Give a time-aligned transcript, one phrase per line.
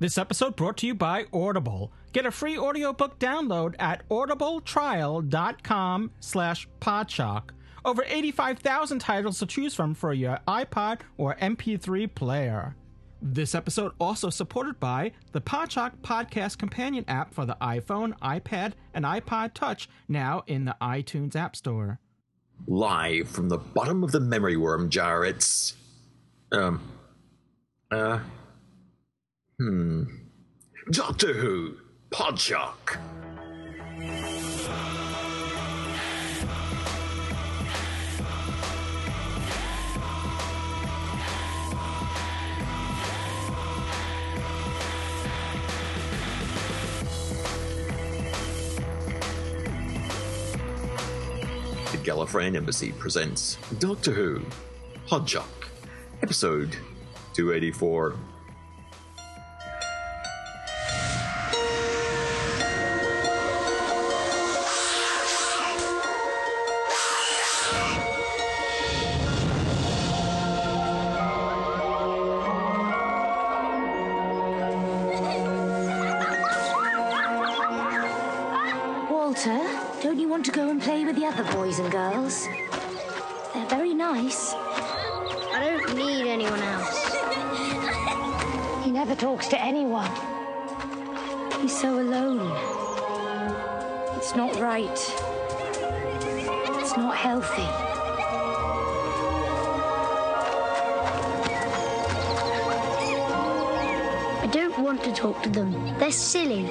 [0.00, 1.92] This episode brought to you by Audible.
[2.12, 7.50] Get a free audiobook download at audibletrial.com slash podshock.
[7.84, 12.74] Over 85,000 titles to choose from for your iPod or MP3 player.
[13.22, 19.04] This episode also supported by the Podshock Podcast Companion app for the iPhone, iPad, and
[19.04, 22.00] iPod Touch, now in the iTunes App Store.
[22.66, 25.74] Live from the bottom of the memory worm jar, it's.
[26.52, 26.80] Um.
[27.90, 28.18] Uh.
[29.58, 30.02] Hmm.
[30.90, 31.76] Doctor Who,
[32.10, 32.98] Podshock.
[51.92, 54.42] The Gallifreyan Embassy presents Doctor Who,
[55.06, 55.46] Podshock,
[56.22, 56.72] episode
[57.34, 58.16] 284.
[105.14, 105.72] Talk to them.
[105.98, 106.64] They're silly.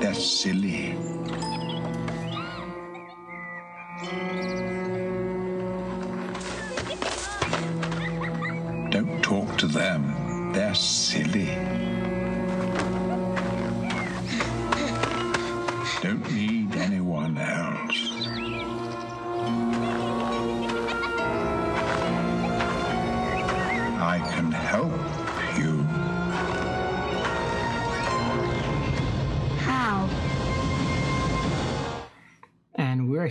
[0.00, 0.94] They're silly.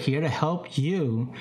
[0.05, 1.33] Here to help you.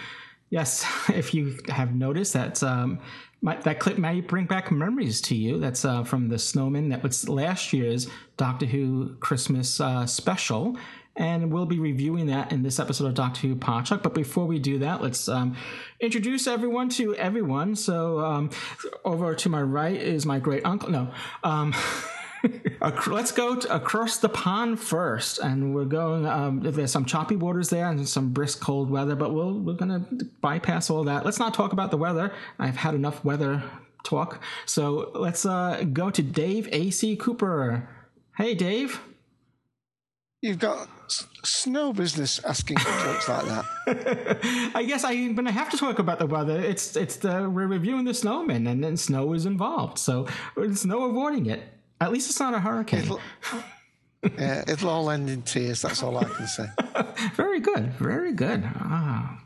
[0.49, 2.99] Yes, if you have noticed that um,
[3.43, 5.59] might, that clip might bring back memories to you.
[5.59, 6.89] That's uh, from the Snowmen.
[6.89, 8.09] That was last year's
[8.39, 10.79] Doctor Who Christmas uh, special,
[11.15, 14.03] and we'll be reviewing that in this episode of Doctor Who Podshock.
[14.03, 15.57] But before we do that, let's um,
[16.01, 17.77] introduce everyone to everyone.
[17.77, 18.49] So um,
[19.05, 20.89] over to my right is my great uncle.
[20.89, 21.13] No.
[23.07, 26.27] Let's go to across the pond first, and we're going.
[26.27, 30.07] Um, there's some choppy waters there and some brisk cold weather, but we'll we're gonna
[30.41, 31.25] bypass all that.
[31.25, 32.33] Let's not talk about the weather.
[32.59, 33.63] I've had enough weather
[34.05, 34.43] talk.
[34.67, 37.17] So let's uh, go to Dave A.C.
[37.17, 37.89] Cooper.
[38.37, 39.01] Hey, Dave.
[40.43, 44.71] You've got s- snow business asking for jokes like that.
[44.75, 46.61] I guess I'm gonna have to talk about the weather.
[46.61, 51.05] It's it's the we're reviewing the Snowmen, and then snow is involved, so there's no
[51.05, 51.63] avoiding it.
[52.01, 53.01] At least it's not a hurricane.
[53.01, 53.21] It'll,
[54.39, 55.83] yeah, it'll all end in tears.
[55.83, 56.67] That's all I can say.
[57.35, 58.65] Very good, very good.
[58.77, 59.41] Ah.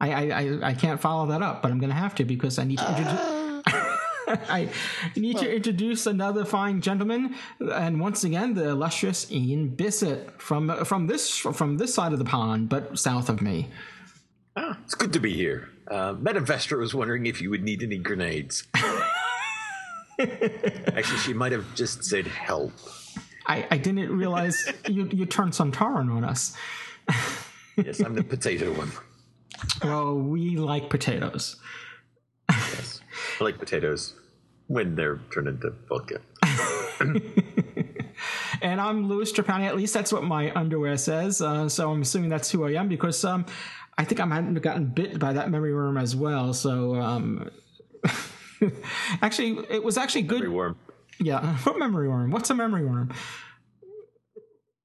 [0.00, 2.58] I, I, I, I can't follow that up, but I'm going to have to because
[2.58, 3.62] I need to introduce.
[4.48, 4.68] I
[5.16, 11.06] need to introduce another fine gentleman, and once again, the illustrious Ian Bisset from from
[11.08, 13.68] this from this side of the pond, but south of me.
[14.56, 15.68] Ah, it's good to be here.
[15.90, 18.64] Uh, Madame was wondering if you would need any grenades.
[20.20, 22.72] Actually, she might have just said help.
[23.46, 26.56] I, I didn't realize you you turned Sontaran on us.
[27.76, 28.92] Yes, I'm the potato one.
[29.82, 31.56] Well, we like potatoes.
[32.50, 33.00] Yes.
[33.40, 34.14] I like potatoes
[34.66, 36.20] when they're turned into vodka.
[38.62, 39.66] And I'm Louis Trapani.
[39.66, 41.40] At least that's what my underwear says.
[41.40, 43.46] Uh, so I'm assuming that's who I am because um,
[43.96, 46.52] I think I might have gotten bit by that memory worm as well.
[46.52, 47.50] So um,
[49.22, 50.40] actually, it was actually good.
[50.40, 50.76] Very warm.
[51.18, 52.30] Yeah, what memory worm?
[52.30, 53.12] What's a memory worm?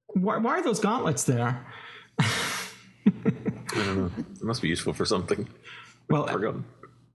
[0.08, 1.66] Why, why are those gauntlets there?
[2.20, 3.34] I
[3.74, 4.12] don't know.
[4.18, 5.48] It must be useful for something.
[6.10, 6.64] Well, Forgotten.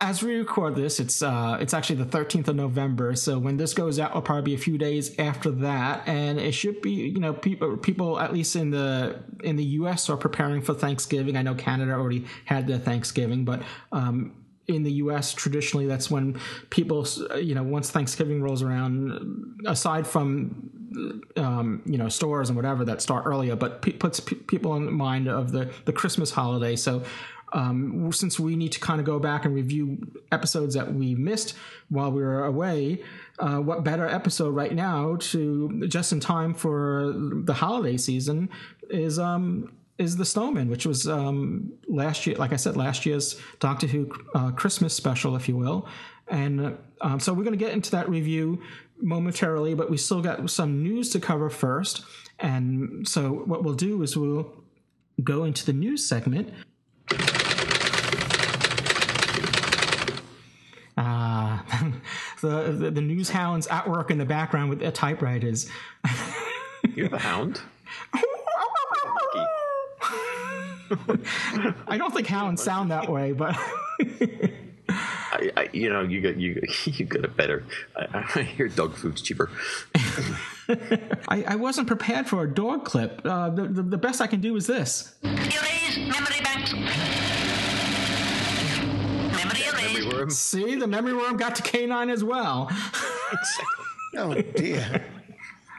[0.01, 3.15] as we record this, it's uh, it's actually the 13th of November.
[3.15, 6.53] So when this goes out, will probably be a few days after that, and it
[6.53, 10.11] should be you know people people at least in the in the U.S.
[10.11, 11.37] are preparing for Thanksgiving.
[11.37, 13.63] I know Canada already had their Thanksgiving, but
[13.93, 14.35] um,
[14.69, 15.33] in the U.S.
[15.33, 16.39] traditionally that's when
[16.71, 17.07] people
[17.41, 20.71] you know once Thanksgiving rolls around, aside from
[21.37, 24.93] um, you know stores and whatever that start earlier, but p- puts p- people in
[24.93, 26.77] mind of the the Christmas holiday.
[26.77, 27.03] So
[27.53, 29.99] um, since we need to kind of go back and review
[30.31, 31.57] episodes that we missed
[31.89, 33.03] while we were away,
[33.39, 38.49] uh, what better episode right now to just in time for the holiday season
[38.89, 43.39] is um, is the Snowmen, which was um, last year, like I said, last year's
[43.59, 45.87] Doctor Who uh, Christmas special, if you will.
[46.29, 48.63] And um, so we're going to get into that review
[49.01, 52.03] momentarily, but we still got some news to cover first.
[52.39, 54.51] And so what we'll do is we'll
[55.23, 56.51] go into the news segment
[60.97, 61.65] Ah,
[62.43, 65.69] the, the the news hounds at work in the background with their typewriters.
[66.95, 67.61] You're the hound?
[71.87, 73.55] I don't think hounds sound that way, but
[74.89, 77.65] I, I, you know, you got you you got it better.
[77.97, 79.51] I, I hear dog food's cheaper.
[81.29, 83.21] I, I wasn't prepared for a dog clip.
[83.25, 85.15] Uh, the, the the best I can do is this.
[85.23, 86.73] Erase memory banks.
[86.73, 86.87] Memory
[89.63, 89.95] erased.
[89.95, 90.31] Memory worm.
[90.31, 92.71] See, the memory worm got to K9 as well.
[94.17, 95.05] Oh dear.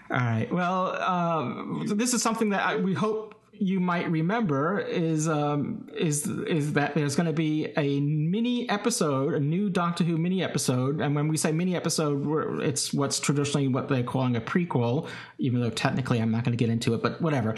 [0.10, 0.52] All right.
[0.52, 6.26] Well, um, this is something that I, we hope you might remember is um, is
[6.26, 11.02] is that there's going to be a mini episode, a new Doctor Who mini episode,
[11.02, 15.08] and when we say mini episode, it's what's traditionally what they're calling a prequel,
[15.38, 17.56] even though technically I'm not going to get into it, but whatever.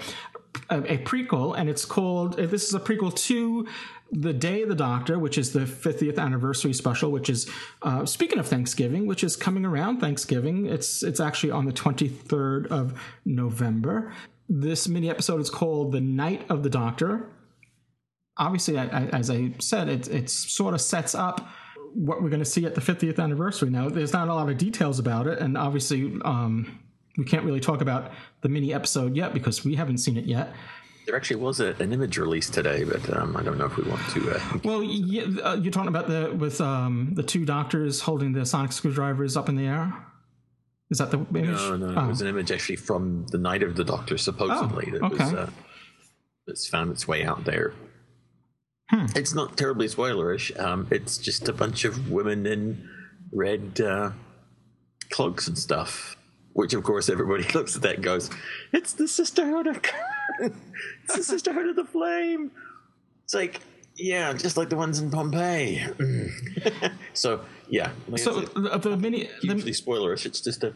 [0.70, 2.38] A, a prequel, and it's called.
[2.38, 3.68] This is a prequel to
[4.12, 7.50] the Day of the Doctor, which is the 50th anniversary special, which is
[7.82, 10.66] uh, speaking of Thanksgiving, which is coming around Thanksgiving.
[10.68, 14.14] It's it's actually on the 23rd of November.
[14.50, 17.30] This mini episode is called "The Night of the Doctor."
[18.38, 21.48] Obviously, I, I, as I said, it it sort of sets up
[21.94, 23.70] what we're going to see at the 50th anniversary.
[23.70, 26.80] Now, there's not a lot of details about it, and obviously, um,
[27.18, 28.12] we can't really talk about
[28.42, 30.54] the mini episode yet because we haven't seen it yet.
[31.06, 33.84] There actually was a, an image released today, but um, I don't know if we
[33.84, 34.32] want to.
[34.32, 38.46] Uh, Well, yeah, uh, you're talking about the with um, the two doctors holding the
[38.46, 39.94] sonic screwdrivers up in the air.
[40.94, 41.46] Is that the image?
[41.50, 42.06] no, no, Oh.
[42.06, 44.92] it was an image actually from the night of the Doctor, supposedly.
[44.94, 45.38] Oh, that was okay.
[45.42, 45.48] uh,
[46.46, 47.74] that's found its way out there.
[48.92, 49.08] Hmm.
[49.16, 50.58] It's not terribly spoilerish.
[50.60, 52.88] Um, it's just a bunch of women in
[53.32, 54.12] red uh,
[55.10, 56.16] cloaks and stuff.
[56.52, 58.30] Which, of course, everybody looks at that and goes,
[58.72, 59.82] "It's the Sisterhood of,
[60.42, 62.52] it's the Sisterhood of the Flame."
[63.24, 63.62] It's like,
[63.98, 65.88] yeah, just like the ones in Pompeii.
[67.14, 69.30] So, yeah, like I So said, the, the mini.
[69.42, 70.26] hugely The, spoilerish.
[70.26, 70.74] It's just a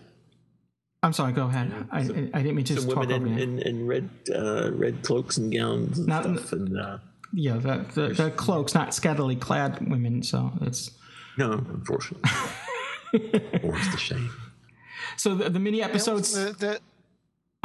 [1.03, 1.31] I'm sorry.
[1.31, 1.71] Go ahead.
[1.91, 3.43] I, I didn't mean to some talk women over in, you.
[3.43, 6.53] in, in red uh, red cloaks and gowns and Not- stuff.
[6.53, 6.97] And uh,
[7.33, 10.23] Yeah, the, the, the cloaks, not scantily clad women.
[10.23, 10.91] So it's
[11.37, 12.29] no, unfortunately,
[13.63, 14.29] more's the shame.
[15.17, 16.33] so the, the mini episodes.
[16.33, 16.79] The, the,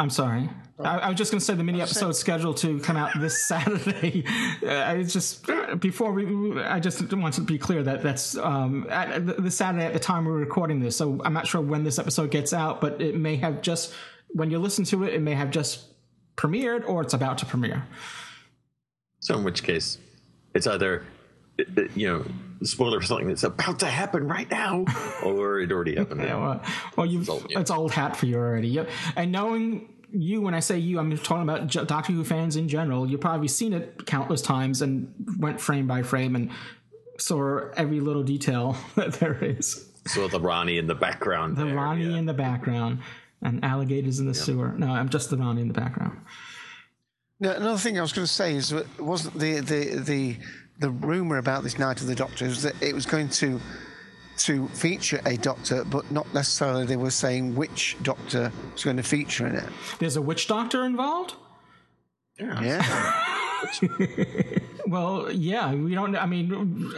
[0.03, 0.51] I'm sorry.
[0.81, 3.13] I, I was just going to say the mini Oh, say- scheduled to come out
[3.21, 4.25] this Saturday.
[4.67, 5.47] Uh, I just
[5.79, 9.85] before we, I just want to be clear that that's um, at the the Saturday
[9.87, 10.97] at the time we're recording this.
[10.97, 13.95] So I'm not sure when this episode gets out, but it may have just
[14.31, 15.85] when you listen to it, it may have just
[16.37, 17.85] premiered or it's about to premiere.
[19.21, 19.99] So, in which case,
[20.55, 21.05] it's either
[21.59, 22.25] it- it- you know
[22.65, 24.85] spoiler for something that's about to happen right now,
[25.25, 26.23] or it already happened.
[26.23, 26.63] Yeah, well,
[26.97, 27.61] well you old, yeah.
[27.61, 28.69] it's old hat for you already.
[28.69, 28.91] Yep.
[29.17, 33.09] And knowing you, when I say you, I'm talking about Doctor Who fans in general.
[33.09, 36.51] You've probably seen it countless times and went frame by frame and
[37.19, 39.89] saw every little detail that there is.
[40.07, 41.57] So the Ronnie in the background.
[41.57, 42.19] The there, Ronnie yeah.
[42.19, 43.01] in the background
[43.41, 44.73] and alligators in the sewer.
[44.77, 46.21] No, I'm just the Ronnie in the background.
[47.41, 50.37] no, another thing I was going to say is that wasn't the the the
[50.83, 53.59] the rumor about this Night of the Doctor was that it was going to
[54.39, 59.03] to feature a doctor, but not necessarily they were saying which doctor was going to
[59.03, 59.69] feature in it.
[59.99, 61.35] There's a witch doctor involved.
[62.39, 63.13] Yeah.
[64.93, 66.15] Well, yeah, we don't.
[66.15, 66.93] I mean,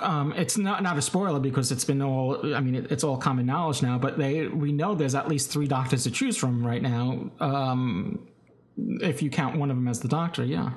[0.00, 2.54] um, it's not not a spoiler because it's been all.
[2.54, 3.98] I mean, it, it's all common knowledge now.
[3.98, 7.30] But they we know there's at least three doctors to choose from right now.
[7.40, 8.28] Um,
[8.76, 10.74] if you count one of them as the doctor, yeah.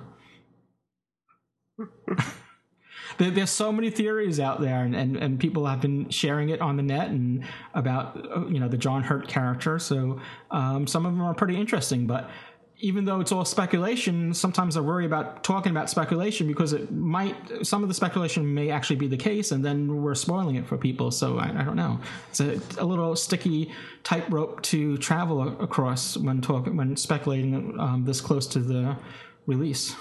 [3.17, 6.61] there, there's so many theories out there, and, and, and people have been sharing it
[6.61, 9.79] on the net and about uh, you know the John Hurt character.
[9.79, 10.19] So
[10.51, 12.29] um, some of them are pretty interesting, but
[12.79, 17.65] even though it's all speculation, sometimes I worry about talking about speculation because it might,
[17.65, 20.77] some of the speculation may actually be the case, and then we're spoiling it for
[20.77, 21.09] people.
[21.09, 21.99] So I, I don't know.
[22.29, 23.71] It's a, a little sticky
[24.03, 28.95] tightrope to travel across when talking, when speculating um, this close to the
[29.47, 29.95] release.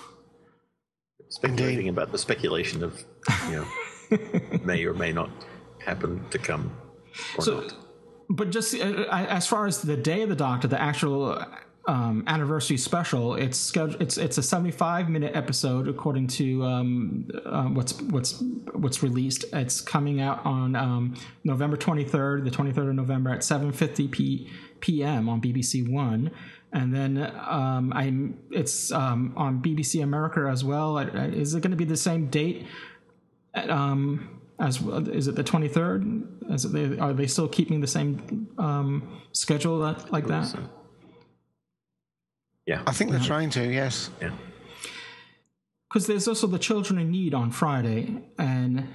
[1.29, 3.05] Speculating about the speculation of,
[3.51, 4.19] you know,
[4.65, 5.31] may or may not
[5.85, 6.71] happen to come
[7.37, 7.75] or So, not.
[8.31, 11.45] but just uh, as far as the day of the Doctor, the actual
[11.89, 14.01] um, anniversary special, it's scheduled.
[14.03, 18.43] It's it's a seventy-five minute episode according to um, uh, what's what's
[18.73, 19.45] what's released.
[19.53, 21.15] It's coming out on um,
[21.45, 25.29] November twenty-third, the twenty-third of November at seven fifty p p.m.
[25.29, 26.31] on BBC One.
[26.77, 30.99] And then um, I'm it's um, on BBC America as well.
[30.99, 32.67] Uh, Is it going to be the same date
[33.55, 35.09] um, as well?
[35.09, 36.05] Is it the twenty third?
[36.51, 40.49] Is it they, are they still keeping the same um, schedule that, like that?
[40.49, 40.69] So,
[42.67, 42.83] yeah.
[42.87, 43.65] I think they're trying to.
[43.67, 44.11] Yes.
[44.21, 44.33] yeah.
[45.89, 48.87] Because there's also the Children in Need on Friday, and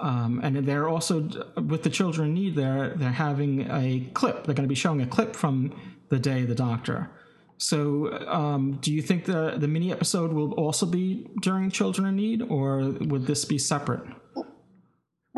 [0.00, 2.56] um, and they're also with the Children in Need.
[2.56, 4.42] They're they're having a clip.
[4.44, 7.10] They're going to be showing a clip from the day of the Doctor.
[7.58, 12.16] So, um, do you think the the mini episode will also be during Children in
[12.16, 14.02] Need, or would this be separate?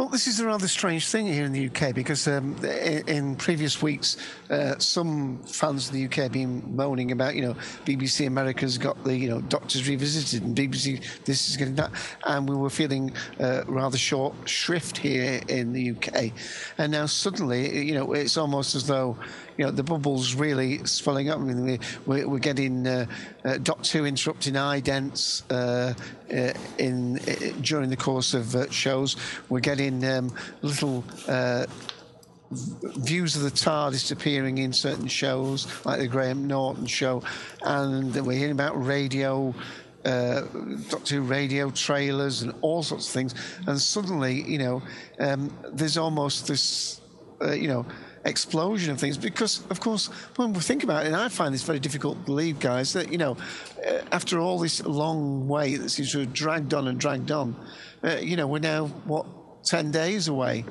[0.00, 3.36] Well, this is a rather strange thing here in the UK because um, in, in
[3.36, 4.16] previous weeks,
[4.48, 7.52] uh, some fans of the UK have been moaning about, you know,
[7.84, 11.90] BBC America's got the, you know, Doctors Revisited and BBC this is getting that.
[12.24, 16.32] And we were feeling uh, rather short shrift here in the UK.
[16.78, 19.18] And now suddenly, you know, it's almost as though,
[19.60, 21.38] you know, the bubble's really swelling up.
[21.38, 23.04] I mean, we- we're, we're getting uh,
[23.44, 25.92] uh, Doctor Who interrupting idents uh,
[26.34, 29.16] uh, in uh, during the course of uh, shows.
[29.50, 31.04] We're getting um, little
[32.50, 37.22] views of the TARDIS appearing in certain shows, like the Graham Norton show,
[37.62, 39.54] and we're hearing about radio.
[40.02, 40.46] Uh,
[41.10, 43.34] Who radio trailers and all sorts of things,
[43.66, 44.82] and suddenly, you know,
[45.18, 47.02] um, there's almost this,
[47.42, 47.84] uh, you know,
[48.24, 51.62] explosion of things because, of course, when we think about it, and I find this
[51.62, 53.36] very difficult to believe, guys, that you know,
[53.86, 57.56] uh, after all this long wait that seems to have dragged on and dragged on,
[58.04, 59.26] uh, you know, we're now what
[59.64, 60.64] ten days away.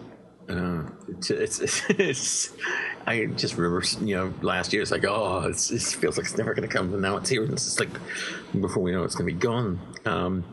[0.48, 2.54] Uh, it's, it's, it's,
[3.06, 6.38] I just remember, you know, last year it's like, oh, it's, it feels like it's
[6.38, 7.90] never going to come, and now it's here, and it's just like
[8.60, 9.80] before we know it's going to be gone.
[10.06, 10.44] Um,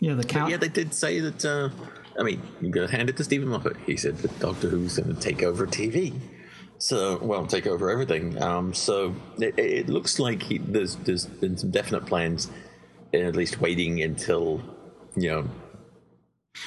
[0.00, 0.50] Yeah, the count.
[0.50, 1.44] yeah, they did say that.
[1.44, 1.70] Uh,
[2.18, 3.76] I mean, you to hand it to Steven Moffat.
[3.86, 6.18] He said that Doctor Who's going to take over TV.
[6.78, 8.40] So, well, take over everything.
[8.42, 12.50] Um, so it, it looks like he, there's there's been some definite plans,
[13.14, 14.62] at least waiting until
[15.16, 15.50] you know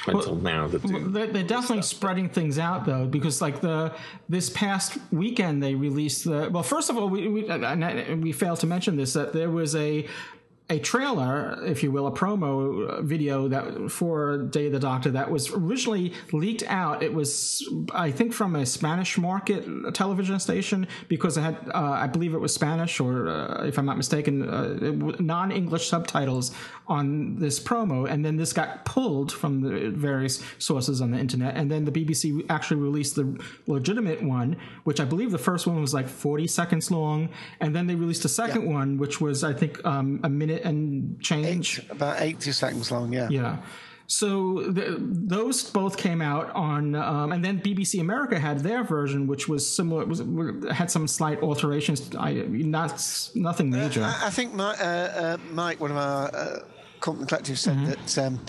[0.08, 0.68] until now.
[0.68, 3.94] That Well, They're, they're definitely spreading things out though, because like the
[4.28, 6.64] this past weekend they released the well.
[6.64, 7.44] First of all, we we,
[8.16, 10.08] we failed to mention this that there was a
[10.70, 15.32] a trailer, if you will, a promo video that for Day of the Doctor that
[15.32, 17.02] was originally leaked out.
[17.02, 22.06] It was, I think, from a Spanish market television station because it had, uh, I
[22.06, 26.52] believe, it was Spanish or, uh, if I'm not mistaken, uh, non-English subtitles
[26.88, 31.56] on this promo, and then this got pulled from the various sources on the internet,
[31.56, 35.82] and then the BBC actually released the legitimate one, which I believe the first one
[35.82, 39.54] was like 40 seconds long, and then they released a second one, which was I
[39.54, 41.82] think um, a minute and change.
[41.90, 43.28] About 80 seconds long, yeah.
[43.30, 43.58] Yeah.
[44.08, 49.28] So the, those both came out on, um, and then BBC America had their version,
[49.28, 50.04] which was similar.
[50.06, 50.24] Was
[50.72, 52.10] had some slight alterations.
[52.18, 54.02] I, not nothing major.
[54.02, 56.60] I, I think Mike, uh, uh, Mike, one of our uh,
[57.02, 57.90] company collective, said Mm-hmm.
[57.92, 58.40] that um,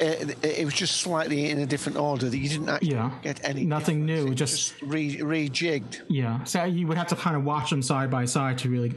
[0.00, 3.12] it, it was just slightly in a different order, that you didn't actually Yeah.
[3.22, 3.64] get any.
[3.64, 4.24] Nothing difference.
[4.26, 6.02] new, It just- just re, rejigged.
[6.08, 8.92] Yeah, so you would have to kind of watch them side by side to really,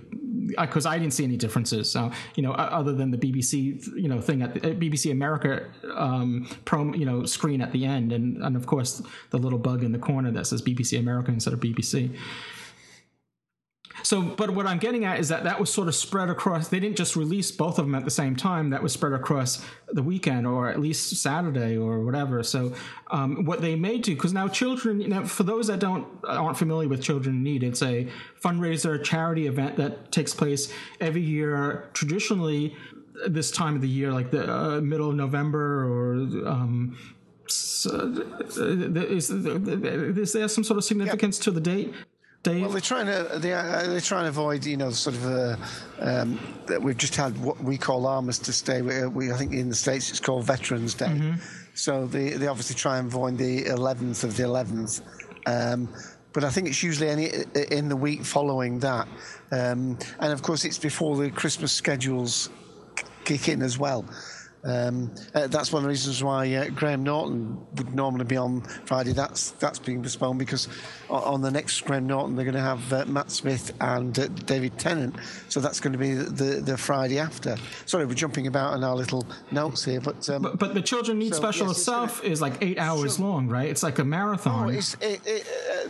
[0.48, 1.92] because I didn't see any differences.
[1.92, 5.66] So you know, other than the BBC, you know, thing at the, uh, BBC America
[5.96, 9.02] um, pro, you know, screen at the end, and and of course
[9.32, 12.16] the little bug in the corner that says BBC America instead of BBC.
[14.08, 16.70] So, but what I'm getting at is that that was sort of spread across.
[16.70, 18.70] They didn't just release both of them at the same time.
[18.70, 22.42] That was spread across the weekend, or at least Saturday, or whatever.
[22.42, 22.72] So,
[23.12, 26.58] um, what they may do, because now children, you know, for those that don't aren't
[26.58, 28.08] familiar with Children in Need, it's a
[28.42, 30.72] fundraiser charity event that takes place
[31.02, 32.78] every year, traditionally
[33.28, 36.14] this time of the year, like the uh, middle of November or.
[36.48, 36.98] Um,
[37.46, 38.24] s- uh,
[39.20, 41.94] is, is there some sort of significance to the date?
[42.44, 42.62] Dave?
[42.62, 45.56] Well, they're trying to they are, they're trying to avoid you know sort of uh,
[46.00, 48.82] um, that we've just had what we call Armistice Day.
[48.82, 51.08] We, we I think in the states it's called Veterans Day.
[51.08, 51.42] Mm-hmm.
[51.74, 55.02] So they they obviously try and avoid the 11th of the 11th.
[55.46, 55.90] Um,
[56.34, 57.32] but I think it's usually any
[57.72, 59.08] in the week following that,
[59.52, 62.50] um, and of course it's before the Christmas schedules
[63.26, 64.06] kick in as well.
[64.68, 68.62] Um, uh, that's one of the reasons why uh, Graham Norton would normally be on
[68.86, 69.14] Friday.
[69.14, 70.68] That's that's being postponed because
[71.10, 74.78] on the next Graham Norton they're going to have uh, Matt Smith and uh, David
[74.78, 75.16] Tennant.
[75.48, 77.56] So that's going to be the, the Friday after.
[77.86, 81.20] Sorry, we're jumping about in our little notes here, but um, But, but the Children
[81.20, 83.70] Need So, Special yes, it's itself is like eight hours long, right?
[83.70, 84.66] It's like a marathon.
[84.66, 85.48] Oh, it's it, it,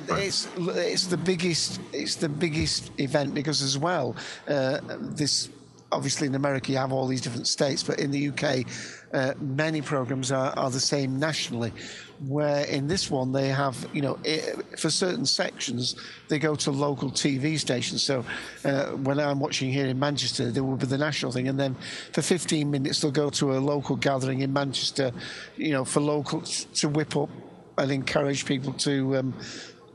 [0.10, 4.16] uh, it's it's the biggest it's the biggest event because as well
[4.48, 5.50] uh, this
[5.92, 8.66] obviously in America you have all these different states, but in the UK
[9.14, 11.72] uh, many programs are, are the same nationally.
[12.28, 14.42] Where in this one they have you know i
[14.76, 15.96] for certain sections
[16.30, 18.04] they go to local TV stations.
[18.04, 18.26] So
[18.66, 21.76] uh, when I'm watching here in Manchester, there will be the national thing, and then
[22.14, 25.12] for 15 minutes they'll go to a local gathering in Manchester,
[25.58, 27.30] you know, for local to whip up
[27.78, 29.34] and encourage people to um,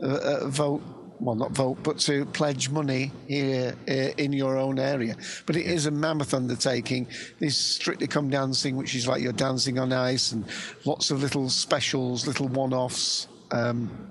[0.03, 0.83] uh, uh, vote.
[1.23, 5.15] Well, not vote, but to pledge money here uh, in your own area.
[5.47, 7.07] But it is a mammoth undertaking.
[7.39, 10.45] There's Strictly Come Dancing, which is like you're dancing on ice, and
[10.85, 13.29] lots of little specials, little one-offs.
[13.53, 14.11] Um,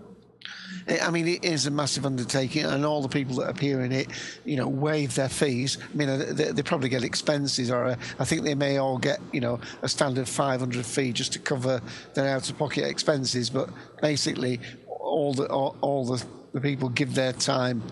[1.01, 4.07] I mean, it is a massive undertaking, and all the people that appear in it,
[4.45, 5.79] you know, waive their fees.
[5.81, 9.19] I mean, they, they probably get expenses, or uh, I think they may all get,
[9.33, 11.81] you know, a standard 500 fee just to cover
[12.13, 13.49] their out-of-pocket expenses.
[13.49, 13.69] But
[14.01, 17.83] basically, all the all, all the, the people give their time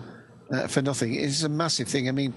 [0.50, 1.14] uh, for nothing.
[1.14, 2.08] It's a massive thing.
[2.08, 2.34] I mean.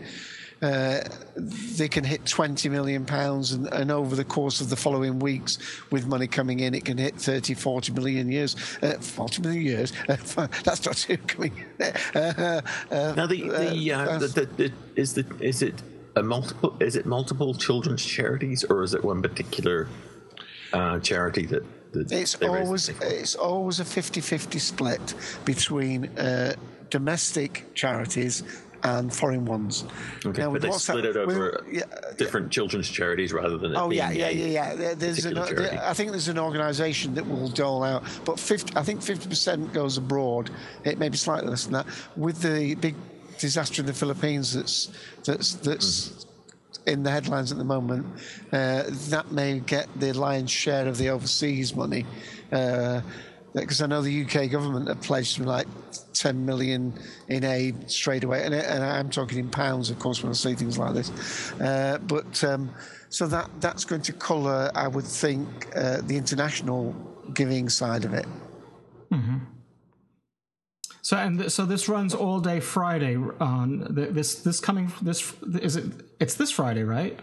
[0.61, 1.03] Uh,
[1.35, 5.57] they can hit 20 million pounds and, and over the course of the following weeks
[5.91, 9.91] with money coming in it can hit 30 40 million years uh, 40 million years
[10.07, 10.37] that's
[10.85, 15.61] not too coming uh, uh, Now the the, uh, the, the, the is the is
[15.63, 15.83] it
[16.15, 19.89] a multiple is it multiple children's charities or is it one particular
[20.71, 21.63] uh, charity that,
[21.95, 25.13] It's always it's always a 50-50 split
[25.45, 26.53] between uh,
[26.89, 28.43] domestic charities
[28.83, 29.85] and foreign ones.
[30.25, 31.83] Okay, Now, but they split it over with- yeah,
[32.17, 34.93] different children's charities rather than Oh yeah, yeah, yeah, yeah.
[34.93, 35.77] There's an, charity.
[35.77, 39.97] I think there's an organisation that will dole out, but 50, I think 50% goes
[39.97, 40.49] abroad.
[40.83, 41.85] It may be slightly less than that.
[42.17, 42.95] With the big
[43.39, 44.89] disaster in the Philippines, that's
[45.23, 46.29] that's that's Mm-hmm.
[46.85, 48.05] In the headlines at the moment.
[48.51, 52.05] Uh, that may get the lion's share of the overseas money.
[52.49, 55.67] Because I know the UK government have pledged like
[56.13, 56.93] 10 million
[57.27, 60.55] in aid straight away, and, and I'm talking in pounds, of course, when I say
[60.55, 61.51] things like this.
[61.59, 62.71] Uh, but um,
[63.09, 66.95] so that that's going to colour, I would think, uh, the international
[67.33, 68.25] giving side of it.
[71.03, 75.33] So and th- so this runs all day Friday on th- this this coming this
[75.61, 75.85] is it
[76.19, 77.19] it's this Friday right?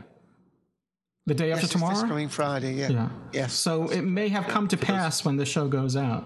[1.27, 1.95] The day after Yes, it's tomorrow.
[1.95, 2.89] this coming Friday, yeah.
[2.91, 3.09] yeah.
[3.33, 3.53] Yes.
[3.55, 6.25] So it may have come to pass when the show goes out.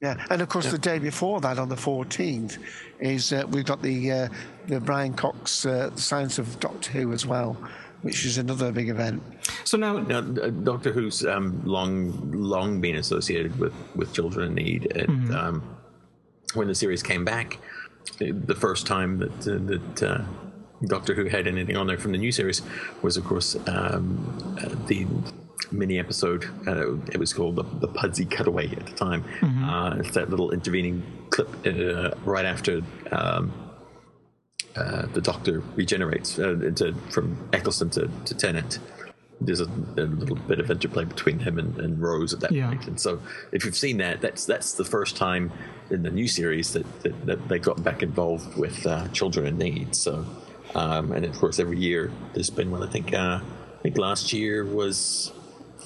[0.00, 2.58] Yeah, and of course the day before that, on the 14th,
[2.98, 4.28] is uh, we've got the uh,
[4.66, 7.56] the Brian Cox uh, Science of Doctor Who as well,
[8.02, 9.22] which is another big event.
[9.64, 14.54] So now, Now, uh, Doctor Who's um, long, long been associated with, with children in
[14.54, 14.90] need.
[14.96, 15.34] And Mm-hmm.
[15.34, 15.62] um,
[16.54, 17.58] when the series came back,
[18.18, 20.24] the first time that uh, that uh,
[20.86, 22.62] Doctor Who had anything on there from the new series
[23.02, 25.06] was, of course, um, uh, the
[25.70, 26.44] mini episode.
[26.66, 29.24] Uh, it was called the, the Pudsey Cutaway at the time.
[29.42, 32.82] Uh, it's that little intervening clip uh, right after.
[33.10, 33.52] Um,
[34.74, 38.78] uh, the Doctor regenerates uh, into, from Eccleston to, to Tennant.
[39.44, 39.64] There's a,
[39.96, 42.68] a little bit of interplay between him and, and Rose at that Yeah.
[42.68, 42.86] point.
[42.86, 43.20] And so,
[43.52, 45.50] if you've seen that, that's that's the first time
[45.90, 49.58] in the new series that, that, that they got back involved with uh, children in
[49.58, 49.94] need.
[49.96, 50.24] So,
[50.74, 52.82] um, and of course, every year there's been one.
[52.82, 55.32] I think uh, I think last year was,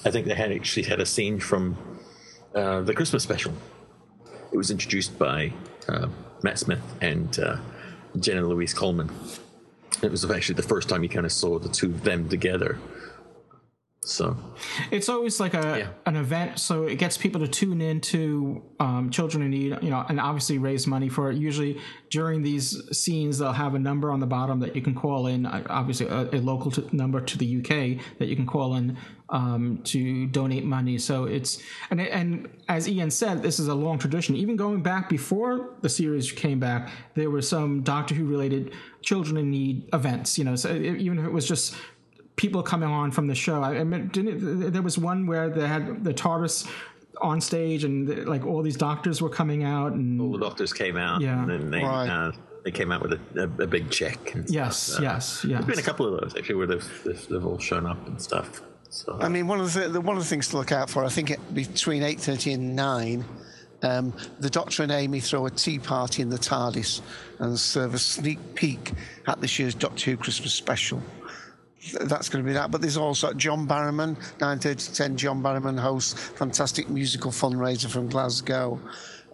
[0.05, 1.77] I think they had actually had a scene from
[2.53, 3.53] uh, the Christmas special.
[4.51, 5.51] It was introduced by
[5.89, 6.07] uh,
[6.43, 7.57] Matt Smith and uh,
[8.19, 9.09] Jenna Louise Coleman.
[10.03, 12.77] It was actually the first time you kind of saw the two of them together.
[14.07, 14.37] So,
[14.91, 15.87] it's always like a Yeah.
[16.05, 20.05] an event, so it gets people to tune into um, children in need, you know,
[20.07, 21.37] and obviously raise money for it.
[21.37, 25.27] Usually during these scenes, they'll have a number on the bottom that you can call
[25.27, 25.45] in.
[25.45, 28.97] uh, Obviously, a, a local to, number to the UK that you can call in
[29.29, 30.97] um, to donate money.
[30.97, 34.35] So it's and and as Ian said, this is a long tradition.
[34.37, 39.35] Even going back before the series came back, there were some Doctor Who related children
[39.37, 40.37] in need events.
[40.37, 41.75] You know, so even if it was just
[42.37, 43.61] people coming on from the show.
[43.61, 46.69] I, I mean, didn't it, there was one where they had the TARDIS
[47.19, 50.95] on stage and like all these doctors were coming out and all the doctors came
[50.97, 51.41] out, Yeah.
[51.41, 52.07] and then they Right.
[52.09, 52.31] uh,
[52.63, 54.33] they came out with a, a, a big check.
[54.35, 54.99] And yes, stuff.
[54.99, 57.85] Uh, yes, There's been a couple of those actually where they've, they've, they've all shown
[57.85, 58.61] up and stuff.
[58.89, 61.03] So, I mean, one of the, the one of the things to look out for,
[61.03, 63.25] I think, it, between eight thirty and nine,
[63.83, 67.01] Um, the Doctor and Amy throw a tea party in the TARDIS
[67.39, 68.93] and serve a sneak peek
[69.27, 71.01] at this year's Doctor Who Christmas special.
[71.91, 72.71] Th- That's going to be that.
[72.71, 75.17] But there's also John Barrowman, 9.30 to 10.
[75.17, 78.79] John Barrowman hosts fantastic musical fundraiser from Glasgow.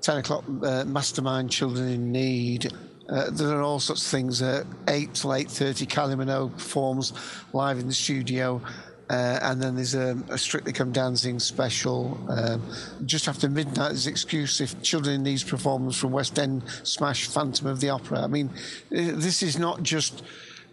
[0.02, 2.72] 10 o'clock, uh, Mastermind Children in Need.
[3.10, 4.42] Uh, there are all sorts of things.
[4.42, 7.14] Uh, 8 till 8.30, Kylie Minogue performs
[7.54, 8.62] live in the studio.
[9.10, 12.18] Uh, and then there's a, a Strictly Come Dancing special.
[12.30, 12.64] Um,
[13.06, 17.80] just after midnight, there's exclusive Children in Needs performance from West End Smash Phantom of
[17.80, 18.22] the Opera.
[18.22, 18.56] I mean, uh,
[18.92, 20.24] this is not just.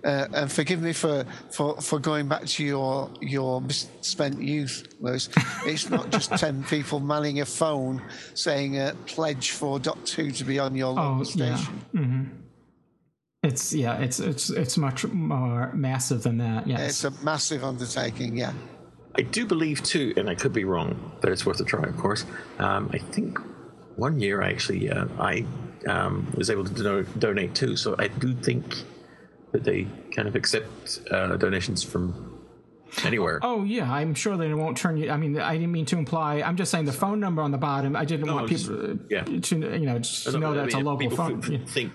[0.02, 5.28] Uh, and forgive me for, for, for going back to your your misspent youth, Louis.
[5.66, 8.02] It's not just ten people manning a phone
[8.34, 11.56] saying a pledge for dot two to be on your Oh, local yeah.
[11.56, 12.30] station.
[13.42, 16.66] It's yeah, it's it's it's much more massive than that.
[16.66, 18.36] It's a massive undertaking.
[18.36, 18.52] Yeah.
[19.16, 21.96] I do believe too, and I could be wrong, but it's worth a try, of
[21.96, 22.24] course.
[22.58, 23.38] Um, I think
[23.96, 25.44] one year I actually uh, I
[25.88, 28.76] um, was able to do- donate too, so I do think
[29.52, 32.40] that they kind of accept uh, donations from
[33.04, 33.40] anywhere.
[33.42, 35.10] Oh yeah, I'm sure they won't turn you.
[35.10, 36.42] I mean, I didn't mean to imply.
[36.42, 37.96] I'm just saying the phone number on the bottom.
[37.96, 39.24] I didn't want people uh, yeah.
[39.24, 41.42] to you know just know I that it's a local phone.
[41.42, 41.58] Yeah.
[41.66, 41.92] think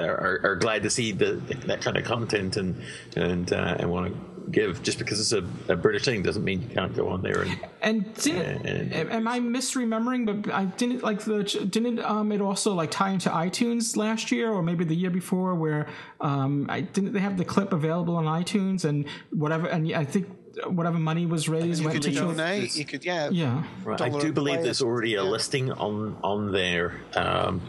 [0.00, 1.34] are, are glad to see the,
[1.66, 2.82] that kind of content and
[3.16, 6.62] and uh, and want to give just because it's a, a British thing doesn't mean
[6.62, 10.26] you can't go on there and And didn't And- am- am I misremembering?
[10.26, 14.50] But I didn't like the didn't um it also like tie into iTunes last year
[14.50, 15.88] or maybe the year before where
[16.20, 20.26] um I didn't they have the clip available on iTunes and whatever and I think
[20.66, 22.36] whatever money was raised went to children.
[22.36, 22.76] donate.
[22.76, 23.30] You could, yeah.
[23.30, 23.64] Yeah.
[23.84, 24.00] Right.
[24.00, 24.64] I do believe player.
[24.64, 27.62] there's already a listing on on there um,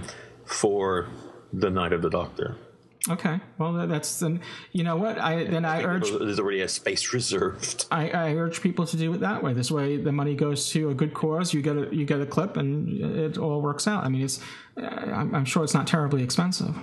[0.46, 1.08] for
[1.54, 2.58] the Night of the Doctor.
[3.10, 3.42] Okay.
[3.58, 4.40] Well, that's then.
[4.72, 5.20] You know what?
[5.20, 7.86] I then I urge There's already a space reserved.
[7.92, 9.54] I, I urge people to do it that way.
[9.54, 11.54] This way, the money goes to a good cause.
[11.54, 14.06] You get a you get a clip, and it all works out.
[14.06, 14.40] I mean, it's
[14.78, 16.76] uh, I'm, I'm sure it's not terribly expensive.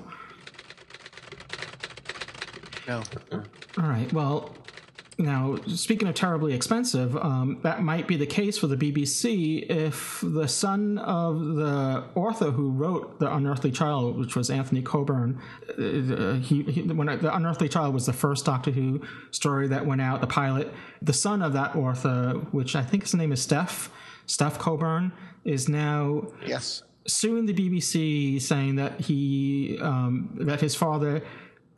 [2.87, 3.03] No.
[3.33, 4.13] All right.
[4.13, 4.55] Well,
[5.21, 10.21] now speaking of terribly expensive, um, that might be the case for the BBC if
[10.23, 15.41] the son of the author who wrote The Unearthly Child, which was Anthony Coburn,
[15.79, 20.01] uh, he, he when The Unearthly Child was the first Doctor Who story that went
[20.01, 20.73] out, the pilot.
[21.03, 23.91] The son of that author, which I think his name is Steph,
[24.27, 25.13] Steph Coburn,
[25.45, 26.83] is now Yes.
[27.07, 31.23] suing the BBC, saying that he um, that his father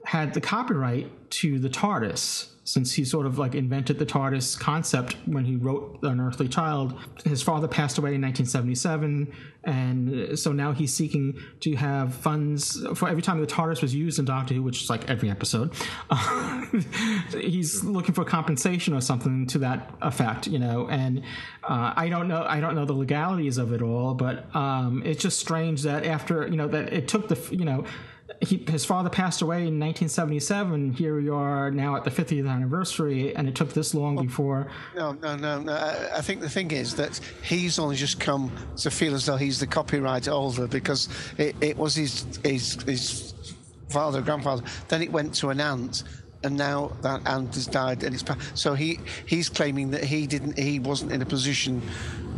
[0.05, 5.17] had the copyright to the TARDIS, since he sort of like invented the TARDIS concept
[5.27, 6.95] when he wrote An Unearthly Child.
[7.25, 9.33] His father passed away in 1977,
[9.65, 14.19] and so now he's seeking to have funds for every time the TARDIS was used
[14.19, 15.73] in Doctor Who, which is like every episode.
[17.31, 20.89] he's looking for compensation or something to that effect, you know.
[20.89, 21.23] And
[21.65, 25.23] uh, I don't know, I don't know the legalities of it all, but um, it's
[25.23, 27.85] just strange that after you know that it took the you know.
[28.43, 30.95] He, his father passed away in 1977.
[30.95, 34.67] Here we are now at the 50th anniversary, and it took this long before.
[34.97, 35.73] No, no, no, no.
[35.73, 39.37] I, I think the thing is that he's only just come to feel as though
[39.37, 43.33] he's the copyright holder because it, it was his, his his
[43.89, 44.65] father, grandfather.
[44.89, 46.03] Then it went to an aunt,
[46.43, 48.25] and now that aunt has died, and it's
[48.55, 51.81] so he he's claiming that he didn't, he wasn't in a position.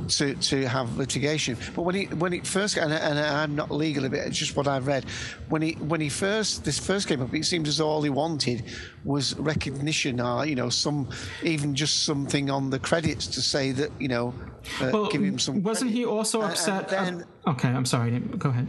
[0.05, 4.05] To, to have litigation, but when he when it first and, and I'm not legal
[4.05, 5.05] it, it's just what I've read.
[5.49, 8.11] When he when he first this first came up, it seemed as though all he
[8.11, 8.65] wanted
[9.05, 11.09] was recognition, or you know, some
[11.43, 14.35] even just something on the credits to say that you know,
[14.83, 15.63] uh, Well, give him some.
[15.63, 15.99] wasn't credit.
[16.01, 16.89] he also And- and upset?
[16.89, 18.19] then, okay, I'm sorry.
[18.21, 18.69] Go ahead.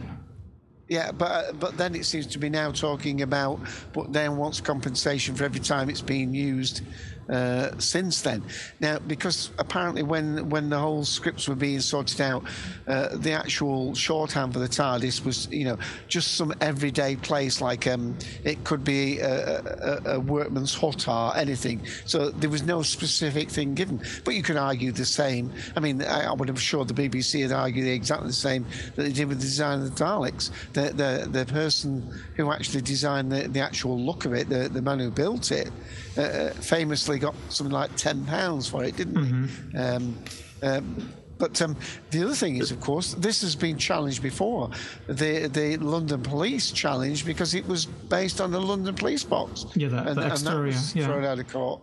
[0.88, 3.58] yeah, but uh, but then it seems to be now talking about,
[3.92, 6.80] but then wants compensation for every time it's being used
[7.28, 8.42] uh, since then.
[8.80, 12.44] Now, because apparently when when the whole scripts were being sorted out,
[12.86, 17.86] uh, the actual shorthand for the TARDIS was you know just some everyday place like
[17.86, 21.80] um, it could be a, a, a workman's hut or anything.
[22.04, 24.00] So there was no specific thing given.
[24.24, 25.52] But you could argue the same.
[25.74, 29.02] I mean, I, I would have sure the BBC had argued exactly the same that
[29.02, 30.50] they did with the design of the Daleks.
[30.72, 34.82] The the, the person who actually designed the, the actual look of it, the, the
[34.82, 35.70] man who built it,
[36.18, 39.78] uh, famously got something like ten pounds for it, didn't he?
[39.78, 40.18] Um,
[40.62, 41.76] um, but um,
[42.10, 44.70] the other thing is, of course, this has been challenged before.
[45.06, 49.66] The the London Police challenged because it was based on the London Police box.
[49.74, 51.04] Yeah, the- the that was yeah.
[51.06, 51.82] thrown out of court.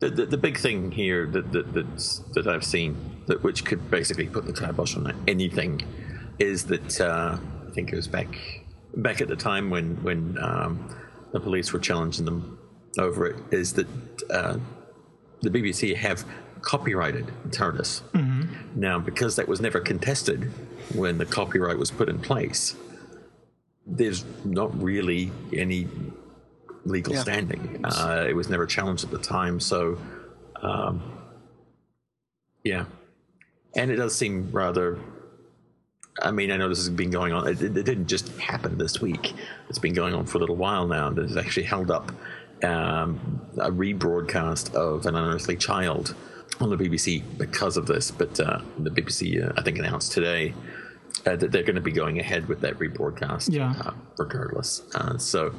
[0.00, 3.90] The, the, the big thing here that that that's, that I've seen that which could
[3.90, 5.80] basically put the kibosh on anything
[6.38, 8.36] is that uh, I think it was back
[8.96, 10.94] back at the time when when um,
[11.34, 12.58] the police were challenging them
[12.96, 13.88] over it is that
[14.30, 14.56] uh,
[15.42, 16.24] the BBC have
[16.62, 18.02] copyrighted TARDIS,
[18.76, 20.44] Now, because that was never contested
[20.94, 22.76] when the copyright was put in place,
[23.84, 25.88] there's not really any
[26.84, 27.22] legal Yeah.
[27.22, 27.80] standing.
[27.84, 29.98] Uh, it was never challenged at the time, so
[30.62, 31.02] um,
[32.62, 32.84] yeah.
[33.76, 34.98] And it does seem rather.
[36.22, 37.48] I mean, I know this has been going on.
[37.48, 39.34] It, it didn't just happen this week.
[39.68, 41.08] It's been going on for a little while now.
[41.08, 42.12] And it's actually held up
[42.62, 46.14] um, a rebroadcast of An Unearthly Child
[46.60, 48.10] on the BBC because of this.
[48.12, 50.54] But uh, the BBC, uh, I think, announced today
[51.26, 53.74] uh, that they're going to be going ahead with that rebroadcast, Yeah.
[53.84, 54.82] uh, regardless.
[54.94, 55.52] Uh, so,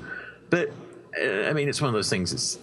[0.50, 0.70] but
[1.22, 2.32] uh, I mean, it's one of those things.
[2.32, 2.58] It's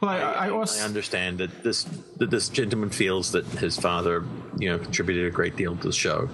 [0.00, 1.84] Well, I, I I also understand that this
[2.16, 4.24] that this gentleman feels that his father,
[4.58, 6.28] you know, contributed a great deal to the show,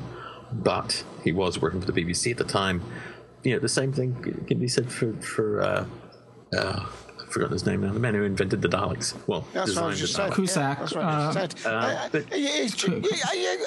[0.53, 2.83] but he was working for the BBC at the time.
[3.43, 5.87] You know, the same thing can be said for for uh,
[6.57, 6.87] uh,
[7.21, 7.93] I forgot his name now.
[7.93, 9.15] The man who invented the Daleks.
[9.27, 10.33] Well, That's what I designed just the said.
[10.33, 10.37] Daleks.
[10.37, 12.11] Cusick, Yeah, that's what I just uh,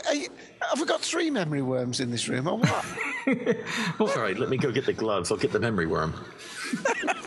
[0.04, 0.30] said.
[0.62, 4.10] uh, have got three memory worms in this room or what?
[4.13, 5.32] Sorry, let me go get the gloves.
[5.32, 6.13] I'll get the memory worm.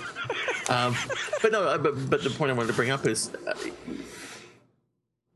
[0.70, 0.94] um,
[1.42, 3.54] but no, uh, but, but the point I wanted to bring up is uh,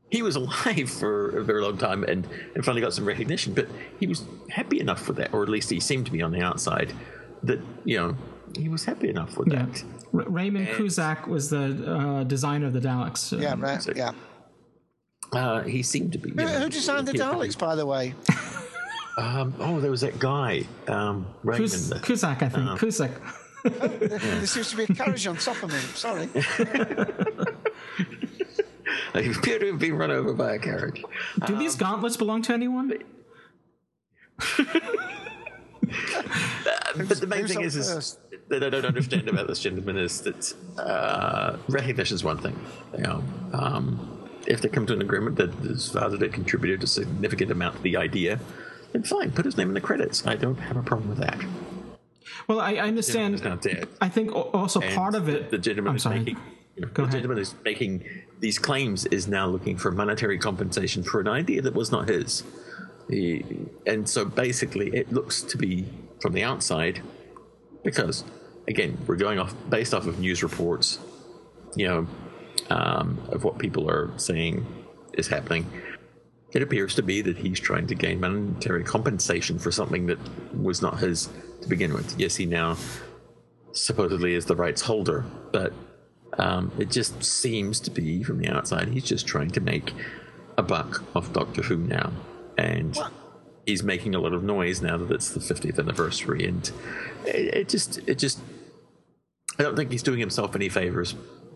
[0.09, 3.67] he was alive for a very long time and, and finally got some recognition, but
[3.99, 6.41] he was happy enough with that, or at least he seemed to be on the
[6.41, 6.93] outside,
[7.43, 8.15] that, you know,
[8.57, 9.65] he was happy enough with yeah.
[9.65, 9.83] that.
[10.13, 13.33] R- Raymond And- Cusick was the uh, designer of the Daleks.
[13.33, 13.85] Uh, yeah, right.
[13.95, 14.11] Yeah.
[15.33, 16.29] Uh, he seemed to be.
[16.29, 18.13] you Who, know, who designed the he- Daleks, by the way?
[19.17, 21.71] Um, oh, there was that guy, um, Raymond.
[21.71, 22.77] Cus- Cusick, I Uh-huh.
[22.77, 23.11] think.
[23.69, 24.09] Cusick.
[24.09, 25.79] There seems to be a carriage on top of me.
[25.95, 26.29] Sorry.
[29.13, 31.03] He appeared to have been run over by a carriage.
[31.45, 32.89] Do Um, these gauntlets belong to anyone?
[36.97, 38.17] but the main thing is, is
[38.49, 42.59] that I don't understand about this gentleman is that uh, recognition is one thing.
[42.97, 43.23] You know,
[43.53, 47.77] um, if they come to an agreement that his father did contribute a significant amount
[47.77, 48.39] to the idea,
[48.91, 50.25] then fine, put his name in the credits.
[50.27, 51.39] I don't have a problem with that.
[52.47, 53.43] Well, I, I understand.
[53.43, 53.87] not dead.
[54.01, 55.49] I think also And part of it.
[55.49, 56.37] The gentleman is making.
[56.75, 58.03] You know, the gentleman is making
[58.39, 62.43] these claims is now looking for monetary compensation for an idea that was not his.
[63.09, 63.45] He,
[63.85, 65.85] and so basically, it looks to be
[66.21, 67.01] from the outside
[67.83, 68.25] because,
[68.67, 70.99] again, we're going off based off of news reports,
[71.75, 72.07] you know,
[72.69, 74.65] um, of what people are saying
[75.13, 75.71] is happening.
[76.55, 80.17] It appears to be that he's trying to gain monetary compensation for something that
[80.55, 81.29] was not his
[81.61, 82.17] to begin with.
[82.17, 82.77] Yes, he now
[83.73, 85.73] supposedly is the rights holder, but
[86.37, 89.93] um, it just seems to be from the outside he's just trying to make
[90.57, 92.13] a buck off Doctor Who now,
[92.57, 92.97] and
[93.65, 96.71] he's making a lot of noise now that it's the 50th anniversary, and
[97.25, 98.39] it, it just it just
[99.59, 101.15] I don't think he's doing himself any favors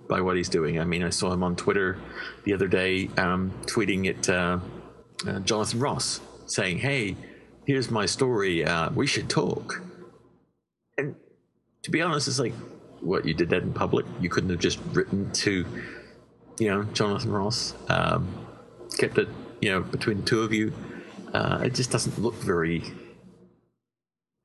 [0.10, 0.78] by what he's doing.
[0.78, 1.98] I mean, I saw him on Twitter
[2.44, 4.60] the other day um, tweeting at uh,
[5.28, 7.16] uh, Jonathan Ross saying, "Hey,
[7.66, 8.66] here's my story.
[8.66, 9.82] Uh, we should talk."
[10.98, 11.16] And
[11.84, 12.54] to be honest, it's like,
[13.02, 14.06] what you did that in public?
[14.20, 15.66] You couldn't have just written to,
[16.60, 18.28] you know, Jonathan Ross, um,
[18.98, 19.30] kept it,
[19.62, 20.74] you know, between the two of you.
[21.34, 22.84] Uh, it just doesn't look very.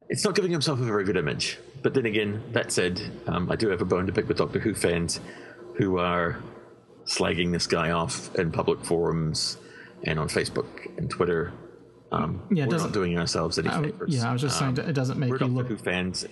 [0.09, 1.59] It's not giving himself a very good image.
[1.83, 4.59] But then again, that said, um, I do have a bone to pick with Doctor
[4.59, 5.21] Who fans
[5.77, 6.43] who are
[7.07, 9.59] slagging this guy off in public forums
[10.05, 10.67] and on Facebook
[10.99, 11.53] and Twitter.
[12.13, 14.15] Um, Yeah, we're doesn't- doing ourselves any I favors.
[14.15, 15.67] yeah, I was just saying Um, it doesn't make we're you Doctor look.
[15.69, 16.27] Who fans.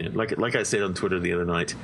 [0.00, 1.74] Like like I said on Twitter the other night,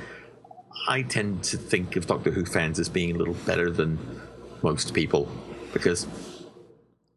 [0.87, 3.99] I tend to think of Doctor Who fans as being a little better than
[4.63, 5.29] most people
[5.71, 6.07] because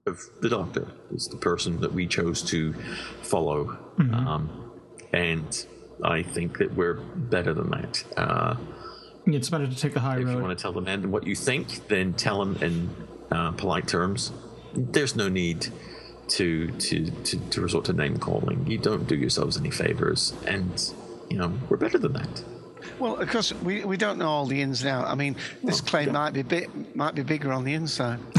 [0.07, 2.75] of the Doctor is the person that we chose to
[3.23, 4.15] follow, Mm-hmm.
[4.15, 4.73] um,
[5.13, 5.67] and
[6.05, 6.95] I think that we're
[7.35, 8.05] better than that.
[8.17, 8.57] Uh,
[9.27, 11.35] It's better to take the high if you want to tell the man what you
[11.35, 12.91] think, then tell him in
[13.31, 14.33] uh, polite terms.
[14.75, 15.69] There's no need
[16.29, 18.67] to, to to to resort to name calling.
[18.67, 20.93] You don't do yourselves any favors, and
[21.29, 22.45] you know we're better than that.
[22.99, 25.11] Well, of course, we, we don't know all the ins and outs.
[25.11, 28.21] I mean, this claim might be bit might be bigger on the inside.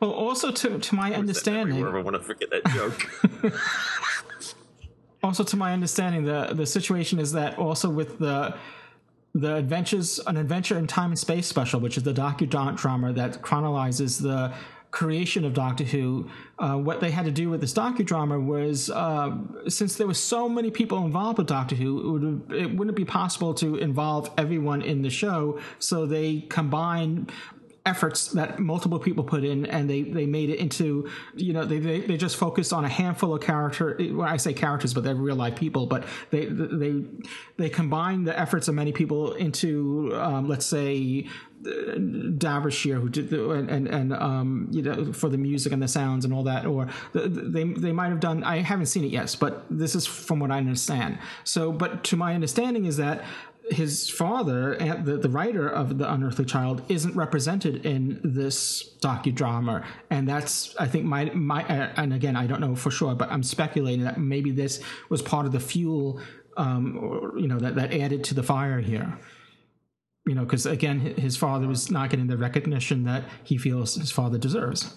[0.00, 3.52] Well, also to to my understanding, I want to forget that joke.
[5.22, 8.54] also to my understanding, the the situation is that also with the
[9.34, 14.20] the adventures an adventure in time and space special, which is the docudrama that chronologizes
[14.20, 14.52] the
[14.90, 16.30] creation of Doctor Who.
[16.58, 19.36] Uh, what they had to do with this docudrama was uh,
[19.68, 23.04] since there were so many people involved with Doctor Who, it, would, it wouldn't be
[23.04, 25.60] possible to involve everyone in the show.
[25.78, 27.30] So they combined
[27.88, 31.78] efforts that multiple people put in and they, they made it into you know they,
[31.78, 35.14] they, they just focused on a handful of character when i say characters but they're
[35.14, 37.02] real life people but they they
[37.56, 41.26] they combine the efforts of many people into um, let's say
[41.62, 46.24] Derbyshire who did the, and and, um, you know for the music and the sounds
[46.24, 48.44] and all that, or the, they they might have done.
[48.44, 51.18] I haven't seen it yet, but this is from what I understand.
[51.42, 53.24] So, but to my understanding is that
[53.70, 60.28] his father, the, the writer of the Unearthly Child, isn't represented in this docudrama, and
[60.28, 63.42] that's I think my my uh, and again I don't know for sure, but I'm
[63.42, 66.20] speculating that maybe this was part of the fuel,
[66.56, 69.18] um, or, you know, that that added to the fire here
[70.28, 74.10] you know, because again, his father was not getting the recognition that he feels his
[74.10, 74.94] father deserves.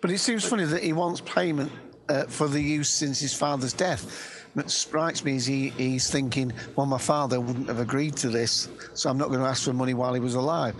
[0.00, 1.70] But it seems funny that he wants payment
[2.08, 4.41] uh, for the use since his father's death.
[4.54, 8.68] What strikes me is he, he's thinking, well, my father wouldn't have agreed to this,
[8.94, 10.74] so I'm not going to ask for money while he was alive.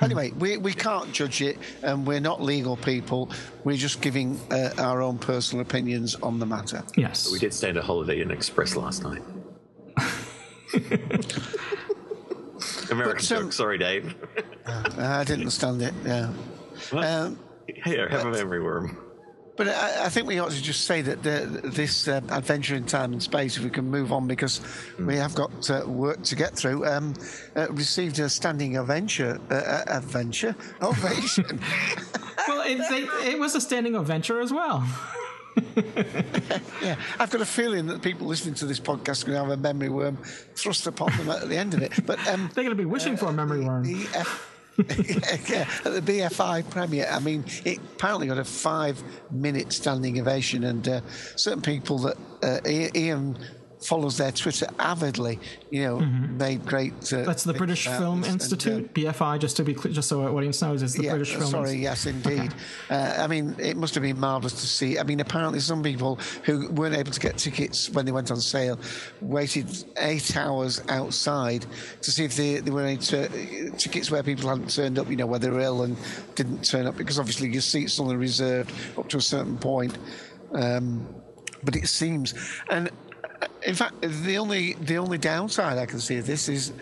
[0.00, 3.30] Anyway, we, we can't judge it, and we're not legal people.
[3.64, 6.82] We're just giving uh, our own personal opinions on the matter.
[6.96, 7.30] Yes.
[7.30, 9.22] We did stay at a Holiday Inn Express last night.
[12.90, 13.52] American But, um, joke.
[13.52, 14.14] Sorry, Dave.
[14.66, 15.94] I didn't understand it.
[16.04, 16.32] Yeah.
[16.92, 17.38] Um,
[17.84, 18.96] Here, have a memory worm.
[19.62, 22.84] But I, I think we ought to just say that the, this uh, adventure in
[22.84, 24.60] time and space, if we can move on, because
[24.98, 27.14] we have got uh, work to get through, um,
[27.54, 31.44] uh, received a standing adventure, uh, uh, adventure ovation.
[32.48, 34.84] well, it, they, it was a standing adventure as well.
[36.82, 39.50] yeah, I've got a feeling that people listening to this podcast are going to have
[39.50, 40.16] a memory worm
[40.56, 42.04] thrust upon them at the end of it.
[42.04, 43.84] But um, They're going to be wishing for a memory worm.
[43.84, 44.08] the
[44.78, 50.86] yeah, at the BFI premiere, I mean, it apparently got a five-minute standing ovation, and
[50.88, 51.00] uh,
[51.36, 53.38] certain people that uh, Ian
[53.84, 55.38] follows their Twitter avidly,
[55.70, 56.92] you know, made great.
[57.12, 59.38] Uh, That's the British Film this, and, uh, Institute, BFI.
[59.38, 61.50] Just to be clear, just so our audience knows, is the yeah, British Film.
[61.50, 61.82] sorry, Institute.
[61.82, 62.54] yes, indeed.
[62.90, 64.98] Uh, I mean, it must have been marvellous to see.
[64.98, 68.40] I mean, apparently, some people who weren't able to get tickets when they went on
[68.40, 68.78] sale
[69.20, 69.66] waited
[69.98, 71.66] eight hours outside
[72.00, 75.16] to see if they, there were any t- tickets where people hadn't turned up, you
[75.16, 75.96] know, where they were ill and
[76.34, 79.98] didn't turn up, because obviously your seat's only reserved up to a certain point.
[80.52, 81.06] Um,
[81.64, 82.34] but it seems,
[82.70, 82.90] and
[83.64, 86.72] in fact, the only the only downside I can see of this is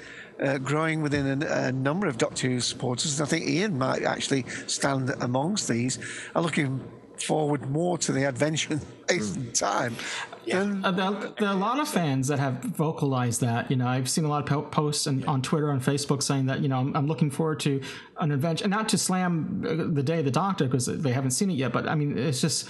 [0.43, 3.19] uh, growing within a, a number of Doctor Who supporters.
[3.21, 5.99] And I think Ian might actually stand amongst these.
[6.35, 6.81] Are looking
[7.19, 9.95] forward more to the adventure in time.
[10.47, 13.71] than- Uh, there, there are a lot of fans that have vocalized that.
[13.71, 16.47] You know, I've seen a lot of po- posts and, on Twitter and Facebook saying
[16.47, 17.83] that you know I'm, I'm looking forward to
[18.19, 21.33] an adventure, and not to slam uh, the day of the Doctor because they haven't
[21.33, 21.73] seen it yet.
[21.73, 22.69] But I mean, it's just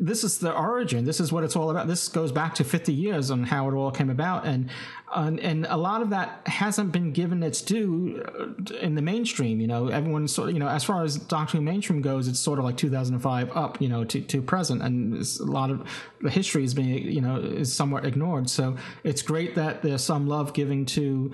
[0.00, 1.04] this is the origin.
[1.04, 1.86] This is what it's all about.
[1.86, 4.70] This goes back to 50 years on how it all came about, and
[5.14, 9.60] and, and a lot of that hasn't been given its due uh, in the mainstream.
[9.60, 12.38] You know, everyone sort of you know as far as Doctor Who mainstream goes, it's
[12.38, 15.86] sort of like 2005 up, you know, to, to present, and a lot of
[16.22, 18.48] the history is being you know is somewhat ignored.
[18.48, 21.32] So it's great that there's some love giving to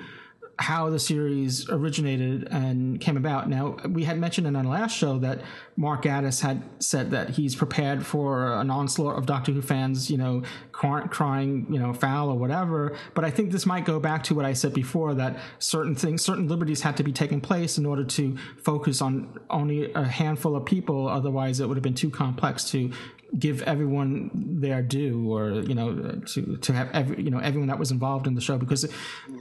[0.58, 3.48] how the series originated and came about.
[3.48, 5.42] Now, we had mentioned in our last show that
[5.76, 10.16] Mark Gatiss had said that he's prepared for an onslaught of Doctor Who fans, you
[10.16, 10.42] know,
[10.72, 12.96] crying, you know, foul or whatever.
[13.14, 16.22] But I think this might go back to what I said before that certain things,
[16.22, 20.56] certain liberties had to be taken place in order to focus on only a handful
[20.56, 21.06] of people.
[21.06, 22.90] Otherwise, it would have been too complex to
[23.38, 27.78] give everyone their due or you know to to have every, you know everyone that
[27.78, 28.92] was involved in the show because it,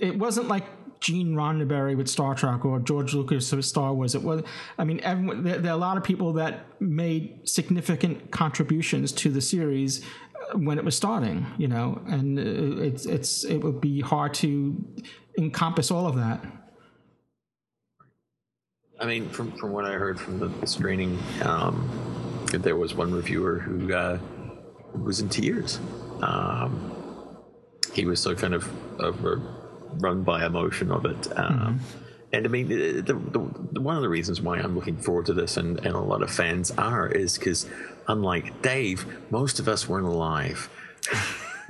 [0.01, 0.65] it wasn't like
[1.05, 4.15] Gene Roddenberry with Star Trek or George Lucas with Star Wars.
[4.15, 4.41] It was,
[4.79, 9.29] I mean, everyone, there, there are a lot of people that made significant contributions to
[9.29, 13.79] the series uh, when it was starting, you know, and uh, it's it's it would
[13.79, 14.83] be hard to
[15.37, 16.43] encompass all of that.
[18.99, 21.87] I mean, from from what I heard from the, screening, um,
[22.51, 24.17] there was one reviewer who uh,
[24.95, 25.79] was in tears.
[26.23, 26.91] Um,
[27.93, 28.67] he was so kind of
[28.99, 29.39] over,
[29.99, 31.27] run by emotion of it.
[31.37, 31.79] Um,
[32.33, 35.33] And I mean, the, the, the, one of the reasons why I'm looking forward to
[35.33, 37.65] this, and, and a lot of fans are, is because
[38.07, 40.69] unlike Dave, most of us weren't alive.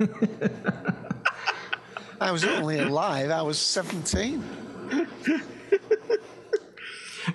[2.20, 3.30] I was only alive.
[3.30, 4.42] I was 17.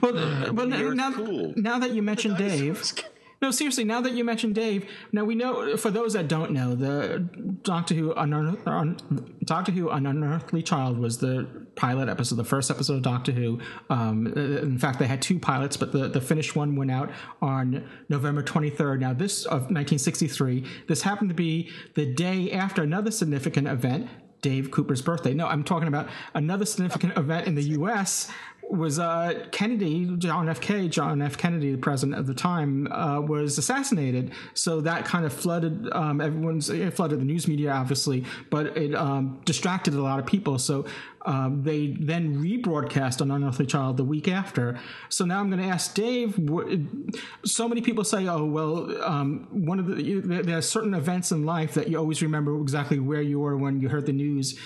[0.01, 0.13] Well,
[0.53, 1.53] well now, now, cool.
[1.55, 2.81] now that you mentioned Dave,
[3.41, 6.75] no, seriously, now that you mentioned Dave, now we know for those that don't know,
[6.75, 7.19] the
[7.63, 12.69] Doctor Who Unearth, Un, Doctor Who An Unearthly Child was the pilot episode, the first
[12.69, 13.59] episode of Doctor Who.
[13.89, 17.09] Um, in fact, they had two pilots, but the, the finished one went out
[17.41, 18.99] on November 23rd.
[18.99, 24.07] Now, this of 1963, this happened to be the day after another significant event
[24.41, 25.33] Dave Cooper's birthday.
[25.33, 28.31] No, I'm talking about another significant event in the U.S.
[28.71, 30.61] was uh, Kennedy, John F.
[30.61, 30.87] K.
[30.87, 31.37] John F.
[31.37, 34.31] Kennedy, the president at the time, uh, was assassinated.
[34.53, 38.95] So that kind of flooded um, everyone's, it flooded the news media, obviously, but it
[38.95, 40.57] um, distracted a lot of people.
[40.57, 40.85] So
[41.25, 44.79] um, they then rebroadcast on Unearthly Child the week after.
[45.09, 46.39] So now I'm going to ask Dave.
[47.45, 51.45] So many people say, "Oh, well, um, one of the there are certain events in
[51.45, 54.57] life that you always remember exactly where you were when you heard the news."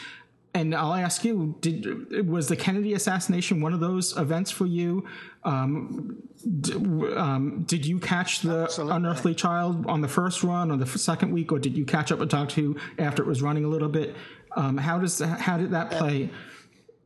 [0.56, 5.06] And I'll ask you: Did was the Kennedy assassination one of those events for you?
[5.44, 6.24] Um,
[6.62, 6.74] d-
[7.16, 8.96] um, did you catch the Absolutely.
[8.96, 12.10] Unearthly Child on the first run or the f- second week, or did you catch
[12.10, 14.16] up with Doctor Who after it was running a little bit?
[14.56, 16.30] Um, how does how did that play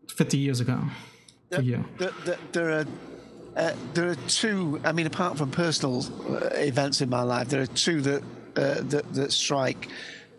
[0.08, 0.80] fifty years ago
[1.52, 1.84] for you?
[1.98, 2.86] There, there, there are
[3.56, 4.80] uh, there are two.
[4.84, 8.22] I mean, apart from personal uh, events in my life, there are two that
[8.56, 9.90] uh, that, that strike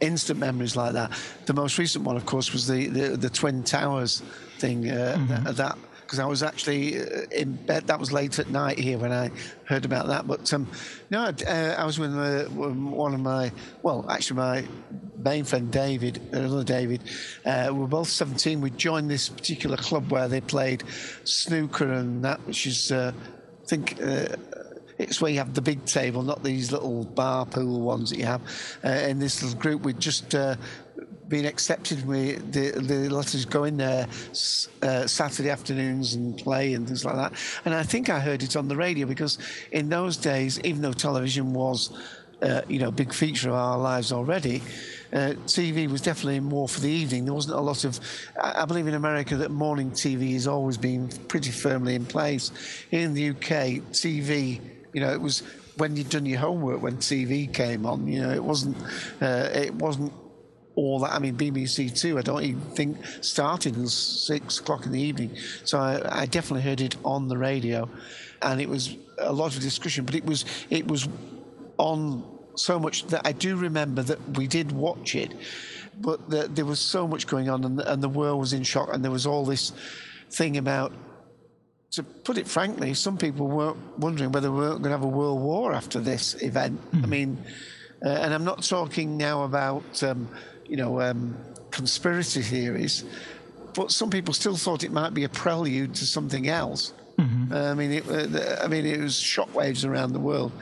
[0.00, 1.10] instant memories like that.
[1.46, 4.22] The most recent one, of course, was the the, the Twin Towers
[4.58, 4.88] thing.
[4.90, 7.86] Uh, th- that because I was actually uh, in bed.
[7.86, 9.30] That was late at night here when I
[9.64, 10.26] heard about that.
[10.26, 10.66] But um,
[11.10, 14.64] no, I- uh, I was with uh, one of my well, actually my
[15.16, 17.02] main friend David, another David.
[17.44, 18.60] Uh, we were both 17.
[18.60, 20.82] We joined this particular club where they played
[21.24, 23.12] snooker and that, which is uh,
[23.62, 24.00] I think.
[25.00, 28.26] It's where you have the big table, not these little bar pool ones that you
[28.26, 28.42] have.
[28.84, 30.56] Uh, in this little group, we'd just uh,
[31.26, 32.06] been accepted.
[32.06, 34.06] We the, the let us go in there
[34.82, 37.32] uh, Saturday afternoons and play and things like that.
[37.64, 39.38] And I think I heard it on the radio because
[39.72, 41.90] in those days, even though television was,
[42.42, 44.62] uh, you know, a big feature of our lives already.
[45.12, 47.24] Uh, TV was definitely more for the evening.
[47.24, 47.98] There wasn't a lot of.
[48.40, 52.52] I believe in America that morning TV has always been pretty firmly in place.
[52.92, 54.60] In the UK, TV,
[54.92, 55.42] you know, it was
[55.76, 58.06] when you'd done your homework when TV came on.
[58.06, 58.76] You know, it wasn't.
[59.20, 60.12] Uh, it wasn't
[60.74, 61.12] all that.
[61.12, 65.36] I mean, BBC Two, I don't even think started until six o'clock in the evening.
[65.64, 67.88] So I, I definitely heard it on the radio,
[68.42, 70.04] and it was a lot of discussion.
[70.04, 71.08] But it was it was
[71.78, 72.24] on
[72.56, 75.32] so much that I do remember that we did watch it,
[76.00, 78.90] but that there was so much going on, and, and the world was in shock,
[78.92, 79.72] and there was all this
[80.30, 80.92] thing about.
[81.92, 85.08] To put it frankly, some people were wondering whether we we're going to have a
[85.08, 86.80] world war after this event.
[86.92, 87.36] I mean,
[88.04, 90.28] uh, and I'm not talking now about um,
[90.66, 91.36] you know um,
[91.72, 93.04] conspiracy theories,
[93.74, 96.92] but some people still thought it might be a prelude to something else.
[97.18, 97.24] Uh,
[97.72, 100.52] I mean, it, uh, the- I mean, it was shockwaves around the world.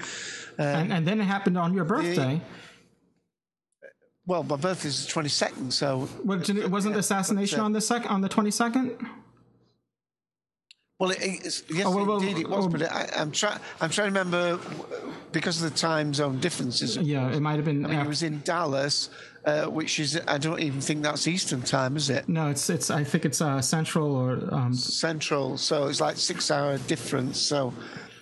[0.58, 2.40] and, and then it happened on your birthday.
[4.26, 7.80] Well, my birthday is the 22nd, so it, wasn't the assassination but, uh, on the
[7.80, 8.96] sec on the twenty second?
[10.98, 12.68] Well, it, it's, yes, Oh, well, well, indeed it was, oh.
[12.68, 13.60] but I, I'm trying.
[13.80, 14.58] I'm trying to remember
[15.30, 16.96] because of the time zone differences.
[16.96, 17.84] Yeah, it might have been.
[17.86, 19.08] I mean, it was in Dallas,
[19.44, 22.28] uh, which is I don't even think that's Eastern time, is it?
[22.28, 22.90] no, it's it's.
[22.90, 27.38] I think it's uh, central or um, Central, so it's like six hour difference.
[27.38, 27.72] So,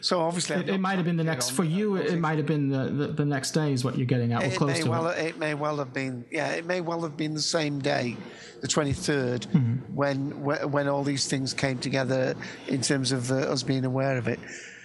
[0.01, 1.97] so obviously, it, it might have been the next on for you.
[1.97, 4.43] It might have been the, the, the next day is what you're getting at.
[4.43, 5.27] It close may to well, it.
[5.27, 8.17] it may well have been, yeah, it may well have been the same day,
[8.61, 9.47] the 23rd,
[9.95, 12.35] when when all these things came together
[12.69, 14.41] in terms of uh, us being aware of it.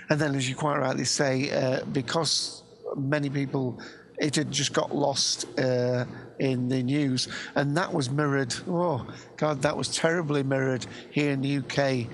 [0.10, 2.64] And then, as you quite rightly say, uh, because
[2.98, 3.80] many people,
[4.20, 6.06] it had just got lost uh,
[6.40, 8.54] in the news, and that was mirrored.
[8.68, 9.08] Oh
[9.38, 12.08] God, that was terribly mirrored here in the UK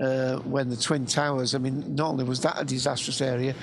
[0.00, 1.54] uh, when the Twin Towers.
[1.54, 3.54] I mean, not only was that a disastrous area,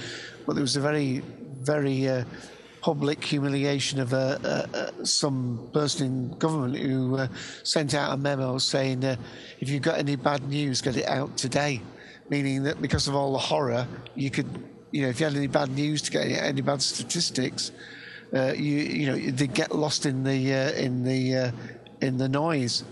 [0.45, 1.23] but there was a very,
[1.61, 2.23] very uh,
[2.81, 7.27] public humiliation of uh, uh, uh, some person in government who uh,
[7.63, 9.03] sent out a memo saying,
[9.59, 11.81] "If you've got any bad news, get it out today."
[12.29, 14.47] Meaning that because of all the horror, you could,
[14.91, 17.71] you know, if you had any bad news to get any, bad statistics,
[18.33, 20.39] you you know they get lost in the
[20.85, 21.51] in the
[22.01, 22.83] in the noise.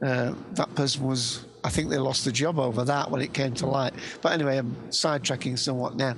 [0.00, 1.46] That person was.
[1.64, 3.94] I think they lost the job over that when it came to light.
[4.20, 6.16] But anyway, I'm sidetracking somewhat now.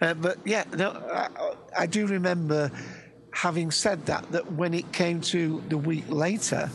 [0.00, 1.28] Uh, but yeah, no, I,
[1.76, 2.70] I do remember
[3.32, 4.30] having said that.
[4.32, 6.70] That when it came to the week later,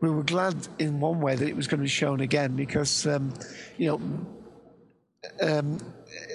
[0.00, 3.06] we were glad in one way that it was going to be shown again because
[3.06, 3.32] um,
[3.78, 4.00] you know
[5.40, 5.78] um,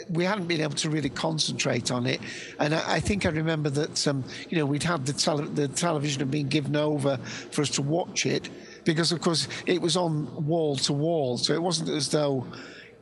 [0.10, 2.22] we hadn't been able to really concentrate on it.
[2.60, 5.68] And I, I think I remember that, um, you know, we'd had the, tele- the
[5.68, 7.18] television had been given over
[7.52, 8.50] for us to watch it
[8.94, 11.38] because, of course, it was on wall to wall.
[11.38, 12.48] So it wasn't as though,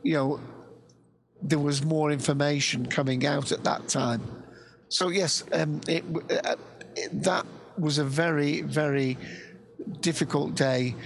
[0.02, 0.40] you know,
[1.42, 4.20] there was more information coming out at that time.
[4.88, 6.04] So, yes, um, it,
[6.44, 6.56] uh,
[6.96, 7.46] it, that
[7.78, 9.16] was a very, very
[10.00, 10.96] difficult day.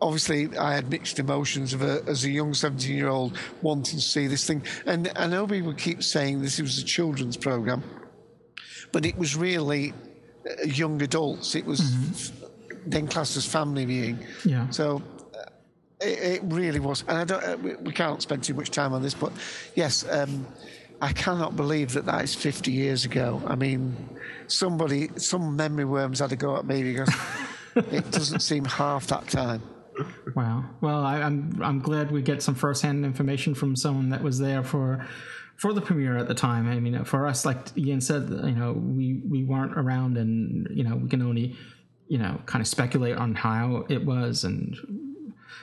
[0.00, 4.28] Obviously, I had mixed emotions a, as a young 17 year old wanting to see
[4.28, 4.62] this thing.
[4.86, 7.82] And I know people keep saying this was a children's program,
[8.92, 9.92] but it was really
[10.48, 11.54] uh, young adults.
[11.54, 12.32] It was
[12.86, 14.24] then classed as family viewing.
[14.44, 14.68] Yeah.
[14.70, 15.02] So
[15.34, 15.50] uh,
[16.00, 17.42] it, it really was, and I don't.
[17.42, 19.32] Uh, we, can't spend too much time on this, but
[19.74, 20.46] yes, um,
[21.00, 23.42] I cannot believe that that is 50 years ago.
[23.46, 23.96] I mean,
[24.46, 27.14] somebody, some memory worms had to go at me because
[27.76, 29.62] it doesn't seem half that time.
[30.34, 30.64] Wow.
[30.80, 34.62] Well, I, I'm I'm glad we get some firsthand information from someone that was there
[34.62, 35.06] for
[35.56, 36.68] for the premiere at the time.
[36.70, 40.84] I mean, for us, like Ian said, you know, we we weren't around, and you
[40.84, 41.56] know, we can only
[42.10, 44.76] you know kind of speculate on how it was, and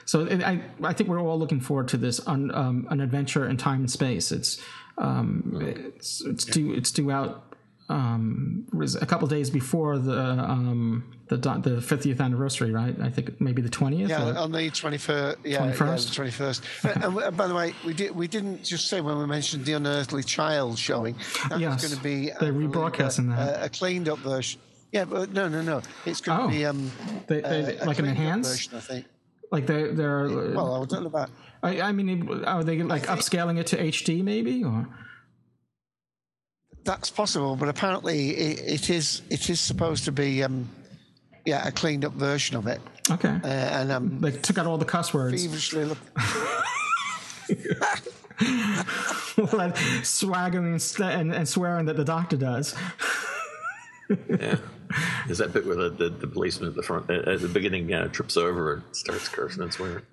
[0.04, 3.44] so it, I I think we're all looking forward to this un, um, an adventure
[3.48, 4.32] in time and space.
[4.32, 4.58] It's
[4.96, 7.54] um it's it's due it's due out
[7.90, 8.66] um
[9.00, 13.68] a couple days before the um the the 50th anniversary right i think maybe the
[13.70, 15.36] 20th Yeah, or- on the 21st.
[15.44, 16.62] Yeah, yeah, the 21st?
[16.84, 17.02] 21st.
[17.04, 19.74] And, and by the way, we did we didn't just say when we mentioned the
[19.74, 21.14] Unearthly Child showing
[21.48, 23.62] that Yes, going to be they're rebroadcasting a, that.
[23.62, 24.60] a, a cleaned up version.
[24.92, 25.82] Yeah, but no, no, no.
[26.06, 26.48] It's going to Oh.
[26.48, 26.90] be um,
[27.26, 28.50] They- they- uh, a like an enhanced?
[28.50, 29.06] version, I think.
[29.52, 31.30] like they're they're Well, I don't know about.
[31.62, 34.86] I, I mean are they like upscaling it to hd maybe or
[36.84, 40.68] That's possible, but apparently it, it is it is supposed to be um,
[41.44, 42.80] yeah a cleaned up version of it.
[43.10, 45.98] okay Uh, and I'm they took out all the cuss words feverishly look.
[49.52, 52.74] like swaggering and, and, and swearing that the doctor does
[54.28, 54.56] Yeah.
[55.28, 57.92] Is that bit where the, the, the policeman at the front at at the beginning
[57.92, 60.02] uh, trips over and starts cursing and swearing?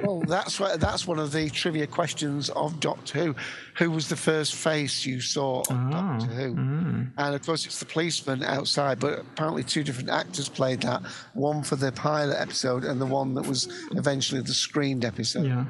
[0.00, 3.36] Well, that's what, that's one of the trivia questions of Doctor Who.
[3.78, 6.54] Who was the first face you saw on Doctor Who?
[6.56, 8.98] And of course, it's the policeman outside.
[8.98, 11.02] But apparently, two different actors played that.
[11.34, 15.46] One for the pilot episode, and the one that was eventually the screened episode.
[15.46, 15.64] yeah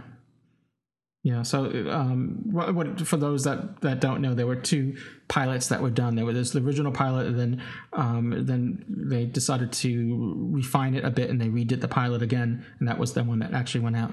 [1.23, 4.97] yeah so um what, for those that that don't know there were two
[5.33, 6.15] pilots that were done.
[6.15, 7.63] There was the original pilot and then
[7.95, 12.67] um then they decided to refine it a bit and they redid the pilot again
[12.79, 14.13] and that was the one that actually went out.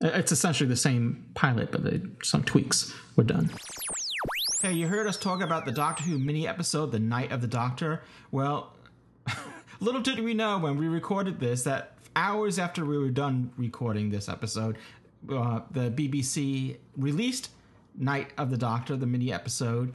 [0.00, 3.50] It's essentially the same pilot but they, some tweaks were done.
[4.62, 7.48] Hey, you heard us talk about the Doctor Who mini episode, The Night of the
[7.48, 8.02] Doctor?
[8.30, 8.74] Well,
[9.80, 14.10] little did we know when we recorded this that hours after we were done recording
[14.10, 14.78] this episode,
[15.30, 17.50] uh, the BBC released
[17.96, 19.94] Night of the Doctor, the mini episode,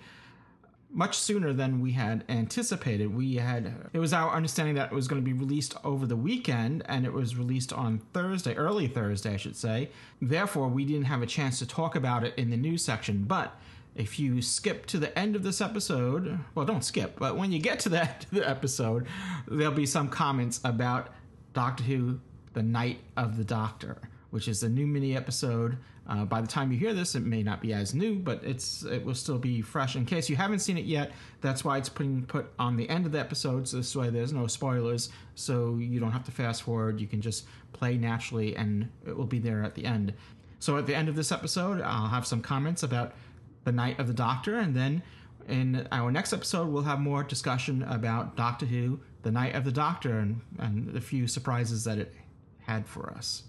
[0.93, 3.13] much sooner than we had anticipated.
[3.13, 6.15] We had it was our understanding that it was going to be released over the
[6.15, 9.89] weekend and it was released on Thursday, early Thursday, I should say.
[10.21, 13.59] Therefore, we didn't have a chance to talk about it in the news section, but
[13.95, 17.59] if you skip to the end of this episode, well, don't skip, but when you
[17.59, 19.07] get to the end of the episode,
[19.47, 21.09] there'll be some comments about
[21.53, 22.19] Doctor Who,
[22.53, 23.97] The Night of the Doctor,
[24.33, 25.77] which is a new mini episode.
[26.09, 28.83] Uh, by the time you hear this, it may not be as new, but it's
[28.83, 29.95] it will still be fresh.
[29.95, 31.11] In case you haven't seen it yet,
[31.41, 33.67] that's why it's being put on the end of the episode.
[33.67, 36.99] So this way, there's no spoilers, so you don't have to fast forward.
[36.99, 40.15] You can just play naturally, and it will be there at the end.
[40.57, 43.13] So at the end of this episode, I'll have some comments about
[43.65, 45.03] the Night of the Doctor, and then
[45.47, 49.71] in our next episode, we'll have more discussion about Doctor Who, the Night of the
[49.71, 52.15] Doctor, and, and the few surprises that it
[52.61, 53.43] had for us.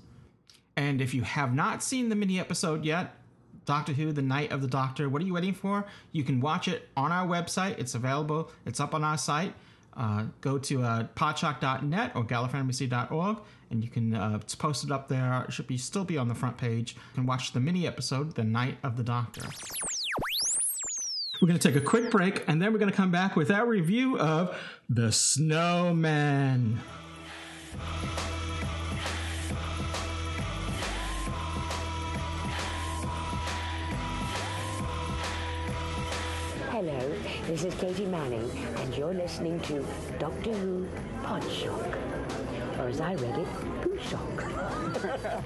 [0.77, 3.15] And if you have not seen the mini episode yet,
[3.65, 5.87] Doctor Who, The Night of the Doctor, what are you waiting for?
[6.13, 7.79] You can watch it on our website.
[7.79, 9.55] It's available, it's up on our site.
[9.97, 13.39] Uh, go to uh, podshock.net or gallifreyanembassy.org
[13.71, 15.45] and you can, uh, it's posted up there.
[15.49, 16.95] It should be still be on the front page.
[16.95, 19.43] You can watch the mini episode, The Night of the Doctor.
[21.41, 23.51] We're going to take a quick break and then we're going to come back with
[23.51, 24.57] our review of
[24.89, 26.79] The Snowmen.
[36.85, 37.15] Hello,
[37.47, 39.83] this is Katie Manning, and you're listening to
[40.19, 40.87] Doctor Who
[41.23, 41.97] Podshock.
[42.79, 43.49] Or as I read it,
[43.81, 44.45] Poo Shock.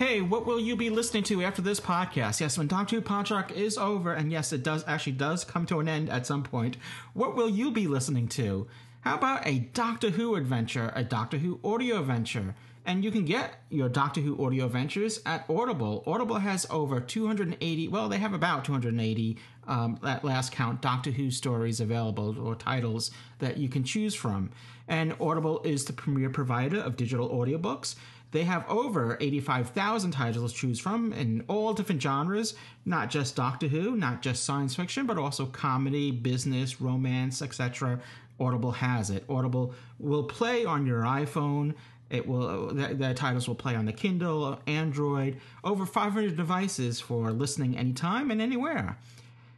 [0.00, 2.40] Hey, what will you be listening to after this podcast?
[2.40, 5.78] Yes, when Doctor Who Podshock is over, and yes, it does actually does come to
[5.78, 6.76] an end at some point.
[7.12, 8.66] What will you be listening to?
[9.02, 12.56] How about a Doctor Who adventure, a Doctor Who audio adventure?
[12.86, 16.02] And you can get your Doctor Who audio adventures at Audible.
[16.06, 21.30] Audible has over 280, well, they have about 280 um, at last count Doctor Who
[21.30, 24.50] stories available or titles that you can choose from.
[24.86, 27.94] And Audible is the premier provider of digital audiobooks.
[28.32, 32.54] They have over 85,000 titles to choose from in all different genres,
[32.84, 38.00] not just Doctor Who, not just science fiction, but also comedy, business, romance, etc.
[38.40, 39.24] Audible has it.
[39.28, 41.74] Audible will play on your iPhone.
[42.14, 47.76] It will the, titles will play on the Kindle, Android, over 500 devices for listening
[47.76, 48.98] anytime and anywhere.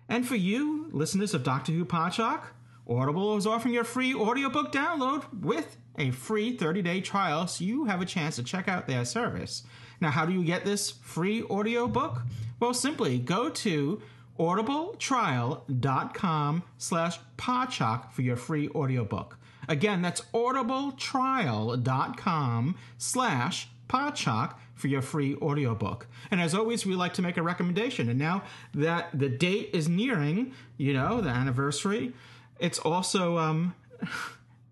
[0.09, 2.45] And for you, listeners of Doctor Who Podshock,
[2.89, 8.01] Audible is offering your free audiobook download with a free 30-day trial so you have
[8.01, 9.65] a chance to check out their service.
[10.01, 12.23] Now, how do you get this free audiobook?
[12.61, 14.01] Well, simply go to
[14.39, 19.37] audibletrial.com slash for your free audiobook.
[19.69, 26.09] Again, that's audibletrial.com slash podshock for your free audiobook.
[26.31, 28.09] And as always, we like to make a recommendation.
[28.09, 28.43] And now
[28.75, 32.13] that the date is nearing, you know, the anniversary,
[32.59, 33.75] it's also um,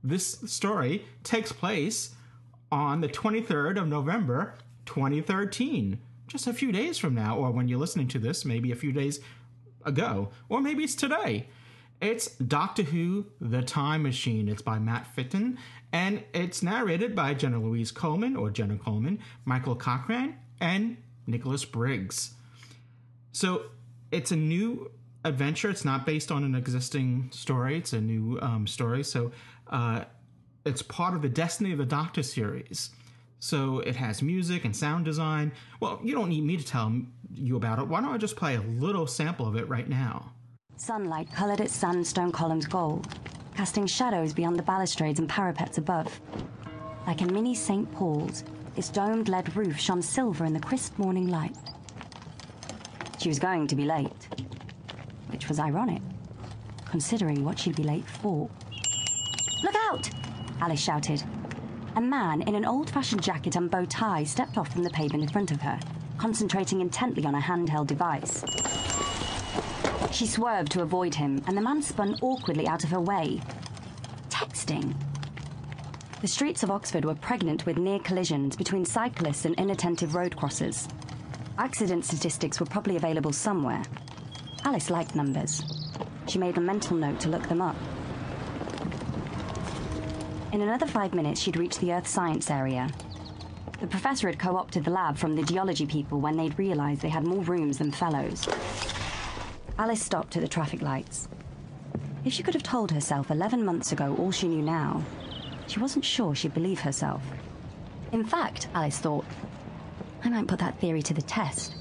[0.05, 2.15] this story takes place
[2.71, 4.55] on the 23rd of November,
[4.87, 5.99] 2013.
[6.27, 8.93] Just a few days from now, or when you're listening to this, maybe a few
[8.93, 9.21] days
[9.85, 11.47] ago, or maybe it's today.
[12.05, 14.47] It's Doctor Who The Time Machine.
[14.51, 15.57] It's by Matt Fitton,
[15.91, 22.35] and it's narrated by Jenna Louise Coleman, or Jenna Coleman, Michael Cochrane, and Nicholas Briggs.
[23.33, 23.71] So
[24.11, 24.91] it's a new
[25.25, 25.71] adventure.
[25.71, 29.03] It's not based on an existing story, it's a new um, story.
[29.03, 29.33] So
[29.69, 30.05] uh,
[30.67, 32.91] it's part of the Destiny of the Doctor series.
[33.39, 35.53] So it has music and sound design.
[35.81, 37.01] Well, you don't need me to tell
[37.33, 37.89] you about it.
[37.89, 40.34] Why don't I just play a little sample of it right now?
[40.77, 43.07] Sunlight coloured its sandstone columns gold,
[43.55, 46.21] casting shadows beyond the balustrades and parapets above.
[47.07, 47.91] Like a mini St.
[47.93, 48.45] Paul's,
[48.77, 51.57] its domed lead roof shone silver in the crisp morning light.
[53.19, 54.29] She was going to be late,
[55.29, 56.03] which was ironic,
[56.85, 58.51] considering what she'd be late for.
[59.63, 60.11] Look out!
[60.61, 61.23] Alice shouted.
[61.95, 65.23] A man in an old fashioned jacket and bow tie stepped off from the pavement
[65.23, 65.79] in front of her,
[66.19, 68.43] concentrating intently on a handheld device.
[70.15, 73.41] She swerved to avoid him, and the man spun awkwardly out of her way.
[74.31, 74.95] Texting.
[76.21, 80.89] The streets of Oxford were pregnant with near collisions between cyclists and inattentive road crossers.
[81.59, 83.83] Accident statistics were probably available somewhere.
[84.65, 85.65] Alice liked numbers.
[86.29, 87.77] She made a mental note to look them up.
[90.53, 92.89] In another five minutes, she'd reached the Earth Science area.
[93.81, 97.09] The professor had co opted the lab from the geology people when they'd realised they
[97.09, 98.47] had more rooms than fellows.
[99.77, 101.29] Alice stopped at the traffic lights.
[102.25, 105.03] If she could have told herself 11 months ago all she knew now,
[105.67, 107.23] she wasn't sure she'd believe herself.
[108.13, 109.25] In fact, Alice thought,
[110.23, 111.75] I might put that theory to the test.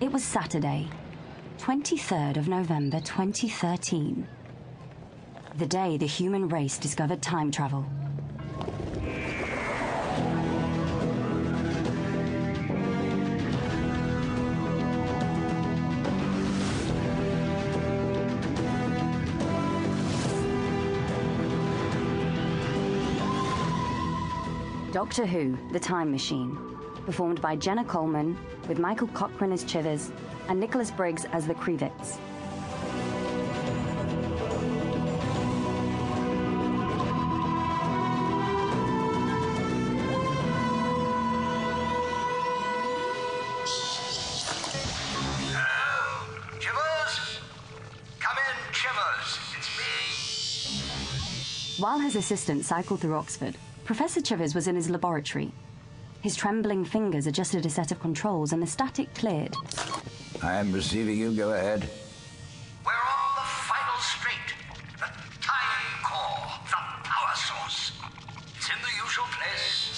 [0.00, 0.88] It was Saturday,
[1.58, 4.26] 23rd of November 2013.
[5.56, 7.86] The day the human race discovered time travel.
[24.96, 26.56] Doctor Who, The Time Machine,
[27.04, 28.34] performed by Jenna Coleman,
[28.66, 30.10] with Michael Cochrane as Chivers
[30.48, 32.16] and Nicholas Briggs as the Creevix.
[46.58, 47.40] Chivers?
[48.18, 49.38] Come in, Chivers.
[49.58, 49.84] It's me.
[51.82, 55.52] While his assistant cycled through Oxford, Professor Chivers was in his laboratory.
[56.20, 59.54] His trembling fingers adjusted a set of controls and the static cleared.
[60.42, 61.30] I am receiving you.
[61.30, 61.88] Go ahead.
[62.84, 64.56] We're on the final street.
[64.98, 65.06] The
[65.40, 67.92] time core, the power source.
[68.56, 69.90] It's in the usual place.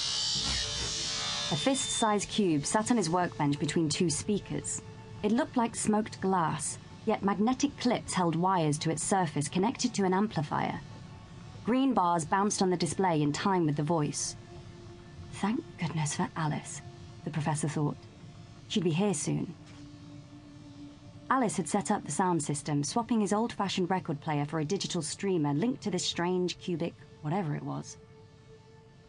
[1.51, 4.82] A fist sized cube sat on his workbench between two speakers.
[5.22, 6.76] It looked like smoked glass,
[7.07, 10.78] yet magnetic clips held wires to its surface connected to an amplifier.
[11.69, 14.37] Green bars bounced on the display in time with the voice.
[15.33, 16.81] Thank goodness for Alice,
[17.25, 17.99] the professor thought.
[18.69, 19.53] She'd be here soon.
[21.29, 24.64] Alice had set up the sound system, swapping his old fashioned record player for a
[24.64, 27.99] digital streamer linked to this strange cubic whatever it was.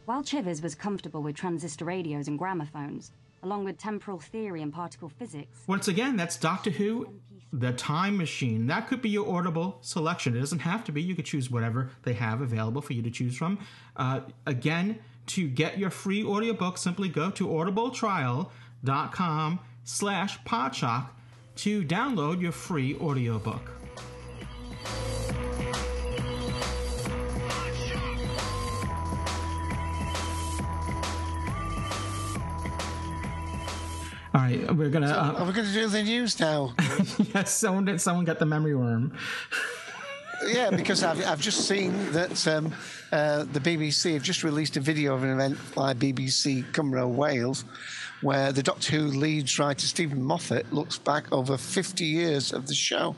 [0.04, 5.08] While Chivers was comfortable with transistor radios and gramophones, along with temporal theory and particle
[5.08, 7.08] physics, Once again, that's Doctor Who,
[7.52, 8.68] The Time Machine.
[8.68, 10.36] That could be your audible selection.
[10.36, 11.02] It doesn't have to be.
[11.02, 13.60] You could choose whatever they have available for you to choose from.
[13.96, 21.10] Uh, again, to get your free audiobook, simply go to audibletrial.com slash podshock
[21.56, 23.72] to download your free audiobook.
[34.34, 35.12] All right, we're gonna.
[35.12, 36.74] Are Uh, we going to do the news now?
[37.34, 38.00] yes, someone did.
[38.00, 39.18] Someone got the memory worm.
[40.48, 42.74] yeah, because I've, I've just seen that um,
[43.12, 47.66] uh, the BBC have just released a video of an event by BBC Cymru Wales
[48.22, 52.76] where the Doctor Who leads writer Steven Moffat looks back over 50 years of the
[52.76, 53.16] show.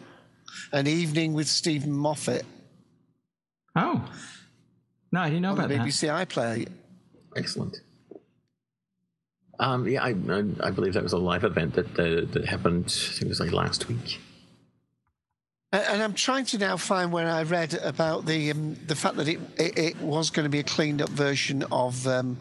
[0.72, 2.46] An evening with Steven Moffat.
[3.76, 4.08] Oh.
[5.12, 5.88] No, I didn't know on about the that.
[5.88, 6.68] BBC iPlayer.
[7.36, 7.78] Excellent.
[9.62, 12.86] Um, yeah, I, I, I believe that was a live event that uh, that happened.
[12.88, 14.20] I think it was like last week.
[15.72, 19.28] And I'm trying to now find where I read about the um, the fact that
[19.28, 22.40] it, it it was going to be a cleaned up version of um,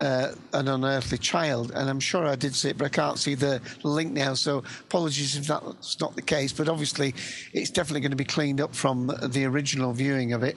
[0.00, 3.34] uh, an unearthly child, and I'm sure I did see it, but I can't see
[3.34, 4.32] the link now.
[4.32, 6.54] So apologies if that's not the case.
[6.54, 7.14] But obviously,
[7.52, 10.56] it's definitely going to be cleaned up from the original viewing of it.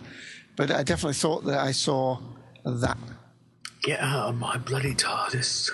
[0.55, 2.19] But I definitely thought that I saw
[2.63, 2.97] that.
[3.87, 5.69] Get out of my bloody TARDIS.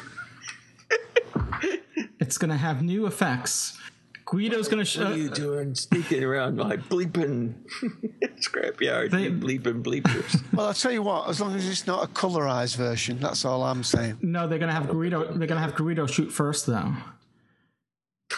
[2.20, 3.76] It's going to have new effects.
[4.24, 5.16] Greedo's going to What are show.
[5.16, 7.56] you uh, doing sneaking around my bleeping
[8.40, 9.10] scrapyard?
[9.10, 10.44] They- bleeping bleepers.
[10.54, 11.28] Well, I'll tell you what.
[11.28, 14.20] As long as it's not a colorized version, that's all I'm saying.
[14.22, 15.30] No, they're going to have Greedo.
[15.30, 16.94] They're going to have Greedo shoot first, though.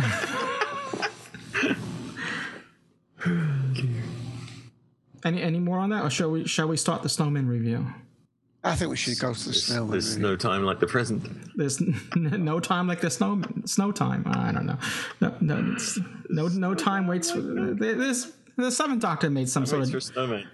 [5.24, 7.86] any any more on that, or shall we shall we start the snowmen review?
[8.66, 9.86] I think we should go to the snow.
[9.86, 11.22] There's no time like the present.
[11.56, 11.94] There's n-
[12.44, 14.24] no time like the snow snow time.
[14.26, 14.78] I don't know.
[15.20, 15.76] No no
[16.28, 17.30] no, no time waits.
[17.30, 20.46] For, there's the seventh Doctor made some sort Waits of for snowman.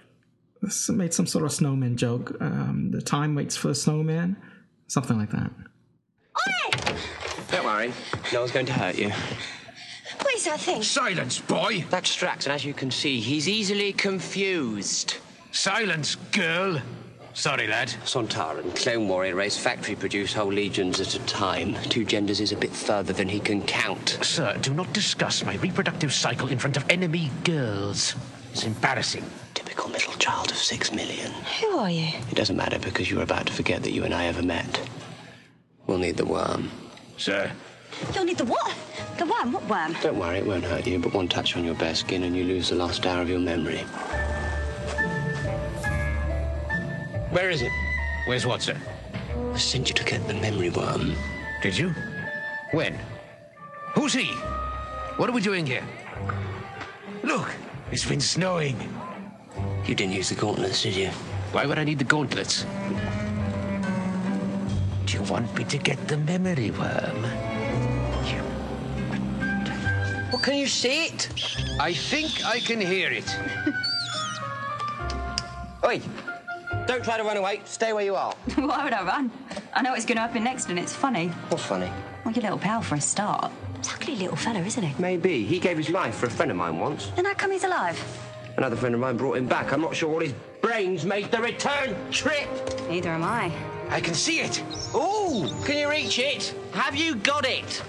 [0.89, 2.37] made some sort of snowman joke.
[2.39, 4.37] Um, the time waits for the snowman,
[4.87, 5.51] something like that.
[7.49, 7.93] Don't worry,
[8.31, 9.09] no one's going to hurt you.
[10.21, 10.81] What is that thing?
[10.83, 11.85] Silence, boy!
[11.89, 15.17] That's Strax, and as you can see, he's easily confused.
[15.51, 16.81] Silence, girl!
[17.33, 17.89] Sorry, lad.
[18.05, 21.73] Sontaran, Clone Warrior race, factory produce whole legions at a time.
[21.89, 24.19] Two genders is a bit further than he can count.
[24.21, 28.15] Sir, do not discuss my reproductive cycle in front of enemy girls.
[28.51, 29.25] It's embarrassing.
[29.55, 31.31] Typical middle child of six million.
[31.61, 32.07] Who are you?
[32.29, 34.87] It doesn't matter because you're about to forget that you and I ever met.
[35.87, 36.69] We'll need the worm.
[37.17, 37.51] Sir,
[38.13, 38.73] You'll need the what?
[39.17, 39.51] The worm?
[39.51, 39.95] What worm?
[40.01, 42.43] Don't worry, it won't hurt you, but one touch on your bare skin and you
[42.43, 43.83] lose the last hour of your memory.
[47.33, 47.71] Where is it?
[48.25, 48.77] Where's what, sir?
[49.53, 51.15] I sent you to get the memory worm.
[51.61, 51.93] Did you?
[52.71, 52.97] When?
[53.95, 54.31] Who's he?
[55.17, 55.83] What are we doing here?
[57.23, 57.49] Look,
[57.91, 58.77] it's been snowing.
[59.85, 61.09] You didn't use the gauntlets, did you?
[61.51, 62.65] Why would I need the gauntlets?
[65.05, 67.23] Do you want me to get the memory worm?
[70.31, 71.29] Well, can you see it?
[71.79, 73.27] I think I can hear it.
[75.85, 76.01] Oi!
[76.85, 77.61] Don't try to run away.
[77.65, 78.33] Stay where you are.
[78.55, 79.31] Why would I run?
[79.73, 81.27] I know what's going to happen next, and it's funny.
[81.49, 81.89] What's funny?
[82.25, 83.51] Well, your little pal for a start.
[83.75, 85.01] It's a ugly little fella, isn't he?
[85.01, 85.43] Maybe.
[85.45, 87.07] He gave his life for a friend of mine once.
[87.15, 88.01] Then how come he's alive?
[88.57, 89.71] Another friend of mine brought him back.
[89.73, 92.47] I'm not sure all his brains made the return trip.
[92.89, 93.51] Neither am I.
[93.89, 94.63] I can see it.
[94.95, 95.49] Ooh!
[95.65, 96.53] Can you reach it?
[96.73, 97.81] Have you got it?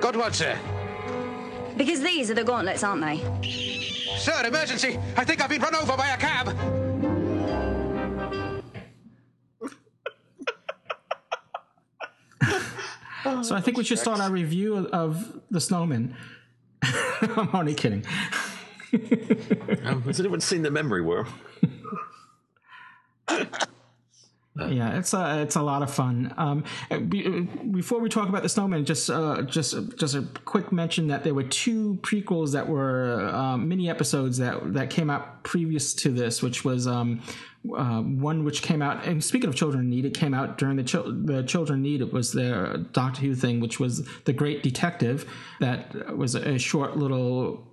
[0.00, 0.58] Got what, sir?
[1.76, 3.65] Because these are the gauntlets, aren't they?
[4.26, 4.98] Sir, emergency!
[5.16, 6.48] I think I've been run over by a cab.
[13.44, 16.14] So I think we should start our review of, of the snowmen.
[16.82, 18.04] I'm only kidding.
[19.84, 21.28] Um, has anyone seen the memory worm?
[24.58, 26.32] Yeah, it's a it's a lot of fun.
[26.36, 26.64] Um,
[27.70, 31.34] before we talk about the snowmen, just uh, just just a quick mention that there
[31.34, 36.42] were two prequels that were um, mini episodes that that came out previous to this,
[36.42, 37.22] which was um,
[37.76, 39.04] uh, one which came out.
[39.04, 41.82] And speaking of Children in Need, it came out during the chil- the Children in
[41.82, 42.00] Need.
[42.00, 45.30] It was their Doctor Who thing, which was the Great Detective.
[45.60, 47.66] That was a short little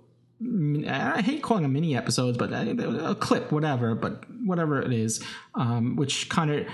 [0.88, 5.22] I hate calling them mini episodes, but a, a clip, whatever, but whatever it is,
[5.54, 6.66] um, which kind of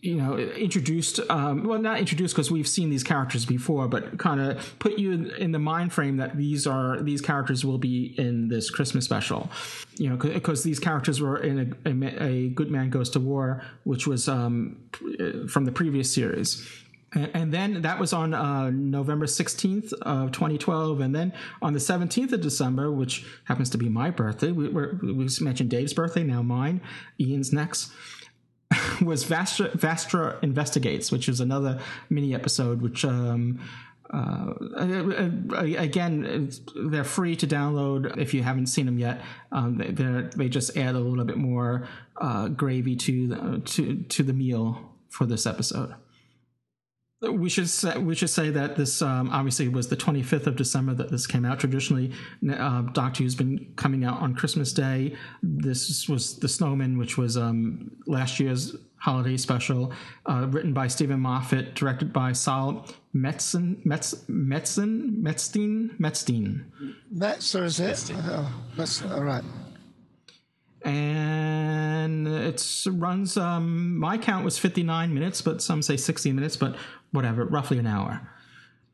[0.00, 4.40] you know introduced um, well not introduced because we've seen these characters before but kind
[4.40, 8.14] of put you in, in the mind frame that these are these characters will be
[8.16, 9.50] in this christmas special.
[9.96, 13.64] You know because these characters were in a, a, a good man goes to war
[13.82, 14.76] which was um,
[15.48, 16.64] from the previous series
[17.14, 21.00] and, then that was on uh, November 16th of 2012.
[21.00, 21.32] And then
[21.62, 25.94] on the 17th of December, which happens to be my birthday, we, we mentioned Dave's
[25.94, 26.80] birthday, now mine,
[27.18, 27.90] Ian's next,
[29.02, 31.80] was Vastra, Vastra Investigates, which is another
[32.10, 33.04] mini episode, which.
[33.04, 33.60] Um,
[34.10, 34.54] uh,
[35.76, 39.20] again, they're free to download if you haven't seen them yet.
[39.52, 39.90] Um, they
[40.34, 41.86] they just add a little bit more
[42.16, 45.94] uh, gravy to the, to to the meal for this episode.
[47.20, 50.94] We should say, we should say that this um, obviously was the 25th of December
[50.94, 51.58] that this came out.
[51.58, 52.12] Traditionally,
[52.48, 55.16] uh, Doctor Who's been coming out on Christmas Day.
[55.42, 59.92] This was The Snowmen, which was um, last year's holiday special,
[60.26, 66.66] uh, written by Steven Moffat, directed by Saul Metzen, Metz, Metzen, Metzstein, Metzstein.
[67.12, 68.12] Metzer is it?
[68.14, 69.44] Oh, that's all right.
[70.84, 73.36] And it runs.
[73.36, 76.76] Um, my count was 59 minutes, but some say 60 minutes, but
[77.12, 78.28] whatever, roughly an hour.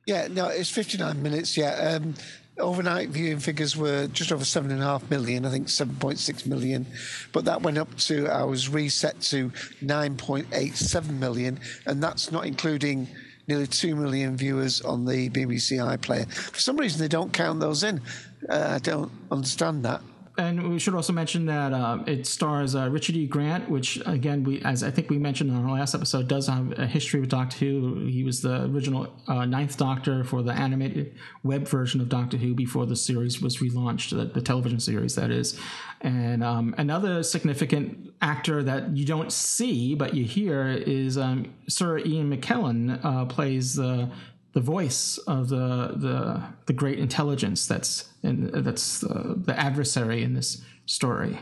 [0.06, 1.56] Yeah, no, it's 59 minutes.
[1.56, 1.98] Yeah.
[2.00, 2.14] Um,
[2.58, 6.86] overnight viewing figures were just over seven and a half million, I think 7.6 million,
[7.32, 9.50] but that went up to, I was reset to
[9.82, 13.08] 9.87 million, and that's not including
[13.48, 16.32] nearly 2 million viewers on the BBC iPlayer.
[16.32, 18.00] For some reason, they don't count those in.
[18.48, 20.00] Uh, I don't understand that
[20.36, 23.26] and we should also mention that uh, it stars uh, Richard E.
[23.26, 26.76] Grant, which again, we as I think we mentioned in our last episode, does have
[26.76, 28.06] a history with Doctor Who.
[28.06, 31.14] He was the original uh, Ninth Doctor for the animated
[31.44, 35.30] web version of Doctor Who before the series was relaunched, the, the television series that
[35.30, 35.58] is.
[36.00, 41.98] And um, another significant actor that you don't see but you hear is um, Sir
[41.98, 44.10] Ian McKellen uh, plays the
[44.54, 50.34] the voice of the the the great intelligence that's in, that's the, the adversary in
[50.34, 51.38] this story.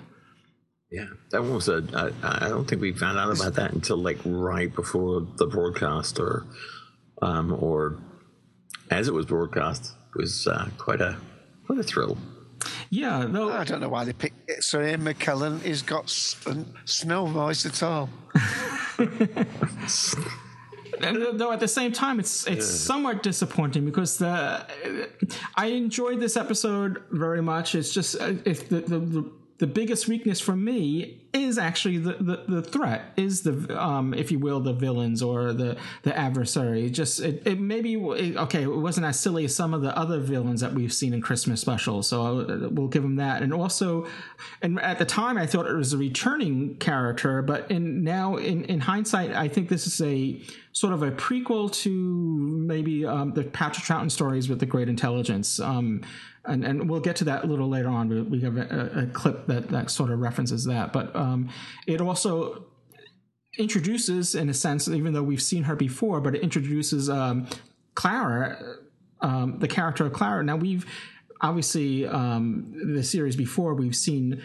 [0.90, 1.84] Yeah, that was a.
[2.22, 6.18] I, I don't think we found out about that until like right before the broadcast,
[6.18, 6.44] or
[7.20, 7.98] um, or
[8.90, 9.94] as it was broadcast.
[10.14, 11.16] It was uh, quite a
[11.66, 12.18] quite a thrill.
[12.90, 14.62] Yeah, no, I don't know why they picked it.
[14.62, 18.10] So Ian McKellen has got snow voice at all.
[21.01, 22.76] though at the same time it's it's yeah.
[22.86, 24.66] somewhat disappointing because the
[25.57, 27.74] I enjoyed this episode very much.
[27.74, 29.30] It's just uh, if the, the, the
[29.62, 34.32] the biggest weakness for me is actually the, the, the threat is the um, if
[34.32, 36.90] you will the villains or the the adversary.
[36.90, 40.18] Just it, it maybe it, okay it wasn't as silly as some of the other
[40.18, 43.40] villains that we've seen in christmas specials so we'll give them that.
[43.40, 44.08] And also
[44.62, 48.64] and at the time i thought it was a returning character but in now in
[48.64, 50.42] in hindsight i think this is a
[50.72, 55.60] sort of a prequel to maybe um, the patrick troughton stories with the great intelligence.
[55.60, 56.02] Um,
[56.45, 58.09] and and we'll get to that a little later on.
[58.09, 61.51] We, we have a, a, clip that that sort of references that, but um,
[61.86, 62.66] it also
[63.59, 67.47] introduces, in a sense, even though we've seen her before, but it introduces um,
[67.95, 68.59] Clara,
[69.20, 70.43] um, the character of Clara.
[70.43, 70.86] Now we've
[71.40, 74.43] obviously um, the series before we've seen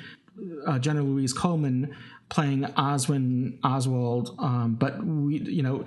[0.66, 1.95] uh, Jenna Louise Coleman
[2.30, 5.86] playing Oswin Oswald, um, but we you know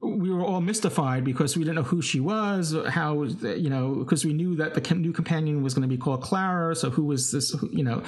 [0.00, 4.24] we were all mystified because we didn't know who she was, how you know, because
[4.24, 6.76] we knew that the new companion was going to be called Clara.
[6.76, 7.54] So who was this?
[7.70, 8.02] You know,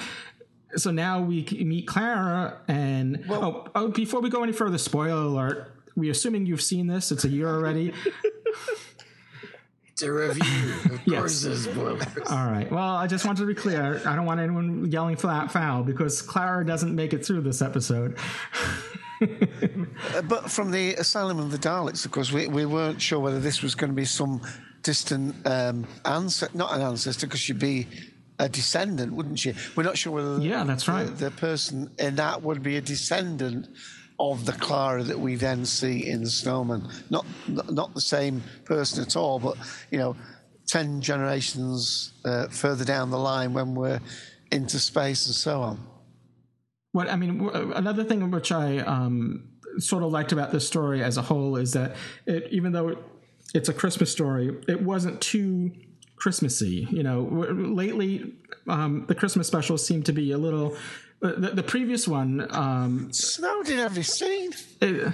[0.75, 5.21] so now we meet Clara, and well, oh, oh, before we go any further, spoiler
[5.21, 5.71] alert.
[5.95, 7.11] We're assuming you've seen this.
[7.11, 7.91] It's a year already.
[9.91, 10.73] it's a review.
[10.85, 11.43] Of yes.
[11.43, 12.29] course, spoilers.
[12.29, 12.71] All right.
[12.71, 14.01] Well, I just wanted to be clear.
[14.05, 18.17] I don't want anyone yelling flat foul because Clara doesn't make it through this episode.
[19.21, 23.39] Uh, but from the Asylum of the Daleks, of course, we, we weren't sure whether
[23.39, 24.41] this was going to be some
[24.81, 27.87] distant um, ancestor, not an ancestor, because she'd be
[28.39, 29.53] a descendant, wouldn't she?
[29.75, 31.05] We're not sure whether yeah, that's right.
[31.05, 33.67] The, the, person in that would be a descendant
[34.19, 36.89] of the Clara that we then see in the Snowmen.
[37.09, 39.57] Not not the same person at all, but
[39.91, 40.15] you know,
[40.67, 43.99] ten generations uh, further down the line when we're
[44.51, 45.79] into space and so on
[46.91, 51.17] what I mean, another thing which I um, sort of liked about this story as
[51.17, 52.97] a whole is that it, even though
[53.53, 55.71] it's a Christmas story, it wasn't too
[56.15, 56.87] Christmassy.
[56.91, 58.33] You know, lately
[58.67, 60.75] um, the Christmas specials seem to be a little.
[61.21, 64.53] Uh, the, the previous one, um, Snow did have you seen?
[64.81, 65.13] It,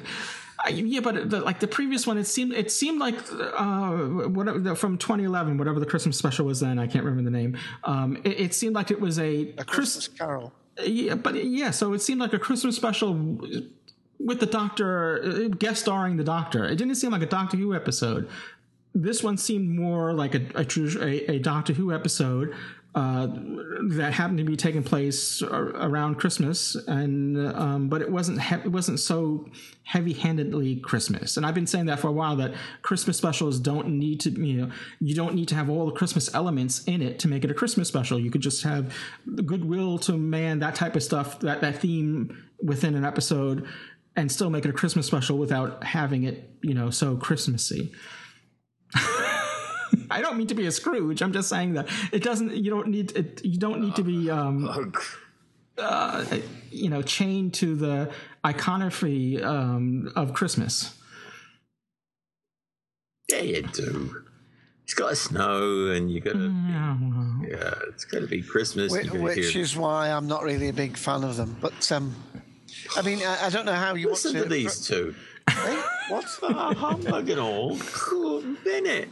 [0.70, 3.92] yeah, but the, like the previous one, it seemed it seemed like uh,
[4.28, 6.80] whatever from 2011, whatever the Christmas special was then.
[6.80, 7.58] I can't remember the name.
[7.84, 10.54] Um, it, it, seemed like it was a, a Christmas Carol.
[10.84, 13.14] Yeah, but yeah, so it seemed like a Christmas special
[14.20, 16.66] with the Doctor uh, guest starring the Doctor.
[16.66, 18.30] It didn't seem like a Doctor Who episode.
[18.94, 22.56] This one seemed more like a a, a Doctor Who episode
[22.96, 23.28] uh,
[23.90, 28.72] that happened to be taking place around Christmas, and um, but it wasn't he- it
[28.72, 29.50] wasn't so
[29.84, 31.36] heavy-handedly Christmas.
[31.36, 34.62] And I've been saying that for a while that Christmas specials don't need to you
[34.62, 34.72] know
[35.02, 37.54] you don't need to have all the Christmas elements in it to make it a
[37.54, 38.18] Christmas special.
[38.18, 42.48] You could just have the goodwill to man that type of stuff that that theme
[42.64, 43.68] within an episode,
[44.16, 47.92] and still make it a Christmas special without having it you know so Christmassy.
[50.10, 51.22] I don't mean to be a Scrooge.
[51.22, 52.56] I'm just saying that it doesn't.
[52.56, 53.12] You don't need.
[53.16, 54.30] It, you don't need to be.
[54.30, 54.94] Um,
[55.78, 56.26] uh,
[56.72, 58.12] you know, chained to the
[58.46, 60.98] iconography um, of Christmas.
[63.30, 64.24] Yeah, you do.
[64.84, 66.54] It's got to snow, and you got to.
[67.50, 68.92] Yeah, it's got to be Christmas.
[68.92, 71.58] Which, which hear- is why I'm not really a big fan of them.
[71.60, 72.16] But um,
[72.96, 75.16] I mean, I, I don't know how you Listen want to these two.
[75.50, 76.26] Hey, what?
[76.44, 77.78] Oh, humbug and all.
[77.80, 79.10] Cool minute.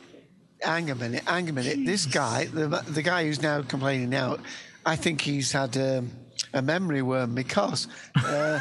[0.63, 1.85] Hang a minute, hang a minute.
[1.85, 4.37] This guy, the the guy who's now complaining now,
[4.85, 6.11] I think he's had um,
[6.53, 7.87] a memory worm because.
[8.15, 8.59] Uh,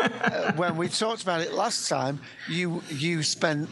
[0.00, 3.68] uh, when we talked about it last time, you you spent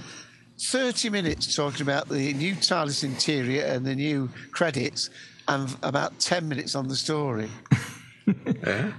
[0.61, 5.11] 30 minutes talking about the new TARDIS interior and the new credits,
[5.47, 7.49] and about 10 minutes on the story.
[8.62, 8.93] Yeah.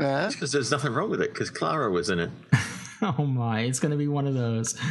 [0.00, 0.28] Yeah.
[0.28, 2.30] Because there's nothing wrong with it, because Clara was in it.
[3.18, 4.74] Oh my, it's going to be one of those.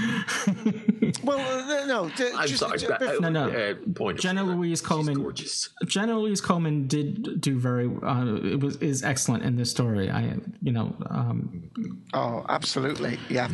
[1.24, 3.50] Well, uh, no, d- I'm just, sorry, j- but, uh, No, no.
[3.50, 4.20] uh, point.
[4.20, 5.16] Jenna Louise Coleman.
[5.22, 5.70] Gorgeous.
[5.86, 7.88] Jenna Louise Coleman did do very.
[8.04, 10.10] Uh, it was is excellent in this story.
[10.10, 11.70] I, you know, um,
[12.14, 13.50] Oh, absolutely, yeah.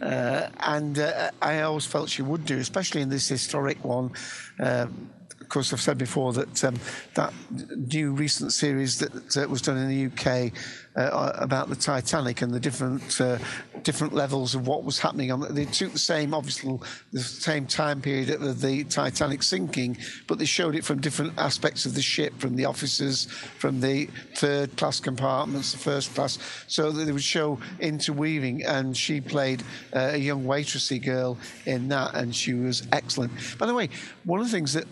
[0.00, 4.12] Uh, and uh, I always felt she would do, especially in this historic one.
[4.60, 6.76] Um, of course, I've said before that um,
[7.14, 7.32] that
[7.76, 10.52] new recent series that uh, was done in the UK
[10.96, 13.38] uh, about the Titanic and the different uh,
[13.82, 15.40] different levels of what was happening on.
[15.54, 16.78] They took the same, obviously,
[17.12, 21.86] the same time period of the Titanic sinking, but they showed it from different aspects
[21.86, 23.26] of the ship, from the officers,
[23.58, 26.38] from the third class compartments, the first class,
[26.68, 28.64] so that they would show interweaving.
[28.64, 29.62] And she played
[29.94, 33.32] uh, a young waitressy girl in that, and she was excellent.
[33.58, 33.88] By the way,
[34.24, 34.86] one of the things that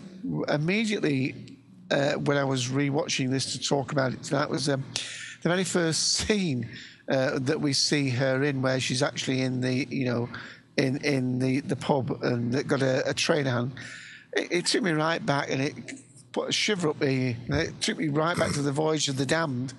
[0.49, 1.57] immediately
[1.91, 4.83] uh, when I was rewatching this to talk about it tonight was um,
[5.41, 6.69] the very first scene
[7.09, 10.29] uh, that we see her in, where she's actually in the you know
[10.77, 13.73] in in the the pub and got a, a train hand.
[14.33, 15.75] It, it took me right back, and it
[16.31, 17.35] put a shiver up me.
[17.49, 19.73] It took me right back to the Voyage of the Damned.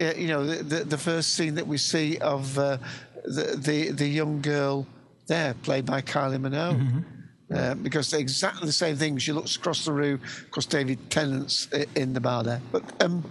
[0.00, 2.78] Uh, you know, the, the the first scene that we see of uh,
[3.24, 4.86] the, the the young girl
[5.26, 7.04] there, played by Kylie Minogue.
[7.50, 9.16] Uh, because exactly the same thing.
[9.16, 10.20] She looks across the room.
[10.44, 12.60] Of course, David Tennant's in the bar there.
[12.70, 13.24] But um,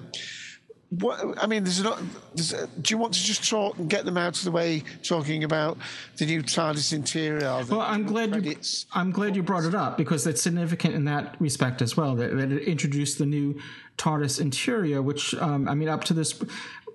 [0.90, 2.02] what I mean, there's not.
[2.34, 4.84] There's, uh, do you want to just talk and get them out of the way,
[5.04, 5.78] talking about
[6.18, 7.40] the new TARDIS interior?
[7.64, 8.56] the well, I'm glad you.
[8.94, 12.16] I'm glad you brought it up because it's significant in that respect as well.
[12.16, 13.60] That, that it introduced the new
[13.98, 16.34] TARDIS interior, which um, I mean, up to this.
[16.34, 16.48] the-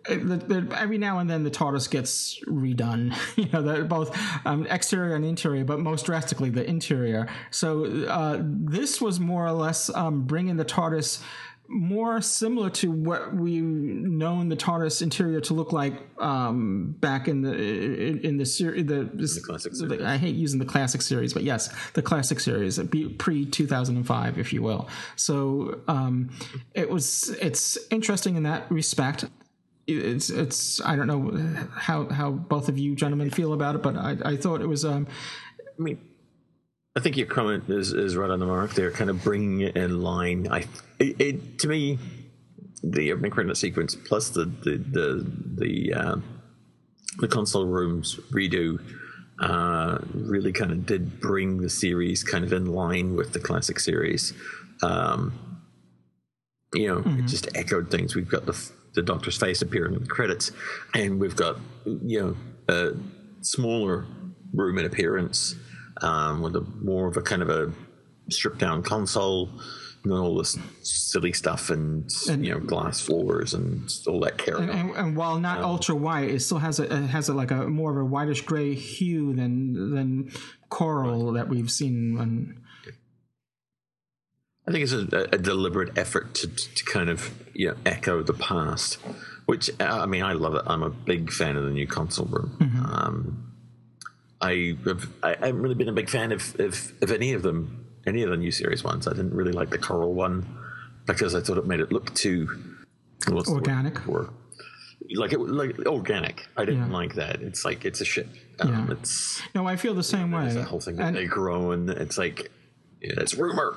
[0.09, 3.15] the- Every now and then, the TARDIS gets redone.
[3.37, 4.17] You know, both
[4.47, 7.29] um, exterior and interior, but most drastically the interior.
[7.51, 11.23] So uh, this was more or less um, bringing the TARDIS
[11.73, 17.41] more similar to what we've known the TARDIS interior to look like um, back in
[17.43, 18.87] the in, in the series.
[18.87, 22.79] The, the classic the- I hate using the classic series, but yes, the classic series,
[23.19, 24.89] pre two thousand and five, if you will.
[25.17, 26.31] So um,
[26.75, 29.25] it was it's interesting in that respect.
[29.87, 33.97] It's it's I don't know how how both of you gentlemen feel about it, but
[33.97, 35.07] I, I thought it was um,
[35.79, 35.99] I mean,
[36.95, 38.75] I think your comment is, is right on the mark.
[38.75, 40.47] They're kind of bringing it in line.
[40.51, 40.67] I,
[40.99, 41.99] it, it to me,
[42.83, 46.17] the opening credit sequence plus the the the the, uh,
[47.19, 48.79] the console rooms redo
[49.41, 53.81] uh, really kind of did bring the series kind of in line with the classic
[53.81, 54.35] series.
[54.83, 55.63] Um,
[56.75, 58.15] you know, it just echoed things.
[58.15, 60.51] We've got the the Doctor's face appearing in the credits,
[60.95, 62.37] and we've got you know
[62.69, 62.93] a
[63.41, 64.07] smaller
[64.53, 65.55] room in appearance
[66.03, 67.73] um, with a more of a kind of a
[68.29, 69.49] stripped down console.
[70.05, 74.63] And all this silly stuff and, And- you know glass floors and all that carry
[74.63, 77.53] and, and, and while not ultra white, it still has a it has a, like
[77.53, 80.33] a more of a whitish gray hue than than
[80.71, 82.19] coral that we've seen.
[82.19, 82.61] On,
[84.67, 88.35] I think it's a, a deliberate effort to, to kind of you know echo the
[88.35, 88.99] past,
[89.47, 90.63] which I mean I love it.
[90.67, 92.57] I'm a big fan of the new console room.
[92.93, 93.52] Um,
[94.43, 97.87] I have, I haven't really been a big fan of, of of any of them,
[98.07, 99.07] any of the new series ones.
[99.07, 100.47] I didn't really like the coral one
[101.07, 102.49] because I thought it made it look too
[103.27, 103.99] the Organic?
[104.01, 104.31] for-
[105.17, 106.47] like it like organic.
[106.57, 106.97] I didn't Yeah.
[106.97, 107.41] like that.
[107.43, 108.29] It's like it's a ship.
[108.61, 108.93] Um, Yeah.
[108.95, 110.47] It's no, I feel the same way.
[110.47, 112.51] it's that whole thing that And- they grow and it's like
[113.01, 113.77] yeah, it's rumor.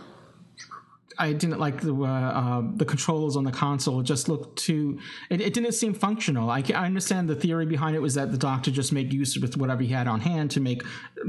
[1.18, 4.00] I didn't like the uh, uh, the controls on the console.
[4.02, 5.00] It just looked too.
[5.30, 6.50] It, it didn't seem functional.
[6.50, 9.58] I, I understand the theory behind it was that the doctor just made use with
[9.58, 10.84] whatever he had on hand to make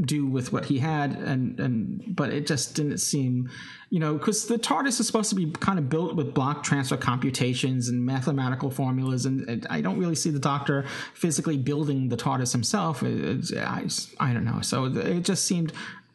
[0.04, 3.48] do with what he had, and and but it just didn't seem,
[3.90, 6.96] you know, because the TARDIS is supposed to be kind of built with block transfer
[6.96, 10.84] computations and mathematical formulas, and, and I don't really see the doctor
[11.14, 13.02] physically building the TARDIS himself.
[13.02, 14.60] It, it's- I, I don't know.
[14.62, 15.72] So it just seemed.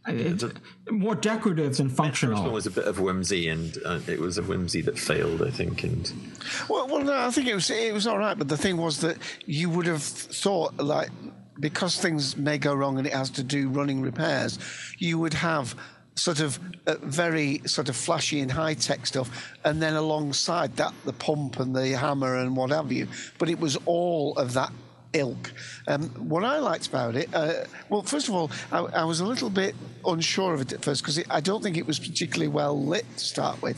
[0.07, 0.43] It,
[0.89, 2.51] more decorative than First one functional.
[2.51, 5.83] was a bit of whimsy, and uh, it was a whimsy that failed, I think.
[5.83, 6.11] And
[6.67, 9.01] Well, well, no, I think it was it was all right, but the thing was
[9.01, 11.09] that you would have thought like
[11.59, 14.57] because things may go wrong and it has to do running repairs,
[14.97, 15.75] you would have
[16.15, 20.93] sort of uh, very sort of flashy and high tech stuff, and then alongside that
[21.05, 23.07] the pump and the hammer and what have you.
[23.37, 24.71] But it was all of that
[25.13, 25.51] ilk.
[25.87, 29.25] Um, what I liked about it, uh, well, first of all, I, I, was a
[29.25, 32.81] little bit unsure of it at first because I don't think it was particularly well
[32.81, 33.77] lit to start with.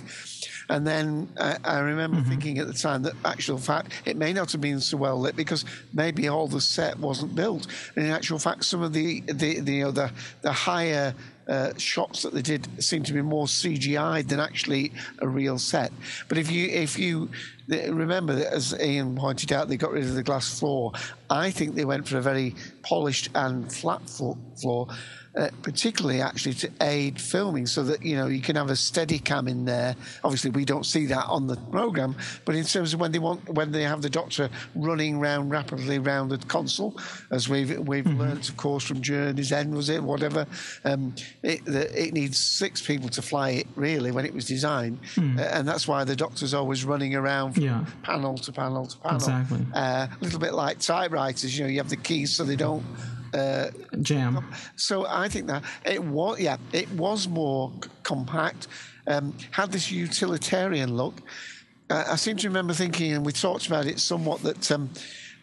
[0.69, 2.29] And then I, I remember mm-hmm.
[2.29, 5.35] thinking at the time that, actual fact, it may not have been so well lit
[5.35, 7.67] because maybe all the set wasn't built.
[7.95, 10.11] And in actual fact, some of the the the, you know, the,
[10.41, 11.13] the higher
[11.47, 15.91] uh, shots that they did seem to be more CGI than actually a real set.
[16.29, 17.29] But if you if you
[17.67, 20.91] remember as Ian pointed out, they got rid of the glass floor.
[21.29, 24.87] I think they went for a very polished and flat floor
[25.35, 29.17] uh, particularly actually to aid filming so that you know you can have a steady
[29.17, 32.15] cam in there obviously we don't see that on the program
[32.45, 35.97] but in terms of when they want when they have the doctor running round rapidly
[35.97, 36.95] round the console
[37.31, 38.19] as we've we've mm-hmm.
[38.19, 40.45] learned of course from journey's end was it whatever
[40.85, 45.01] um, it, the, it needs six people to fly it really when it was designed
[45.15, 45.39] mm.
[45.39, 47.85] uh, and that's why the doctor's always running around from yeah.
[48.03, 51.77] panel to panel to panel exactly uh, a little bit like typewriters you know you
[51.77, 52.83] have the keys so they don't
[53.33, 53.71] uh,
[54.01, 54.43] jam.
[54.75, 57.71] So I think that it was, yeah, it was more
[58.03, 58.67] compact,
[59.07, 61.21] um, had this utilitarian look.
[61.89, 64.89] Uh, I seem to remember thinking, and we talked about it somewhat, that um,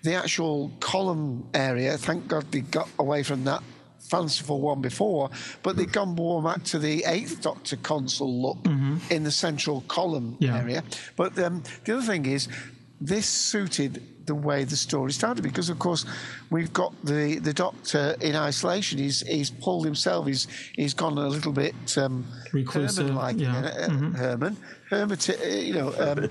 [0.03, 3.63] the actual column area, thank God they got away from that
[3.99, 5.31] fanciful one before,
[5.63, 8.97] but they've gone more back to the Eighth Doctor console look mm-hmm.
[9.11, 10.59] in the central column yeah.
[10.59, 10.83] area.
[11.17, 12.49] But um, the other thing is,
[13.01, 16.07] this suited the way the story started because, of course,
[16.51, 18.99] we've got the, the doctor in isolation.
[18.99, 20.27] He's he's pulled himself.
[20.29, 23.57] He's he's gone a little bit um, reclusive, like yeah.
[23.57, 24.13] uh, mm-hmm.
[24.13, 24.57] Herman.
[24.89, 26.29] Hermit, uh, you know, um,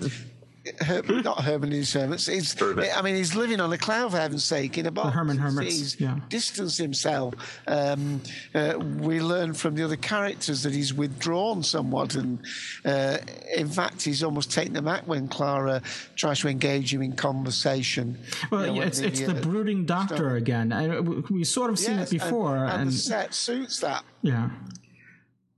[0.81, 2.25] Her- not Herman his Hermits.
[2.25, 5.07] He's, I mean, he's living on a cloud for heaven's sake in a box.
[5.07, 5.77] The Herman Hermits.
[5.77, 6.19] He's yeah.
[6.29, 7.33] distanced himself.
[7.67, 8.21] Um,
[8.53, 12.39] uh, we learn from the other characters that he's withdrawn somewhat, and
[12.85, 13.17] uh,
[13.55, 15.81] in fact, he's almost taken the back when Clara
[16.15, 18.17] tries to engage him in conversation.
[18.51, 20.71] Well, you know, yeah, it's, the, it's the brooding doctor again.
[20.71, 24.03] I, we sort of seen yes, it before, and, and, and the set suits that.
[24.21, 24.49] Yeah.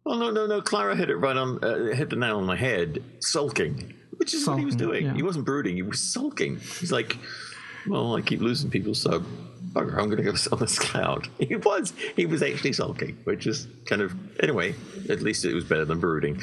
[0.04, 0.62] Oh no no no!
[0.62, 3.04] Clara hit it right on, uh, hit the nail on the head.
[3.20, 5.06] Sulking which is sulking, what he was doing.
[5.06, 5.14] Yeah.
[5.16, 6.60] He wasn't brooding; he was sulking.
[6.80, 7.18] He's like,
[7.88, 9.24] "Well, I keep losing people, so
[9.74, 13.48] bugger, I'm going to go on this cloud." He was, he was actually sulking, which
[13.48, 14.76] is kind of anyway.
[15.10, 16.40] At least it was better than brooding.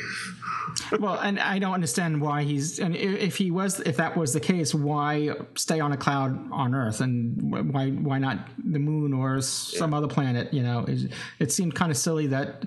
[0.99, 4.41] well, and I don't understand why he's and if he was if that was the
[4.41, 9.41] case, why stay on a cloud on Earth and why why not the moon or
[9.41, 9.99] some yeah.
[9.99, 10.53] other planet?
[10.53, 12.65] You know, it, it seemed kind of silly that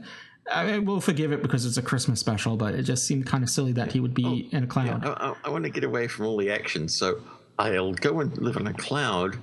[0.54, 3.44] I mean, we'll forgive it because it's a Christmas special, but it just seemed kind
[3.44, 5.04] of silly that he would be oh, in a cloud.
[5.04, 7.22] Yeah, I, I, want to get away from all the action, so
[7.58, 9.38] I'll go and live in a cloud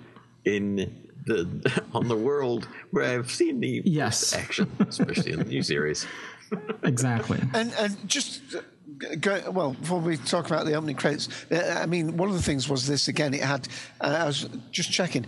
[0.44, 4.32] in the on the world where I've seen the yes.
[4.32, 6.06] action, especially in the new series.
[6.82, 7.40] exactly.
[7.54, 8.40] And and just
[9.20, 12.68] Go, well, before we talk about the opening credits, I mean, one of the things
[12.68, 13.34] was this again.
[13.34, 13.68] It had,
[14.01, 15.26] uh, I was just checking,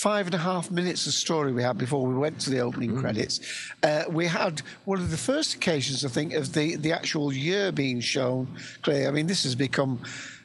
[0.00, 2.92] five and a half minutes of story we had before we went to the opening
[2.92, 3.00] mm.
[3.00, 3.40] credits.
[3.82, 7.70] Uh, we had one of the first occasions, I think, of the, the actual year
[7.70, 8.48] being shown
[8.82, 9.08] clear.
[9.08, 10.00] I mean, this has become.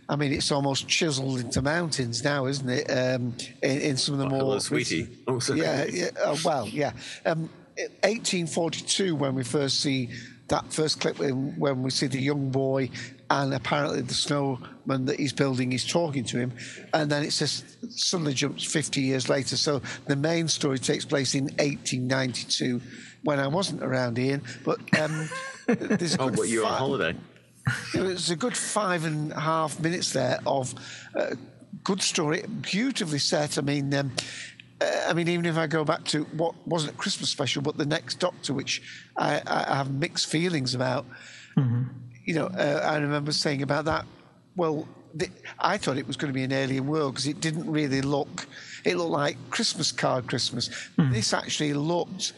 [0.07, 2.91] I mean, it's almost chiseled into mountains now, isn't it?
[2.91, 3.33] Um,
[3.63, 4.39] in, in, some of the more.
[4.39, 5.07] Hello, sweetie.
[5.27, 6.91] Oh, yeah, yeah uh, well, yeah.
[7.25, 10.09] Um, 1842, when we first see
[10.47, 12.89] that first clip when, we see the young boy
[13.29, 16.53] and apparently the snowman that he's building is talking to him,
[16.93, 19.57] and then it says suddenly jumps 50 years later.
[19.57, 22.81] So the main story takes place in 1892
[23.23, 24.43] when I wasn't around, Ian.
[24.63, 25.29] But um,
[25.67, 27.15] there's a oh, but you're on holiday.
[27.95, 30.75] There's a good five and a half minutes there of
[31.15, 31.33] uh,
[31.83, 33.57] good story, beautifully set.
[33.57, 33.93] I mean.
[33.93, 34.11] Um,
[34.81, 37.85] I mean, even if I go back to what wasn't a Christmas special, but the
[37.85, 38.81] next Doctor, which
[39.17, 41.05] I, I have mixed feelings about.
[41.57, 41.83] Mm-hmm.
[42.25, 44.05] You know, uh, I remember saying about that.
[44.55, 47.71] Well, the, I thought it was going to be an alien world because it didn't
[47.71, 48.47] really look.
[48.83, 50.69] It looked like Christmas card Christmas.
[50.97, 51.13] Mm.
[51.13, 52.33] This actually looked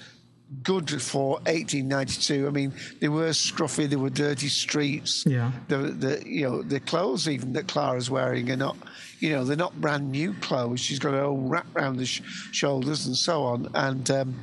[0.63, 2.47] good for 1892.
[2.47, 5.25] I mean, they were scruffy, there were dirty streets.
[5.25, 5.51] Yeah.
[5.67, 8.77] The, the you know the clothes even that Clara's wearing are not
[9.19, 10.79] you know, they're not brand new clothes.
[10.79, 12.21] She's got a whole wrap around the sh-
[12.51, 13.69] shoulders and so on.
[13.73, 14.39] And um,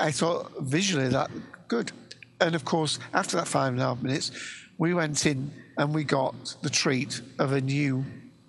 [0.00, 1.30] I thought visually that
[1.68, 1.92] good.
[2.40, 4.30] And of course, after that five and a half minutes,
[4.78, 8.04] we went in and we got the treat of a new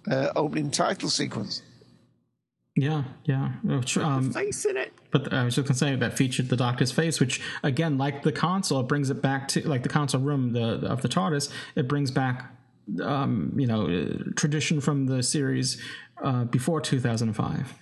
[0.10, 1.62] uh, opening title sequence.
[2.76, 3.54] Yeah, yeah.
[3.98, 4.92] Um, face in it.
[5.12, 8.34] But I was just gonna say that featured the Doctor's face, which again, like the
[8.34, 11.50] console, it brings it back to like the console room the, the of the TARDIS.
[11.76, 12.52] It brings back
[13.02, 13.88] um, you know,
[14.36, 15.82] tradition from the series
[16.24, 17.74] uh, before 2005.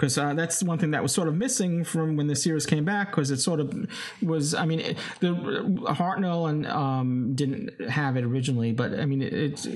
[0.00, 2.84] Because uh, that's one thing that was sort of missing from when the series came
[2.84, 3.86] back because it sort of
[4.22, 5.28] was i mean it, the
[5.90, 9.66] hartnell and um, didn't have it originally but i mean it, it's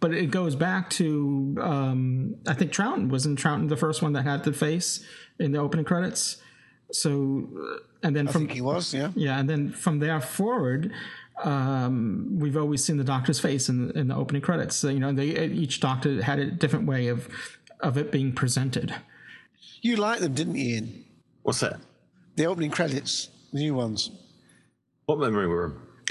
[0.00, 4.22] but it goes back to um, i think troughton wasn't troughton the first one that
[4.22, 5.04] had the face
[5.38, 6.38] in the opening credits?
[6.92, 9.10] So uh, and then I from think he was, yeah.
[9.14, 10.92] yeah and then from there forward
[11.42, 14.76] um, we've always seen the doctor's face in, in the opening credits.
[14.76, 17.28] So, you know they each doctor had a different way of
[17.80, 18.94] of it being presented
[19.86, 21.04] You liked them, didn't you, Ian?
[21.44, 21.78] What's that?
[22.34, 24.10] The opening credits, the new ones.
[25.04, 25.74] What memory were?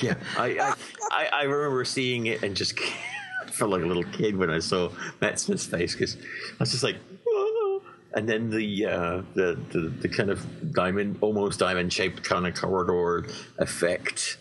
[0.00, 0.74] yeah, I, I,
[1.12, 2.76] I I remember seeing it and just
[3.46, 4.90] felt like a little kid when I saw
[5.20, 7.80] Matt Smith's face because I was just like, "Whoa."
[8.14, 12.56] and then the, uh, the the the kind of diamond, almost diamond shaped kind of
[12.56, 13.28] corridor
[13.58, 14.38] effect.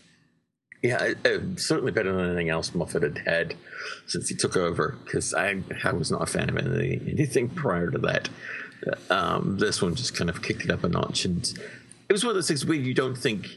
[0.84, 1.14] Yeah,
[1.56, 3.56] certainly better than anything else Moffat had had
[4.06, 4.98] since he took over.
[5.06, 8.30] Because I, I was not a fan of any, anything prior to that.
[9.10, 11.42] Um, this one just kind of kicked it up a notch, and
[12.10, 13.48] it was one of those things where you don't think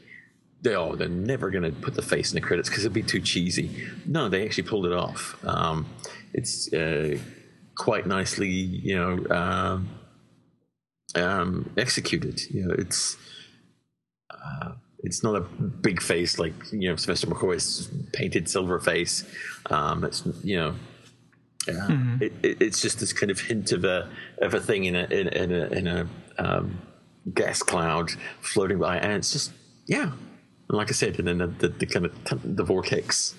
[0.63, 3.03] they oh they're never going to put the face in the credits because it'd be
[3.03, 3.89] too cheesy.
[4.07, 5.37] No, they actually pulled it off.
[5.45, 5.87] Um,
[6.33, 7.19] it's uh,
[7.75, 9.89] quite nicely, you know, um,
[11.17, 12.41] um, executed.
[12.51, 13.17] You know, it's
[14.31, 19.25] uh, it's not a big face like you know Sylvester McCoy's painted silver face.
[19.71, 20.75] Um, it's you know.
[21.69, 22.23] Uh, Mhm.
[22.23, 24.09] it, it, it's just this kind of hint of a
[24.41, 26.09] of a thing in a in, in a in a
[26.39, 26.79] um,
[27.35, 29.51] gas cloud floating by, and it's just
[29.89, 30.05] yeah,
[30.69, 33.35] and like I said, and then the, the, the kind of t- the vortex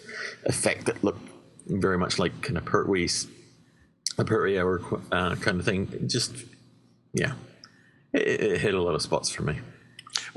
[0.46, 1.26] effect that looked
[1.68, 3.28] very much like kind of Pertwee's
[4.18, 4.82] a Pertwee hour
[5.14, 5.88] uh, kind of thing.
[6.08, 6.36] Just
[7.14, 7.32] yeah,
[8.12, 9.60] it it hit a lot of spots for me.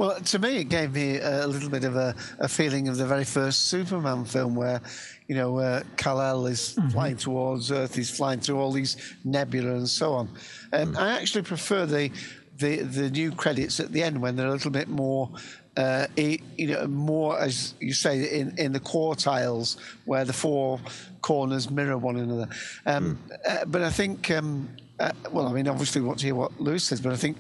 [0.01, 3.05] Well, to me, it gave me a little bit of a, a feeling of the
[3.05, 4.81] very first Superman film where,
[5.29, 9.87] you know, uh, Kal-El is flying towards Earth, he's flying through all these nebula and
[9.87, 10.31] so on.
[10.73, 12.11] Um, I actually prefer the,
[12.57, 15.29] the the new credits at the end when they're a little bit more.
[15.77, 20.81] Uh, e- you know, more as you say in, in the quartiles where the four
[21.21, 22.49] corners mirror one another.
[22.87, 26.35] Um, uh, but I think, um, uh, well, I mean, obviously, we want to hear
[26.35, 27.37] what Louis says, but I think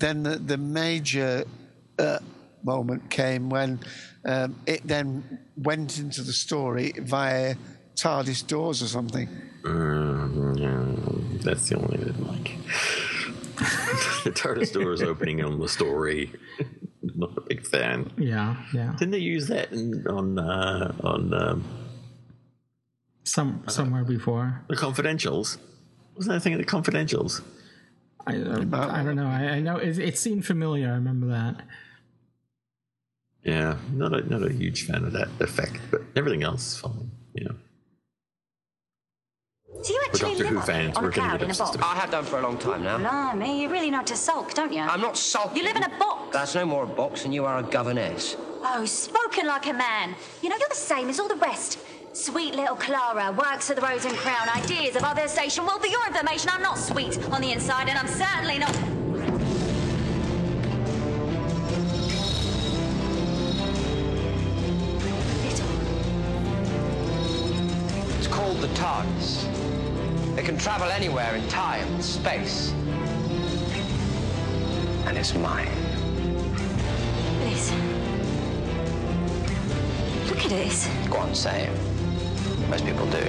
[0.00, 1.44] then the, the major
[2.00, 2.18] uh,
[2.62, 3.80] moment came when
[4.24, 7.54] um, it then went into the story via
[7.96, 9.28] TARDIS doors or something.
[9.64, 12.56] Um, yeah, that's the only thing I didn't like.
[14.24, 16.32] the TARDIS doors opening on the story.
[17.02, 18.10] Not a big fan.
[18.16, 18.92] Yeah, yeah.
[18.98, 21.64] Didn't they use that in, on uh, on um,
[23.24, 24.64] Some somewhere before.
[24.68, 25.58] the Confidentials?
[26.16, 27.42] Wasn't that a thing in the Confidentials?
[28.26, 29.26] I, uh, I don't know.
[29.26, 30.88] I, I know it, it seemed familiar.
[30.88, 31.62] I remember that.
[33.44, 37.10] Yeah, not a not a huge fan of that effect, but everything else is fine.
[37.34, 37.54] You know,
[39.82, 41.86] Do you actually Doctor Who fans, on a we're going cloud in a obsessed box?
[41.86, 42.98] I have done for a long time now.
[42.98, 44.80] Blimey, you really know to sulk, don't you?
[44.80, 45.56] I'm not sulking.
[45.56, 46.32] You live in a box.
[46.32, 48.36] That's no more a box than you are a governess.
[48.62, 50.14] Oh, spoken like a man.
[50.42, 51.78] You know, you're the same as all the rest.
[52.12, 54.48] Sweet little Clara works at the Rose and Crown.
[54.50, 55.64] Ideas of other station.
[55.64, 58.99] Well, for your information, I'm not sweet on the inside, and I'm certainly not.
[68.50, 70.36] Called the TARDIS.
[70.36, 72.72] It can travel anywhere in time and space.
[75.06, 75.68] And it's mine.
[77.44, 77.70] Liz.
[80.28, 80.88] Look at this.
[81.08, 82.68] Go on, say it.
[82.68, 83.24] Most people do.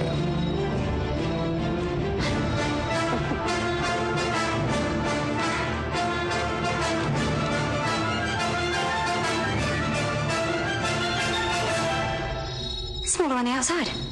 [13.06, 14.11] Smaller on the outside.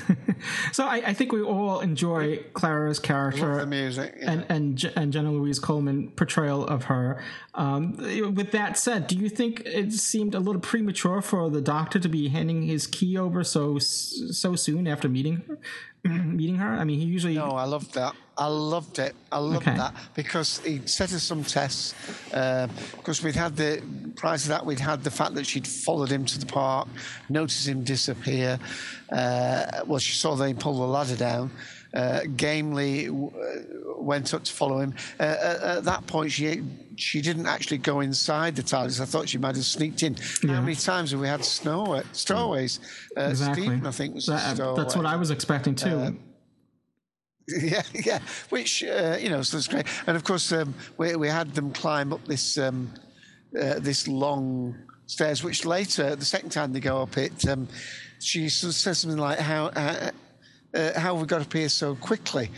[0.71, 5.59] So I, I think we all enjoy Clara's character, music, and and and Jenna Louise
[5.59, 7.21] Coleman portrayal of her.
[7.53, 7.97] Um,
[8.35, 12.09] with that said, do you think it seemed a little premature for the Doctor to
[12.09, 15.57] be handing his key over so so soon after meeting her?
[16.09, 16.69] meeting her?
[16.69, 18.15] I mean, he usually No, I loved that.
[18.37, 19.13] I loved it.
[19.31, 19.77] I loved Okay.
[19.77, 21.93] that because he'd set us some tests.
[22.31, 23.83] Because we'd had the
[24.15, 26.87] prior to that, we'd had the fact that she'd followed him to the park,
[27.29, 28.57] noticed him disappear.
[29.11, 31.51] Uh, well, she saw they pull the ladder down.
[31.93, 33.11] Uh, gamely uh,
[33.97, 34.93] went up to follow him.
[35.19, 36.63] Uh, at, at that point, she
[36.95, 39.01] she didn't actually go inside the TARDIS.
[39.01, 40.15] I thought she might have sneaked in.
[40.41, 40.55] Yeah.
[40.55, 42.79] How many times have we had snow stowaways?
[43.17, 43.63] Uh, exactly.
[43.63, 44.81] Steven, I think, was That- stowaway.
[44.81, 45.97] that's what I was expecting too.
[45.99, 46.11] Uh,
[47.61, 48.19] yeah, yeah.
[48.49, 49.85] Which uh, you know, so it's great.
[50.07, 52.93] And of course, um, we we had them climb up this um,
[53.59, 54.75] uh, this long
[55.07, 55.43] stairs.
[55.43, 57.67] Which later, the second time they go up it, um,
[58.21, 60.11] she sort of says something like, "How uh,
[60.73, 62.49] uh, how have we got up here so quickly?"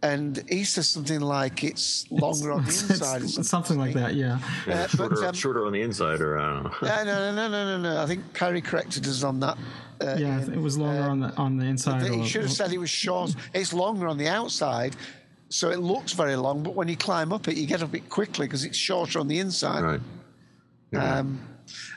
[0.00, 3.22] and he says something like it's longer on the It's- inside.
[3.22, 3.42] it's something.
[3.44, 4.38] something like that, yeah.
[4.64, 6.70] Yeah, Uh, shorter, but, um, shorter on the inside, or I don't know.
[6.82, 8.02] Yeah, no, no, no, no, no, no.
[8.02, 9.58] I think Perry corrected us on that.
[10.00, 10.54] Uh, yeah, Ian.
[10.54, 12.02] it was longer on the on the inside.
[12.02, 13.34] He or- should have said it was short.
[13.54, 14.94] It's longer on the outside,
[15.48, 16.62] so it looks very long.
[16.62, 19.26] But when you climb up it, you get up it quickly because it's shorter on
[19.26, 19.82] the inside.
[19.82, 20.00] Right.
[21.18, 21.40] Um,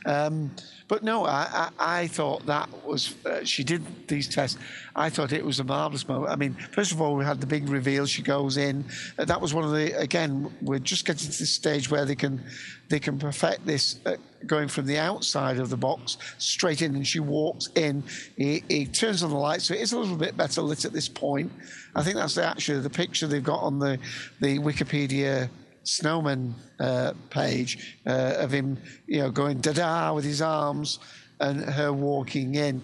[0.08, 0.52] um,
[0.92, 4.58] but no, I, I, I thought that was uh, she did these tests.
[4.94, 6.30] I thought it was a marvelous moment.
[6.30, 8.06] I mean, first of all, we had the big reveal.
[8.06, 8.84] She goes in.
[9.18, 10.54] Uh, that was one of the again.
[10.62, 12.44] We're just getting to the stage where they can
[12.90, 14.02] they can perfect this.
[14.06, 18.04] Uh, going from the outside of the box straight in, and she walks in.
[18.36, 20.92] He, he turns on the light, so it is a little bit better lit at
[20.92, 21.54] this point.
[21.96, 23.98] I think that's the, actually the picture they've got on the
[24.42, 25.50] the Wikipedia
[25.84, 28.78] snowman uh, page uh, of him,
[29.08, 31.00] you know, going da da with his arms
[31.40, 32.82] and her walking in.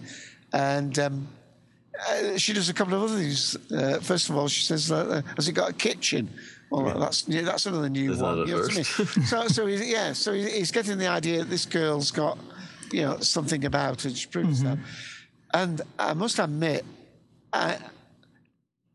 [0.54, 1.28] And um,
[2.10, 3.58] uh, she does a couple of other things.
[3.72, 6.30] Uh, first of all, she says, uh, "Has it got a kitchen?"
[6.70, 8.34] Well, that's yeah, that's another new There's one.
[8.34, 8.84] another You know what I mean?
[9.26, 12.38] so, so he's, yeah, so he's, getting the idea that this girl's got,
[12.92, 14.10] you know, something about her.
[14.10, 14.78] She proves that.
[15.54, 16.84] And I must admit,
[17.54, 17.78] I,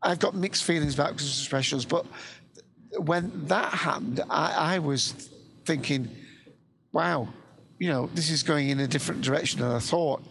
[0.03, 2.05] I've got mixed feelings about Christmas specials, but
[2.99, 5.13] when that happened, I, I was
[5.65, 6.09] thinking,
[6.93, 7.29] wow,
[7.79, 10.23] you know, this is going in a different direction than I thought.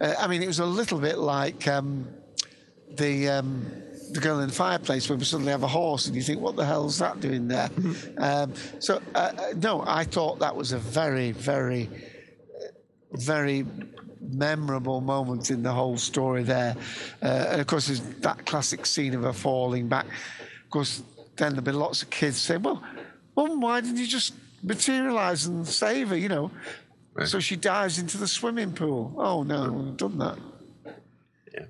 [0.00, 2.06] Uh, I mean, it was a little bit like um,
[2.96, 3.66] the um,
[4.12, 6.56] the girl in the fireplace, where we suddenly have a horse, and you think, what
[6.56, 7.70] the hell's that doing there?
[8.18, 11.90] um, so, uh, uh, no, I thought that was a very, very,
[13.12, 13.66] very
[14.20, 16.76] memorable moment in the whole story there.
[17.22, 20.06] Uh, and of course, there's that classic scene of her falling back.
[20.06, 21.02] Of course,
[21.38, 22.82] then there'll be lots of kids saying, well,
[23.36, 26.50] Mum, why didn't you just materialise and save her, you know?
[27.24, 29.12] So she dives into the swimming pool.
[29.16, 30.38] Oh, no, I wouldn't have done that.
[31.52, 31.64] Yeah.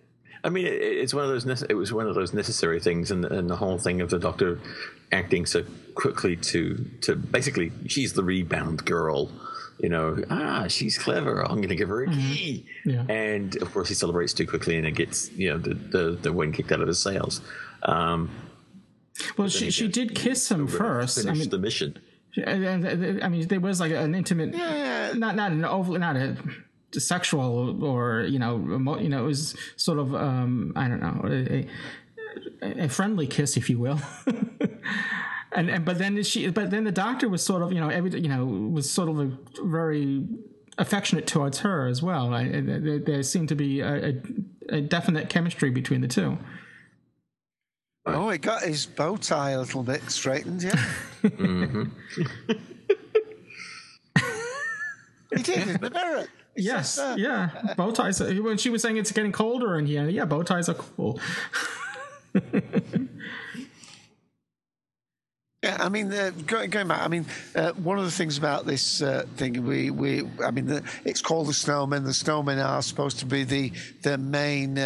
[0.45, 1.47] I mean, it, it's one of those.
[1.47, 4.19] nece- It was one of those necessary things, and, and the whole thing of the
[4.19, 4.61] doctor
[5.11, 5.65] acting so
[5.95, 9.31] quickly to to basically, she's the rebound girl.
[9.81, 11.41] You know, ah, she's clever.
[11.43, 12.67] I'm going to give her a key.
[12.85, 13.05] Yeah.
[13.09, 16.33] And of course, he celebrates too quickly, and it gets you know the the, the
[16.33, 17.41] wind kicked out of his sails.
[17.85, 18.29] Um,
[19.37, 21.27] Well, she she did kiss him first.
[21.27, 21.99] I mean, the mission.
[22.37, 25.13] Uh, and- and- and- I mean, there was like an intimate, Yeah.
[25.17, 26.37] not not an over, not a
[26.93, 31.21] sexual or you know, emo, you know, it was sort of um, I don't know,
[31.27, 31.67] a,
[32.85, 34.01] a, friendly kiss, if you will.
[35.53, 38.11] and and but then she, but then the doctor was sort of you know every
[38.21, 39.31] you know was sort of a
[39.65, 40.27] very
[40.79, 42.33] affectionate towards her as well.
[42.35, 44.23] I, I- there, there seemed to be a, a,
[44.77, 46.39] a definite chemistry between the two.
[48.15, 50.77] Oh, he got his bow tie a little bit straightened, yeah.
[55.35, 56.27] he did in the mirror.
[56.57, 57.75] He Yes, says, uh, yeah.
[57.77, 58.21] Bow ties.
[58.21, 61.21] When she was saying it's getting colder in here, yeah, bow ties are cool.
[65.61, 67.27] Yeah, I mean, uh, going, going back, I mean,
[67.57, 71.21] uh, one of the things about this uh, thing, we, we, I mean, the, it's
[71.21, 72.05] called the snowmen.
[72.05, 73.73] The snowmen are supposed to be the
[74.03, 74.79] the main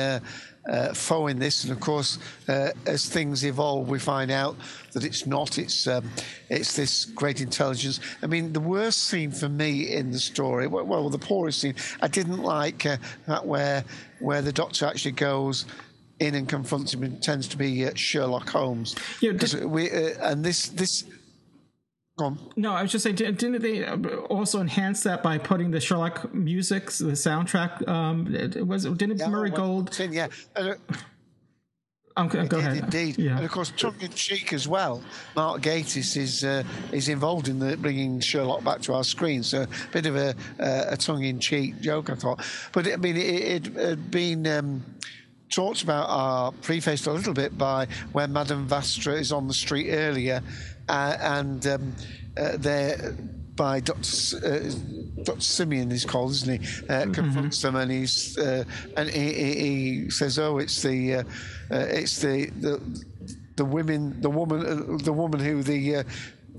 [0.68, 2.18] uh, foe in this, and of course,
[2.48, 4.56] uh, as things evolve, we find out
[4.92, 5.58] that it's not.
[5.58, 6.08] It's um,
[6.48, 7.98] it's this great intelligence.
[8.22, 11.74] I mean, the worst scene for me in the story, well, well the poorest scene,
[12.00, 13.84] I didn't like uh, that where
[14.20, 15.66] where the doctor actually goes
[16.20, 18.94] in and confronts him and tends to be uh, Sherlock Holmes.
[19.20, 21.04] Yeah, 'Cause we uh, and this this.
[22.30, 22.36] Go.
[22.56, 23.96] No, I was just saying, didn't they uh,
[24.28, 27.86] also enhance that by putting the Sherlock music, the soundtrack?
[27.88, 30.00] Um, it was didn't Murray well, Gold?
[30.00, 30.28] in, yeah.
[30.56, 30.74] Uh,
[32.14, 32.76] Um, go ahead.
[32.76, 33.18] indeed.
[33.18, 33.36] Yeah.
[33.36, 35.02] And of course, tongue in cheek as well.
[35.34, 36.62] Mark Gatiss is uh,
[36.92, 39.42] is involved in the bringing Sherlock back to our screen.
[39.42, 42.44] So a bit of a, uh, a tongue in cheek joke, I thought.
[42.72, 44.46] But I mean, it it had been.
[44.46, 44.84] Um,
[45.54, 49.90] Talked about our prefaced a little bit by when Madame Vastra is on the street
[49.90, 50.40] earlier,
[50.92, 51.94] uh, and um,
[52.36, 53.16] uh, there
[53.56, 54.00] by Dr.
[54.00, 54.70] S- uh,
[55.24, 55.40] Dr.
[55.40, 56.68] Simeon is called, isn't he?
[56.88, 58.64] Uh, confronts them and he's uh,
[58.96, 59.50] and he, he,
[60.04, 61.22] he says, "Oh, it's the uh,
[61.70, 62.74] uh, it's the the
[63.56, 66.02] the women the woman uh, the woman who the uh,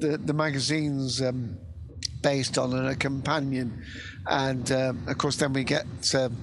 [0.01, 1.57] the the magazines." Um,
[2.21, 3.83] based on and a companion.
[4.27, 5.85] And um, of course, then we get
[6.15, 6.37] um,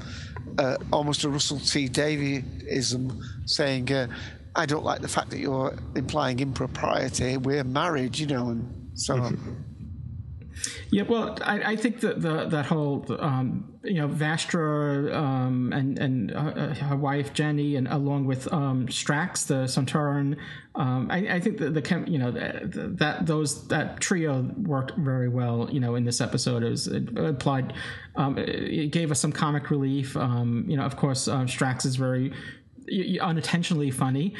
[0.58, 4.06] uh, almost a Russell T Daviesism saying, uh,
[4.56, 7.36] I don't like the fact that you're implying impropriety.
[7.36, 9.64] We're married, you know, and so on.
[10.90, 15.98] Yeah, well, I, I think that the that whole um, you know Vastra um, and
[15.98, 20.36] and uh, her wife Jenny, and along with um, Strax, the Sontaran,
[20.74, 24.96] um, I, I think that the chem, you know that, that those that trio worked
[24.96, 25.68] very well.
[25.70, 27.72] You know, in this episode, it was it applied.
[28.16, 30.16] Um, it gave us some comic relief.
[30.16, 32.32] Um, you know, of course, uh, Strax is very
[33.20, 34.34] unintentionally funny,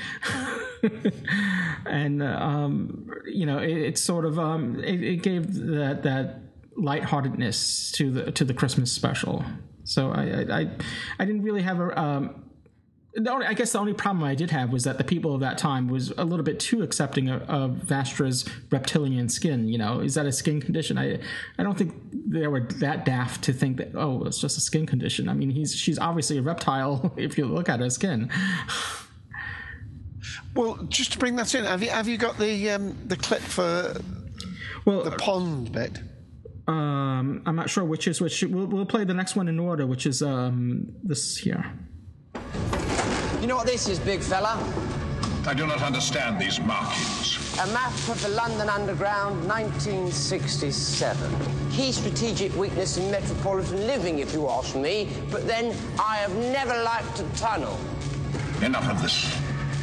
[1.86, 6.40] and um, you know, it, it's sort of um, it, it gave that that
[6.76, 9.44] lightheartedness to the to the Christmas special.
[9.84, 10.70] So I I, I,
[11.18, 12.00] I didn't really have a.
[12.00, 12.44] Um,
[13.26, 15.58] only, I guess the only problem I did have was that the people of that
[15.58, 19.68] time was a little bit too accepting of, of Vastra's reptilian skin.
[19.68, 20.96] You know, is that a skin condition?
[20.96, 21.18] I
[21.58, 24.86] I don't think they were that daft to think that oh it's just a skin
[24.86, 25.28] condition.
[25.28, 28.30] I mean, he's she's obviously a reptile if you look at her skin.
[30.54, 33.42] Well, just to bring that in, have you have you got the um, the clip
[33.42, 34.00] for
[34.84, 35.98] well the pond bit?
[36.68, 38.42] Um, I'm not sure which is which.
[38.44, 41.72] We'll, we'll play the next one in order, which is um this here.
[43.40, 44.58] You know what this is, big fella?
[45.46, 47.58] I do not understand these markings.
[47.58, 51.70] A map of the London Underground, 1967.
[51.70, 55.08] Key strategic weakness in metropolitan living, if you ask me.
[55.30, 57.78] But then, I have never liked a tunnel.
[58.60, 59.34] Enough of this.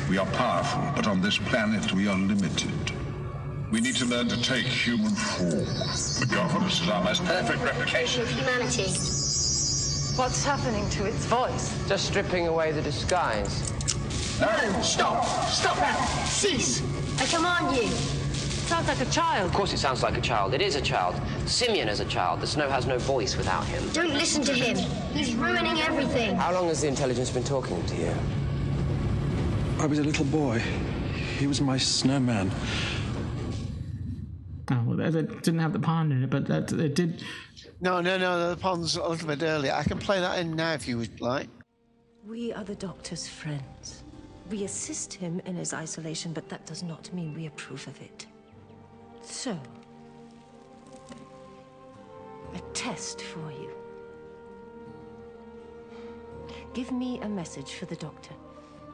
[0.08, 2.92] We are powerful, but on this planet we are limited.
[3.72, 5.50] We need to learn to take human form.
[5.50, 8.28] The governess is our most perfect replication.
[8.28, 9.27] Humanity.
[10.18, 11.88] What's happening to its voice?
[11.88, 13.72] Just stripping away the disguise.
[14.42, 14.82] No!
[14.82, 15.24] Stop!
[15.48, 16.26] Stop that!
[16.28, 16.82] Cease!
[17.22, 17.88] I command you!
[17.88, 19.46] Sounds like a child.
[19.48, 20.56] Of course it sounds like a child.
[20.56, 21.22] It is a child.
[21.46, 22.42] Simeon is a child.
[22.42, 23.88] The snow has no voice without him.
[23.90, 24.78] Don't listen to him.
[25.14, 26.36] He's ruining everything.
[26.36, 28.14] How long has the intelligence been talking to you?
[29.78, 30.64] I was a little boy.
[31.38, 32.52] He was my snowman.
[34.70, 37.24] Oh, well, that, that didn't have the pond in it, but that it did.
[37.80, 38.50] No, no, no.
[38.50, 39.74] The pond's a little bit earlier.
[39.74, 41.48] I can play that in now if you would like.
[42.26, 44.04] We are the doctor's friends.
[44.50, 48.26] We assist him in his isolation, but that does not mean we approve of it.
[49.22, 49.58] So,
[52.54, 53.72] a test for you.
[56.74, 58.34] Give me a message for the doctor.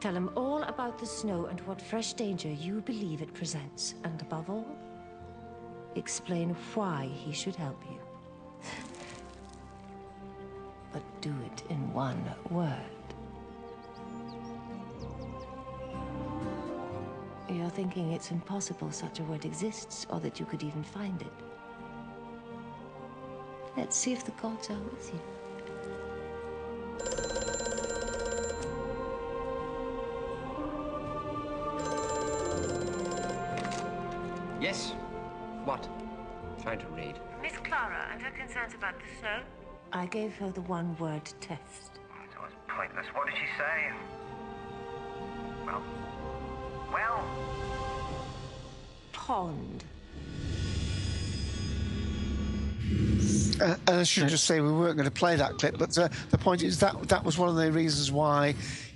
[0.00, 3.94] Tell him all about the snow and what fresh danger you believe it presents.
[4.04, 4.76] And above all,
[5.96, 7.98] explain why he should help you.
[10.92, 12.78] but do it in one word.
[17.48, 21.32] You're thinking it's impossible such a word exists, or that you could even find it.
[23.76, 25.20] Let's see if the gods are with you.
[34.60, 34.94] Yes?
[35.64, 35.88] What?
[36.62, 37.14] Trying to read.
[37.42, 39.40] Miss Clara and her concerns about the snow?
[39.92, 41.92] I gave her the one word test.
[41.94, 43.06] It was pointless.
[43.14, 43.92] What did she say?
[45.64, 45.82] Well.
[46.92, 47.24] Well.
[49.12, 49.84] Pond.
[53.60, 56.08] Uh, and I should just say we weren't going to play that clip, but uh,
[56.30, 58.54] the point is that that was one of the reasons why,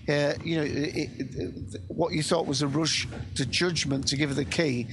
[0.08, 4.30] uh, you know, it, it, what you thought was a rush to judgment to give
[4.30, 4.86] her the key,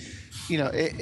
[0.49, 0.93] you know, it,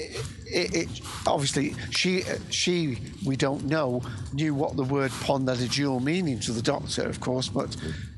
[0.46, 4.02] it, obviously she she we don't know
[4.34, 7.76] knew what the word pond had a dual meaning to the doctor, of course, but.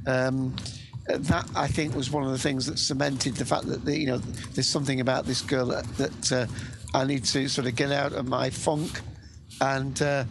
[0.07, 0.55] Um,
[1.07, 4.17] that I think was one of the things that cemented the fact that you know
[4.17, 6.47] there's something about this girl that, that uh,
[6.97, 9.01] I need to sort of get out of my funk
[9.61, 10.23] and uh,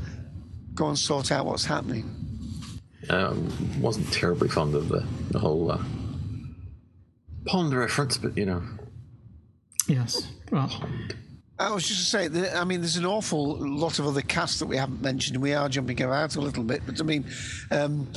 [0.75, 2.24] go and sort out what's happening.
[3.11, 5.83] Um, wasn't terribly fond of the, the whole uh,
[7.47, 8.63] pond reference, but you know.
[9.89, 10.27] Yes.
[10.51, 10.71] Well.
[11.57, 14.59] I was just to say that I mean, there's an awful lot of other casts
[14.59, 15.37] that we haven't mentioned.
[15.37, 17.25] And we are jumping about a little bit, but I mean,
[17.71, 18.09] um,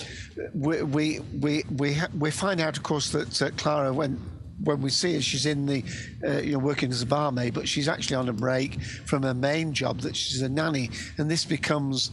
[0.55, 4.19] we we we we, ha- we find out, of course, that uh, Clara when
[4.63, 5.83] when we see her, she's in the
[6.25, 9.35] uh, you know working as a barmaid, but she's actually on a break from her
[9.35, 12.11] main job that she's a nanny, and this becomes.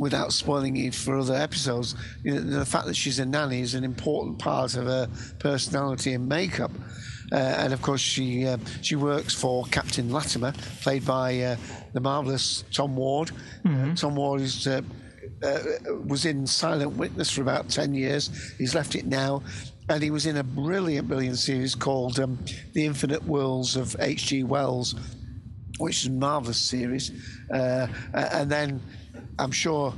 [0.00, 1.94] Without spoiling it for other episodes,
[2.24, 5.06] you know, the fact that she's a nanny is an important part of her
[5.38, 6.70] personality and makeup.
[7.30, 11.56] Uh, and of course, she uh, she works for Captain Latimer, played by uh,
[11.92, 13.30] the marvelous Tom Ward.
[13.92, 14.66] Uh, Tom Ward is.
[14.66, 14.80] Uh,
[15.42, 15.58] uh,
[16.06, 18.52] was in Silent Witness for about 10 years.
[18.58, 19.42] He's left it now.
[19.88, 22.38] And he was in a brilliant, brilliant series called um,
[22.74, 24.44] The Infinite Worlds of H.G.
[24.44, 24.94] Wells,
[25.80, 27.12] which is a marvelous series.
[27.52, 28.80] Uh, and then
[29.38, 29.94] I'm sure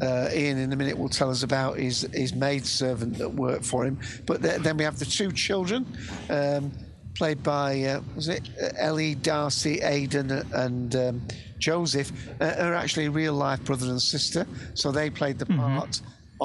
[0.00, 3.64] uh, Ian in a minute will tell us about his, his maid servant that worked
[3.64, 3.98] for him.
[4.26, 5.86] But th- then we have the two children,
[6.30, 6.72] um,
[7.14, 11.22] played by, uh, was it uh, Ellie, Darcey-Alden, and um,
[11.58, 14.46] Joseph, uh, are actually real life brother and sister.
[14.74, 16.00] So they played the part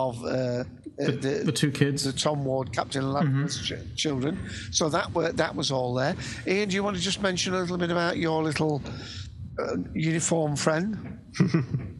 [0.07, 0.23] of.
[0.25, 0.63] Uh,
[1.01, 4.37] The- the two kids, the Tom Ward, Captain Latimer's ch- children.
[4.71, 6.13] So that were, that was all there.
[6.45, 8.81] Ian, do you want to just mention a little bit about your little
[9.57, 11.19] uh, uniform friend?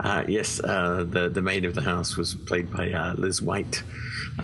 [0.00, 3.82] Uh, yes, uh, the the maid of the house was played by uh, Liz White.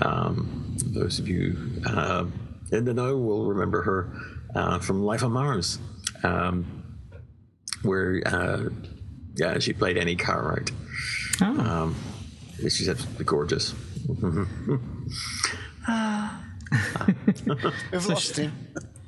[0.01, 2.25] Um, those of you uh,
[2.71, 4.01] in the know will remember her
[4.55, 5.79] uh, from Life on Mars,
[6.23, 6.65] um,
[7.83, 8.71] where uh,
[9.37, 10.71] yeah she played Annie Cartwright.
[11.43, 11.97] Um,
[12.69, 13.75] she's absolutely gorgeous.
[17.93, 18.53] We've lost him.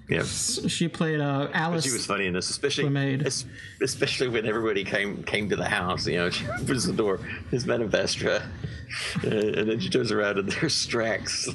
[0.08, 0.22] Yeah.
[0.24, 1.84] She played uh, But Alice.
[1.84, 2.94] she was funny in this, especially
[3.24, 3.46] es-
[3.80, 6.06] especially when everybody came came to the house.
[6.06, 7.20] You know, she opens the door,
[7.50, 8.42] there's Madame Vastra,
[9.24, 11.54] uh, and then she turns around and there's Strax.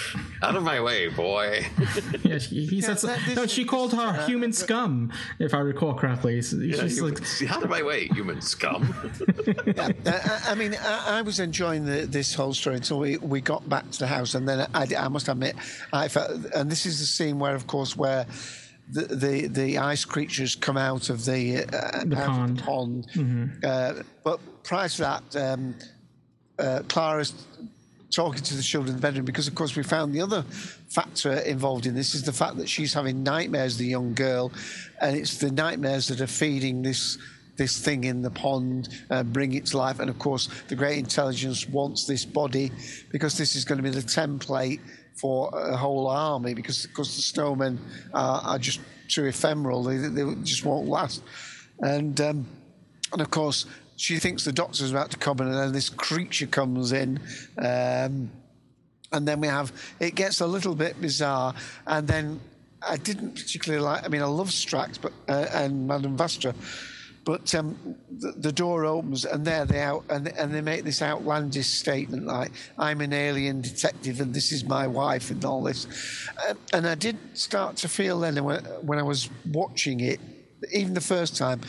[0.42, 1.64] Out of my way, boy.
[2.24, 3.46] yeah, she, he said so, no.
[3.46, 6.40] She called her human scum, if I recall correctly.
[6.42, 8.94] So Yeah, she's human- like, out of my way, human scum.
[9.76, 13.40] Uh, I, I mean, I, I was enjoying the, this whole story until we, we
[13.40, 15.56] got back to the house, and then I, I must admit,
[15.92, 18.26] I felt, and this is the scene where, of course, where
[18.90, 22.50] the the, the ice creatures come out of the, uh, The out pond.
[22.50, 23.06] Of the pond.
[23.14, 23.64] Mhm.
[23.64, 25.74] Uh, but prior to that, um,
[26.58, 27.32] uh, Clara's
[28.12, 30.42] talking to the children in the bedroom because, of course, we found the other
[30.88, 34.52] factor involved in this is the fact that she's having nightmares, the young girl,
[35.00, 37.18] and it's the nightmares that are feeding this
[37.56, 40.00] this thing in the pond, uh, bring it to life.
[40.00, 42.72] And of course, the great intelligence wants this body
[43.10, 44.80] because this is going to be the template
[45.14, 46.54] for a whole army.
[46.54, 47.78] Because, of course, the snowmen
[48.14, 51.22] are, are just too ephemeral; they, they just won't last.
[51.80, 52.46] And um,
[53.12, 53.66] and of course,
[54.02, 57.20] she thinks the doctor's about to come in, and then this creature comes in.
[57.56, 58.32] Um,
[59.12, 61.54] and then we have it gets a little bit bizarre,
[61.86, 62.40] and then
[62.86, 64.04] I didn't particularly like.
[64.04, 66.52] I mean, I love Strax, but uh, and Madame Vastra,
[67.24, 67.76] but um,
[68.10, 72.26] the, the door opens and there they out and, and they make this outlandish statement
[72.26, 75.86] like I'm an alien detective and this is my wife and all this,
[76.48, 80.18] uh, and I did start to feel then when, when I was watching it,
[80.72, 81.60] even the first time,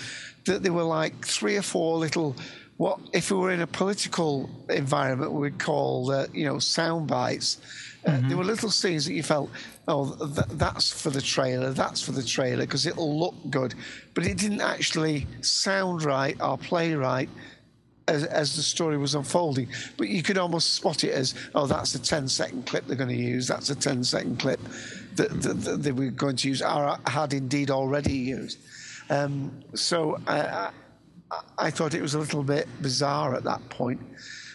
[0.45, 2.35] that there were like three or four little
[2.77, 7.57] what if we were in a political environment we'd call uh, you know sound bites.
[8.05, 9.49] Uh, There were little scenes that you felt,
[9.87, 13.75] oh, th- that's for the trailer, that's for the trailer because it'll look good,
[14.13, 17.29] but it didn't actually sound right or play right
[18.09, 19.69] as, as the story was unfolding.
[19.95, 23.07] But you could almost spot it as, oh, that's a 10 second clip they're going
[23.09, 24.59] to use, that's a 10 second clip
[25.15, 28.57] that, that, that they were going to use, or had indeed already used.
[29.13, 30.69] Um, so I, I,
[31.57, 34.01] I thought it was a little bit bizarre at that point.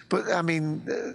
[0.08, 1.12] But I mean, uh,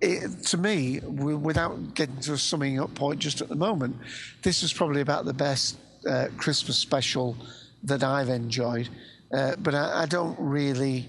[0.00, 3.96] it, to me, without getting to a summing up point just at the moment,
[4.42, 5.76] this was probably about the best
[6.08, 7.36] uh, Christmas special
[7.82, 8.88] that I've enjoyed.
[9.32, 11.08] Uh, but I, I don't really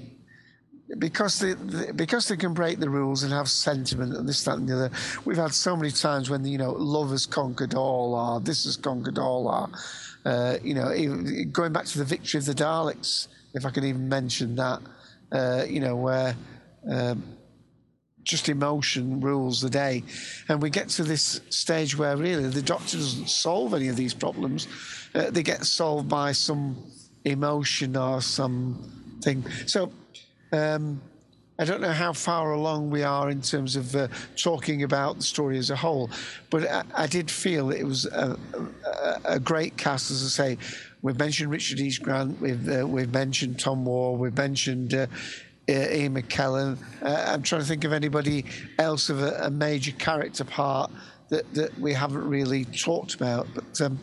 [0.98, 4.58] because they, they- because they can break the rules and have sentiment and this that
[4.58, 4.92] and the other.
[5.24, 8.76] We've had so many times when you know love has conquered all, or this has
[8.76, 9.70] conquered all, or
[10.26, 13.84] uh, you know even going back to the victory of the Daleks, if I can
[13.84, 14.82] even mention that.
[15.32, 16.36] Uh, you know where.
[16.90, 17.24] Um,
[18.30, 20.04] just emotion rules the day.
[20.48, 24.14] And we get to this stage where really the doctor doesn't solve any of these
[24.14, 24.68] problems.
[25.16, 26.78] Uh, they get solved by some
[27.26, 29.44] emotion or something.
[29.66, 29.92] So
[30.52, 31.02] um,
[31.60, 34.08] I don't know how far along we are in terms of uh,
[34.38, 36.10] talking about the story as a whole,
[36.50, 38.40] but I, I did feel it was a,
[38.86, 40.58] a, a great cast, as I say.
[41.02, 45.08] We've mentioned Richard East Grant, we've, uh, we've mentioned Tom Moore, we've mentioned uh,
[45.68, 46.78] uh, Ian McKellen.
[47.02, 48.46] Uh, I'm trying to think of anybody
[48.78, 50.90] else of a, a major character part
[51.28, 53.48] that, that we haven't really talked about.
[53.54, 54.00] But um,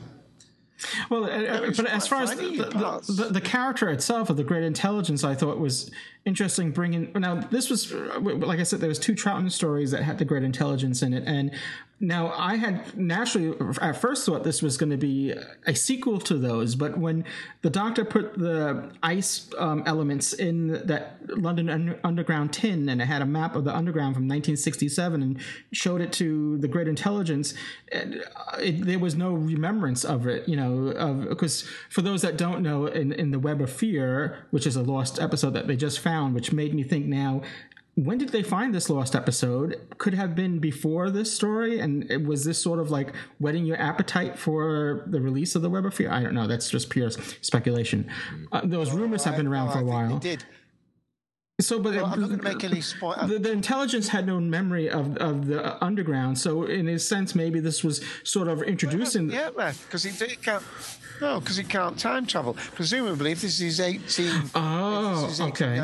[1.11, 4.45] Well, uh, uh, but as far as the, the, the, the character itself of the
[4.45, 5.91] Great Intelligence, I thought was
[6.27, 6.73] interesting.
[6.73, 10.19] Bringing now, this was uh, like I said, there was two Troughton stories that had
[10.19, 11.53] the Great Intelligence in it, and
[11.99, 15.33] now I had naturally at first thought this was going to be
[15.67, 17.25] a sequel to those, but when
[17.63, 23.07] the Doctor put the ice um, elements in that London un- Underground tin, and it
[23.07, 25.41] had a map of the Underground from 1967, and
[25.73, 27.55] showed it to the Great Intelligence,
[27.91, 28.23] it,
[28.59, 32.85] it, there was no remembrance of it, you know, because for those that don't know,
[32.85, 36.16] in, in the Web of Fear, which is a lost episode that they just found,
[36.35, 37.43] which made me think now.
[37.95, 39.81] When did they find this lost episode?
[39.97, 43.81] Could have been before this story, and it- was this sort of like whetting your
[43.81, 46.11] appetite for the release of the Web of Fear?
[46.13, 46.47] I don't know.
[46.47, 47.11] That's just pure
[47.41, 48.11] speculation.
[48.53, 50.19] Uh, those rumors have been around for a while.
[50.19, 50.45] they did.
[51.59, 53.17] So, but Well, I'm not make any spoil.
[53.27, 56.39] the, the intelligence had no memory of, of the underground.
[56.39, 59.31] So, in a sense, maybe this was sort of introducing.
[59.31, 59.49] Yeah,
[59.87, 60.63] because he did- can't.
[61.21, 62.55] No, because he can't time travel.
[62.75, 64.51] Presumably, if this is 18.
[64.55, 65.81] Oh, this is oh, okay.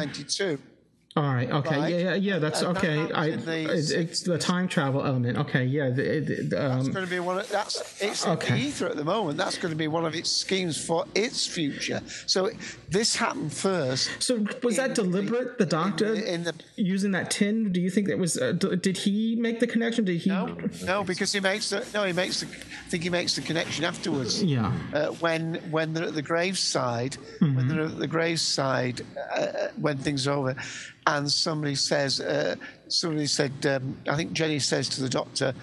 [1.14, 1.20] 1892.
[1.20, 1.50] All right.
[1.50, 1.78] Okay.
[1.78, 1.92] Right.
[1.92, 1.98] Yeah.
[1.98, 2.14] Yeah.
[2.34, 2.38] Yeah.
[2.38, 3.12] That's And okay.
[3.12, 3.26] I.
[3.26, 5.38] It's, it's the time travel element.
[5.38, 5.64] Okay.
[5.64, 5.90] Yeah.
[5.90, 8.54] The, the, the, That's um, going to be one of that's it's in Okay.
[8.54, 9.36] the ether at the moment.
[9.38, 12.00] That's going to be one of its schemes for its future.
[12.26, 12.50] So
[12.88, 14.10] this happened first.
[14.22, 15.58] So was that deliberate?
[15.58, 17.72] The doctor in the, using that tin?
[17.72, 18.38] Do you think that was?
[18.38, 20.04] Uh, did he make the connection?
[20.04, 20.30] Did he?
[20.30, 22.46] no, because he makes the no, he makes the.
[22.46, 24.42] I think he makes the connection afterwards.
[24.42, 24.72] Yeah.
[24.92, 27.68] Uh, when when they're at the graveside, when Mhm.
[27.68, 29.02] they're at the graveside,
[29.34, 30.56] uh, when things are over,
[31.06, 32.56] and somebody says, uh,
[32.88, 35.54] somebody said, um, I think Jenny says to the doctor,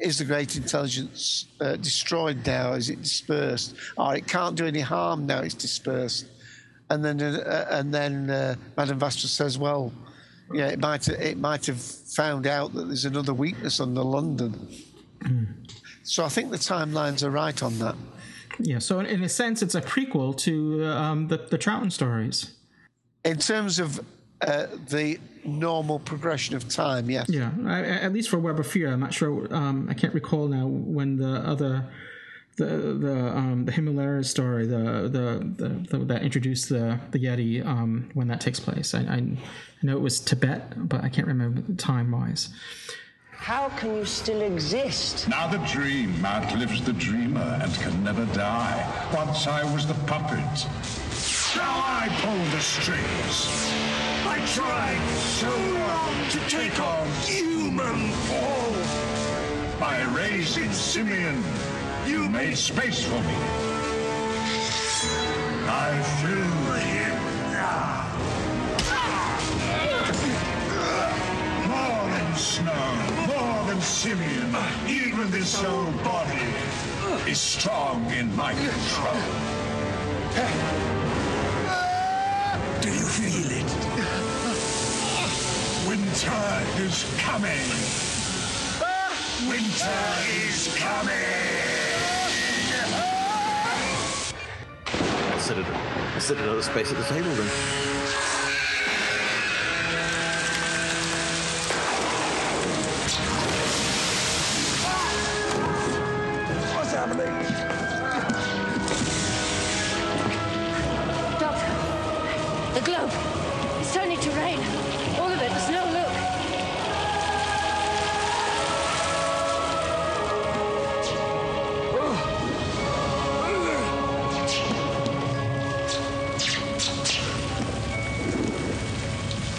[0.00, 2.72] "Is the great intelligence uh, destroyed now?
[2.72, 3.74] Is it dispersed?
[3.96, 5.40] Or it can't do any harm now?
[5.40, 6.26] It's dispersed."
[6.90, 9.92] And then uh, and then uh, Madame Vastra says, "Well."
[10.52, 14.68] Yeah, it might it might have found out that there's another weakness under London.
[16.02, 17.96] So I think the timelines are right on that.
[18.60, 18.78] Yeah.
[18.78, 22.54] So in, in a sense, it's a prequel to um, the the Troughton stories.
[23.24, 24.04] In terms of
[24.40, 27.26] uh, the normal progression of time, yes.
[27.28, 27.50] Yeah.
[27.66, 29.52] I, at least for Web of Fear, I'm not sure.
[29.54, 31.86] Um, I can't recall now when the other.
[32.56, 37.66] The the um, the Himalaya story the, the the the that introduced the the Yeti
[37.66, 39.36] um, when that takes place I, I I
[39.82, 42.50] know it was Tibet but I can't remember the time wise.
[43.32, 45.28] How can you still exist?
[45.28, 49.10] Now the dream outlives the dreamer and can never die.
[49.12, 50.66] Once I was the puppet.
[51.56, 53.48] Now I pull the strings.
[54.26, 55.00] I tried
[55.38, 58.74] so long to take on human form.
[59.78, 61.42] By raising Simeon,
[62.06, 63.36] you made space for me.
[65.66, 67.18] I fill him
[67.52, 68.10] now.
[71.68, 72.86] More than snow,
[73.28, 74.56] more than Simeon,
[74.88, 76.48] even this old body
[77.30, 79.54] is strong in my control.
[82.84, 83.70] Do you feel it?
[85.88, 87.64] Winter is coming.
[89.48, 91.14] Winter is coming.
[95.38, 98.13] Sit at another space at the table then.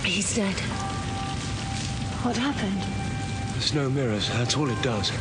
[0.05, 0.53] He's dead.
[2.21, 2.81] What happened?
[3.55, 5.11] The snow mirrors, that's all it does.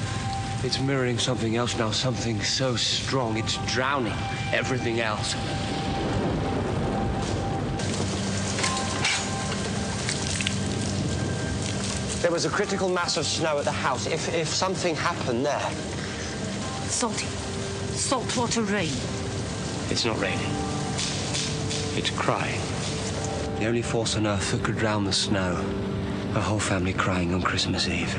[0.63, 4.13] It's mirroring something else now, something so strong, it's drowning
[4.53, 5.35] everything else.
[12.21, 14.07] There was a critical mass of snow at the house.
[14.07, 15.71] If, if something happened there.
[16.89, 17.27] Salty.
[17.97, 18.93] Saltwater rain.
[19.91, 20.51] It's not raining.
[21.97, 22.61] It's crying.
[23.65, 25.53] The only force on earth that could drown the snow.
[26.35, 28.15] A whole family crying on Christmas Eve.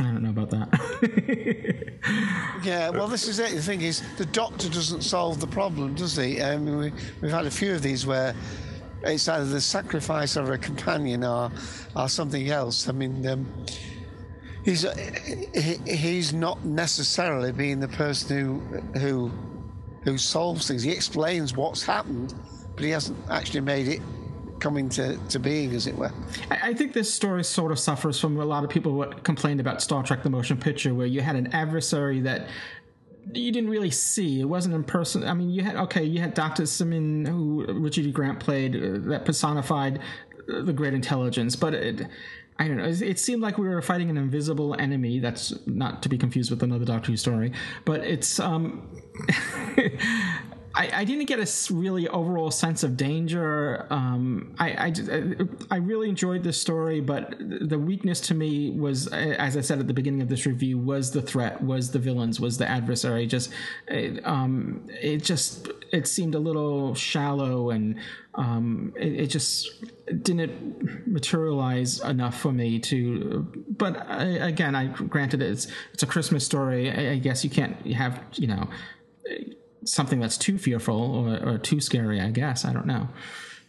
[0.00, 1.92] I don't know about that.
[2.64, 3.52] Yeah, well, this is it.
[3.54, 6.42] The thing is, the doctor doesn't solve the problem, does he?
[6.42, 8.34] I mean, we, we've had a few of these where
[9.04, 11.52] it's either the sacrifice of a companion or,
[11.94, 12.88] or something else.
[12.88, 13.46] I mean, um,
[14.64, 14.92] he's uh,
[15.54, 19.30] he, he's not necessarily being the person who who
[20.02, 20.82] who solves things.
[20.82, 22.34] He explains what's happened,
[22.80, 24.00] but he hasn't actually made it
[24.58, 26.10] come into to being, as it were.
[26.50, 29.60] I, I think this story sort of suffers from a lot of people what complained
[29.60, 32.48] about Star Trek: The Motion Picture, where you had an adversary that
[33.34, 34.40] you didn't really see.
[34.40, 35.24] It wasn't in person.
[35.24, 38.12] I mean, you had okay, you had Doctor Simon, who Richard E.
[38.12, 39.98] Grant played, uh, that personified
[40.50, 42.06] uh, the great intelligence, but it.
[42.58, 42.84] I don't know.
[42.84, 45.18] It seemed like we were fighting an invisible enemy.
[45.18, 47.52] That's not to be confused with another Doctor Who story,
[47.86, 48.86] but it's um,
[50.74, 53.86] I, I didn't get a really overall sense of danger.
[53.90, 55.34] Um, I, I,
[55.70, 59.88] I really enjoyed this story, but the weakness to me was, as I said at
[59.88, 63.26] the beginning of this review, was the threat, was the villains, was the adversary.
[63.26, 63.50] Just,
[63.88, 67.96] it, um, it just, it seemed a little shallow, and
[68.36, 69.70] um, it, it just
[70.22, 73.52] didn't materialize enough for me to.
[73.70, 76.90] But again, I granted it's it's a Christmas story.
[76.90, 78.68] I guess you can't have you know
[79.84, 82.20] something that's too fearful or, or too scary.
[82.20, 83.08] I guess I don't know.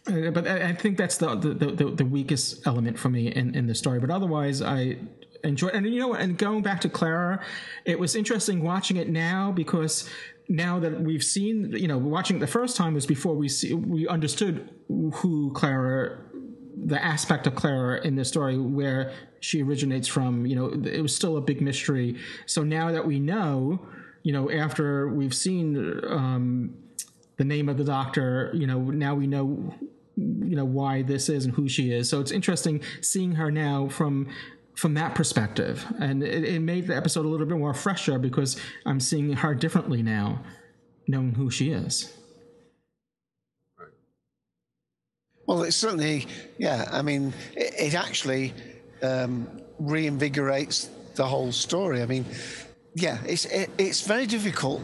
[0.06, 3.66] Uh, But I think that's the the, the the weakest element for me in, in
[3.66, 4.00] the story.
[4.00, 4.98] But otherwise, I
[5.44, 5.68] enjoy.
[5.68, 7.44] And you know, and going back to Clara,
[7.84, 10.08] it was interesting watching it now because
[10.48, 13.74] now that we've seen, you know, watching it the first time was before we see
[13.74, 16.18] we understood who Clara,
[16.84, 20.46] the aspect of Clara in this story where she originates from.
[20.46, 22.16] You know, it was still a big mystery.
[22.46, 23.86] So now that we know,
[24.22, 26.74] you know, after we've seen um,
[27.36, 29.74] the name of the doctor, you know, now we know
[30.14, 33.88] you know why this is and who she is so it's interesting seeing her now
[33.88, 34.28] from
[34.74, 38.60] from that perspective and it, it made the episode a little bit more fresher because
[38.84, 40.38] i'm seeing her differently now
[41.08, 42.12] knowing who she is
[45.46, 46.26] Well, it's certainly,
[46.58, 46.88] yeah.
[46.90, 48.54] I mean, it, it actually
[49.02, 49.48] um,
[49.80, 52.00] reinvigorates the whole story.
[52.00, 52.24] I mean,
[52.94, 54.80] yeah, it's it, it's very difficult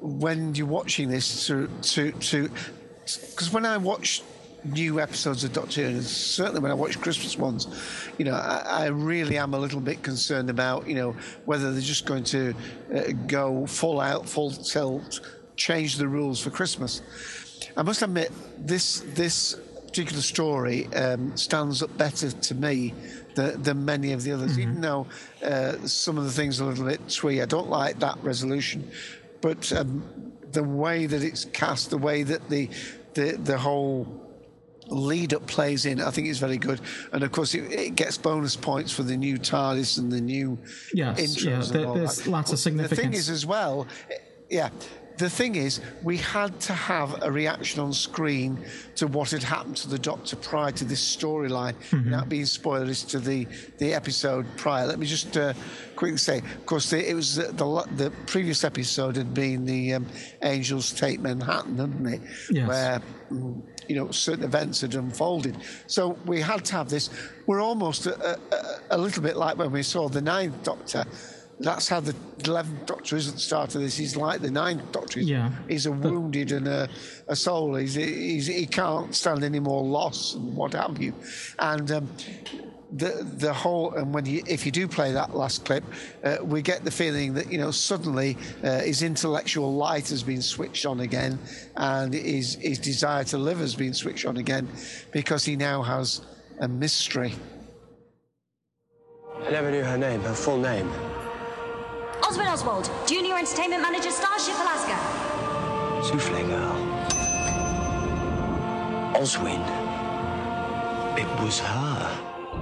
[0.00, 2.50] when you're watching this to to to
[3.04, 4.22] because when I watch
[4.64, 7.66] new episodes of Doctor Who, and certainly when I watch Christmas ones,
[8.18, 11.80] you know, I, I really am a little bit concerned about you know whether they're
[11.80, 12.54] just going to
[12.94, 15.20] uh, go full out, full tilt,
[15.56, 17.02] change the rules for Christmas.
[17.76, 19.54] I must admit, this this
[19.86, 22.94] particular story um, stands up better to me
[23.34, 24.58] than, than many of the others.
[24.58, 25.06] Even though
[25.44, 28.90] uh, some of the things are a little bit twee, I don't like that resolution.
[29.40, 30.02] But um,
[30.52, 32.68] the way that it's cast, the way that the
[33.14, 34.06] the, the whole
[34.88, 36.80] lead up plays in, I think is very good.
[37.12, 40.58] And of course, it, it gets bonus points for the new TARDIS and the new
[40.92, 41.44] Yes, intros.
[41.44, 42.26] yeah, there- there's that.
[42.30, 42.96] lots of significance.
[42.98, 43.86] The thing is, as well,
[44.50, 44.70] yeah.
[45.22, 48.58] The thing is, we had to have a reaction on screen
[48.96, 52.06] to what had happened to the Doctor prior to this storyline, Mhm.
[52.06, 53.46] without being spoilers to the,
[53.78, 54.84] the episode prior.
[54.84, 55.52] Let me just uh,
[55.94, 59.94] quickly say, of course, the, it was the, the the previous episode had been the
[59.94, 60.06] um,
[60.42, 62.20] Angels Take Manhattan, hadn't it?
[62.50, 62.66] Yes.
[62.68, 65.56] Where mm, you know certain events had unfolded.
[65.86, 67.10] So we had to have this.
[67.46, 71.04] We're almost a, a, a little bit like when we saw the Ninth Doctor.
[71.62, 72.14] That's how the
[72.44, 73.96] Eleventh Doctor is at the start of this.
[73.96, 75.20] He's like the Ninth Doctor.
[75.20, 75.50] He's, Yeah.
[75.68, 76.88] he's a wounded and a,
[77.28, 77.76] a soul.
[77.76, 81.14] He's, he's, he can't stand any more loss and what have you.
[81.58, 82.08] And um,
[82.94, 85.82] the the whole and when you if you do play that last clip,
[86.24, 90.42] uh, we get the feeling that you know suddenly uh, his intellectual light has been
[90.42, 91.38] switched on again,
[91.76, 94.68] and his his desire to live has been switched on again,
[95.10, 96.20] because he now has
[96.60, 97.34] a mystery.
[99.46, 100.90] I never knew her name, her full name.
[102.32, 104.96] Oswin Oswald, Junior Entertainment Manager, Starship Alaska.
[106.02, 106.76] Souffle girl.
[109.14, 109.60] Oswin.
[111.18, 112.18] It was her.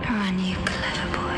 [0.09, 1.30] Run, you clever boy.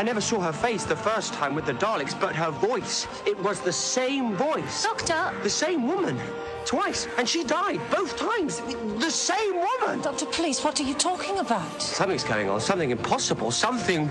[0.00, 3.06] I never saw her face the first time with the Daleks, but her voice.
[3.26, 4.82] It was the same voice.
[4.82, 5.30] Doctor!
[5.42, 6.18] The same woman.
[6.64, 7.06] Twice.
[7.18, 8.60] And she died both times.
[8.98, 10.00] The same woman.
[10.00, 11.82] Doctor, please, what are you talking about?
[11.82, 12.62] Something's going on.
[12.62, 13.50] Something impossible.
[13.50, 14.08] Something.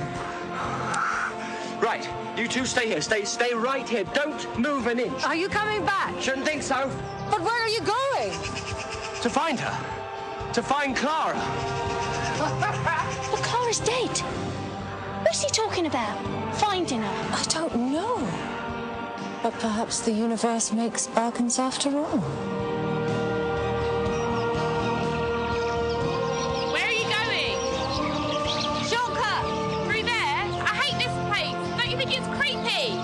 [1.81, 2.07] Right.
[2.37, 3.01] You two stay here.
[3.01, 4.03] Stay stay right here.
[4.13, 5.23] Don't move an inch.
[5.23, 6.13] Are you coming back?
[6.21, 6.87] Shouldn't think so.
[7.31, 8.31] But where are you going?
[9.23, 10.53] To find her.
[10.53, 11.33] To find Clara.
[12.37, 14.48] But Clara's dead.
[15.21, 16.17] What's he talking about?
[16.55, 17.35] Finding her?
[17.35, 18.17] I don't know.
[19.43, 22.19] But perhaps the universe makes bargains after all.
[26.73, 27.57] Where are you going?
[28.87, 29.43] Shortcut!
[29.85, 30.39] Through there?
[30.63, 31.55] I hate this place.
[31.77, 32.95] Don't you think it's creepy?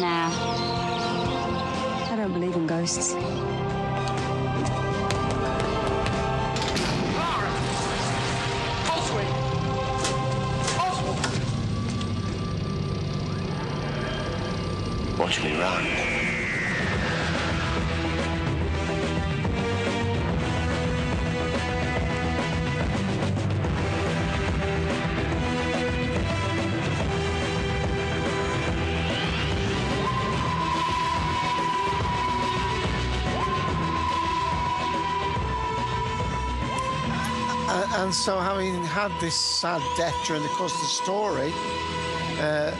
[0.00, 0.30] Nah.
[2.10, 3.14] I don't believe in ghosts.
[15.28, 15.84] Me run.
[37.68, 41.52] And, and so, having had this sad death during the course of the story,
[42.40, 42.74] uh,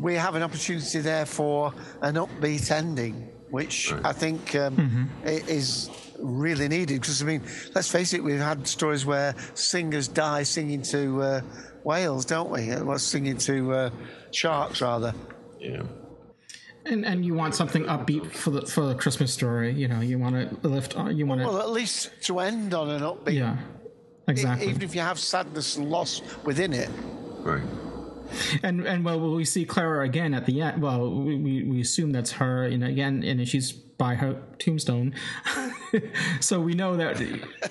[0.00, 1.72] we have an opportunity there for
[2.02, 3.14] an upbeat ending,
[3.50, 7.00] which I think um, i- is really needed.
[7.00, 7.42] Because I mean,
[7.74, 11.40] let's face it, we've had stories where singers die singing to uh,
[11.84, 12.70] whales, don't we?
[12.72, 13.90] Uh, Well, singing to uh,
[14.30, 15.12] sharks, rather.
[15.58, 15.82] Yeah.
[16.86, 20.16] and and you want something upbeat for the for the christmas story you know you
[20.18, 23.34] want to lift uh, you want to Well, at least to end on an upbeat.
[23.34, 26.88] yeah E- exactly Even if you have sadness and loss within it.
[27.44, 27.62] Right.
[28.62, 30.82] And and well we see clara again at the end.
[30.82, 35.14] Well we, we, assume that's her you know again and she's by her tombstone.
[36.40, 37.20] So we know that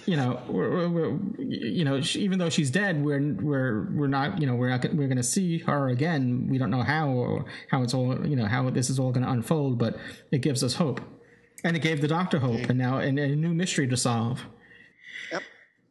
[0.06, 4.42] you know we're, we're, you know she, even though she's dead we're we're we're not
[4.42, 6.48] you know we're not we're going to see her again.
[6.50, 9.26] We don't know how or how it's all you know how this is all going
[9.26, 9.98] to unfold but
[10.32, 11.02] it gives us hope.
[11.64, 14.46] And it gave the doctor hope and now and, and a new mystery to solve.
[15.32, 15.44] Yep.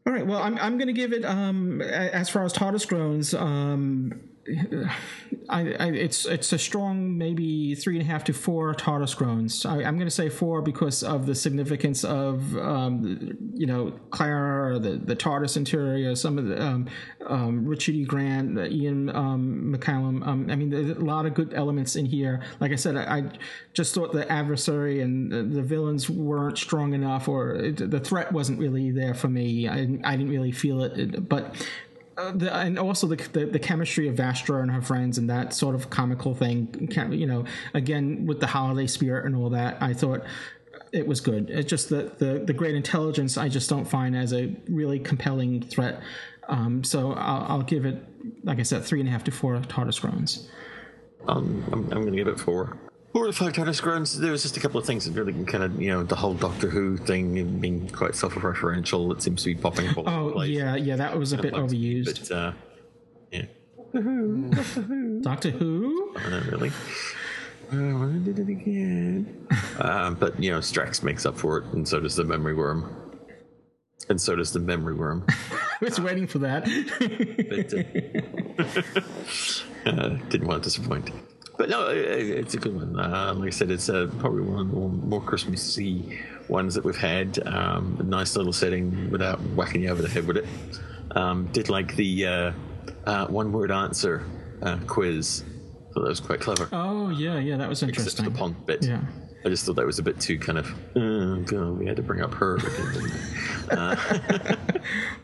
[0.07, 3.35] all right well i'm, I'm going to give it um as far as TARDIS groans
[3.35, 4.21] um
[5.49, 9.65] I, I, it's it's a strong maybe three and a half to four TARDIS groans.
[9.65, 14.75] I, I'm going to say four because of the significance of um, you know Clara,
[14.75, 16.87] or the the TARDIS interior, some of the um,
[17.27, 18.05] um, Richard E.
[18.05, 20.27] Grant, Ian um, McKellen.
[20.27, 22.43] Um, I mean, there's a lot of good elements in here.
[22.61, 23.31] Like I said, I, I
[23.73, 28.33] just thought the adversary and the, the villains weren't strong enough, or it, the threat
[28.33, 29.69] wasn't really there for me.
[29.69, 31.55] I, I didn't really feel it, but
[32.35, 35.75] the, and also the, the the chemistry of Vastra and her friends and that sort
[35.75, 36.89] of comical thing.
[37.11, 40.25] You know, again with the holiday spirit and all that, I thought
[40.93, 41.51] it was good.
[41.51, 45.63] It's just that the the great intelligence I just don't find as a really compelling
[45.63, 46.01] threat.
[46.49, 48.03] Um, so I'll, I'll give it,
[48.43, 50.49] like I said, three and a half to four TARDIS.
[51.29, 52.79] Um, I'm, I'm going to give it four.
[53.13, 54.19] Four to five TARDIS groans.
[54.19, 56.35] There was just a couple of things that really kind of, you know, the whole
[56.35, 59.13] Doctor Who thing being quite self-referential.
[59.13, 60.51] It seems to be popping up all over the Oh place.
[60.51, 62.29] yeah, yeah, that was a bit overused.
[62.29, 62.53] But uh,
[63.33, 63.47] yeah,
[65.23, 66.15] Doctor Who.
[66.17, 66.71] I don't know, really.
[67.73, 69.47] Uh, I did it again.
[69.81, 72.95] um, but you know, Strax makes up for it, and so does the memory worm,
[74.11, 75.25] and so does the memory worm.
[75.51, 76.67] I was waiting for that.
[79.87, 81.11] uh, didn't want to disappoint.
[81.59, 81.99] But no, it-
[82.31, 82.99] it's a good one.
[82.99, 86.19] Uh, like I said, it's uh, probably one of the more, more Christmassy
[86.49, 87.39] ones that we've had.
[87.47, 90.47] Um, a nice little setting without whacking you over the head with it.
[91.17, 92.53] Um, did like the uh,
[93.07, 94.25] uh, one word answer
[94.63, 95.43] uh, quiz.
[95.95, 96.69] Thought that was quite clever.
[96.73, 98.25] Oh yeah, yeah, that was Except interesting.
[98.27, 98.85] for the pond bit.
[98.85, 99.01] Yeah.
[99.45, 100.67] I just thought that was a bit too kind of.
[100.97, 102.57] Oh, God, we had to bring up her.
[102.57, 103.11] again, didn't we?
[103.71, 103.97] Uh,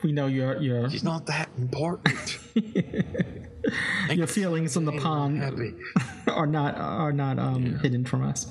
[0.03, 2.39] We know your your She's not that important.
[4.11, 5.43] your feelings on the pond
[6.29, 8.47] are not are not um, hidden from us.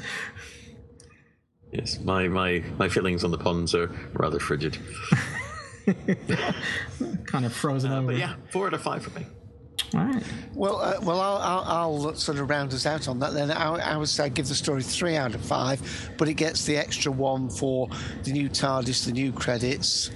[1.72, 4.80] yes, my, my, my feelings on the ponds are rather frigid.
[7.28, 8.02] Kind of frozen over.
[8.10, 9.28] Uh, But yeah, four out of five for me.
[9.96, 10.24] All right.
[10.56, 11.64] Well, uh, well, I'll, I'll,
[12.08, 13.34] I'll sort of round us out on that.
[13.34, 16.66] Then I, I would say give the story three out of five, but it gets
[16.66, 17.90] the extra one for
[18.24, 20.12] the new TARDIS, the new credits.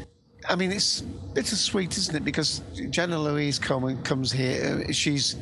[0.50, 2.24] I mean, it's bittersweet, isn't it?
[2.24, 4.86] Because Jenna Louise Coleman comes here.
[4.88, 5.36] uh, She's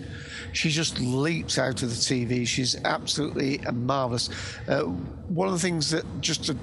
[0.54, 2.48] she just leaps out of the TV.
[2.48, 4.30] She's absolutely marvelous.
[4.68, 4.84] Uh,
[5.28, 6.56] one of the things that just to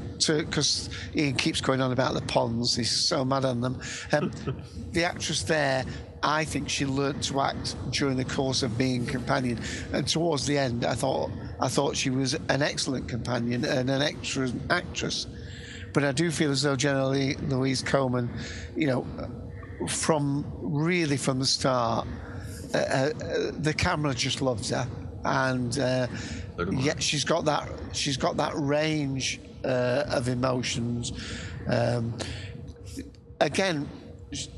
[0.44, 3.80] because Ian keeps going on about the ponds, he's so mad on them.
[4.12, 4.32] Um,
[4.92, 5.84] the actress there.
[6.23, 9.59] I think she learnt to act during the course of being companion,
[9.93, 11.31] and towards the end, I thought
[11.61, 15.27] I thought she was an excellent companion and an excellent actress.
[15.93, 18.31] But I do feel as though Jenna Louise Coleman,
[18.77, 19.07] you know,
[19.89, 22.07] from really from the start,
[22.74, 23.11] uh, uh,
[23.59, 24.86] the camera just loves her,
[25.24, 26.07] and uh,
[26.70, 31.12] yet she's got that she's got that range uh, of emotions.
[31.66, 32.16] Um,
[33.40, 33.89] again,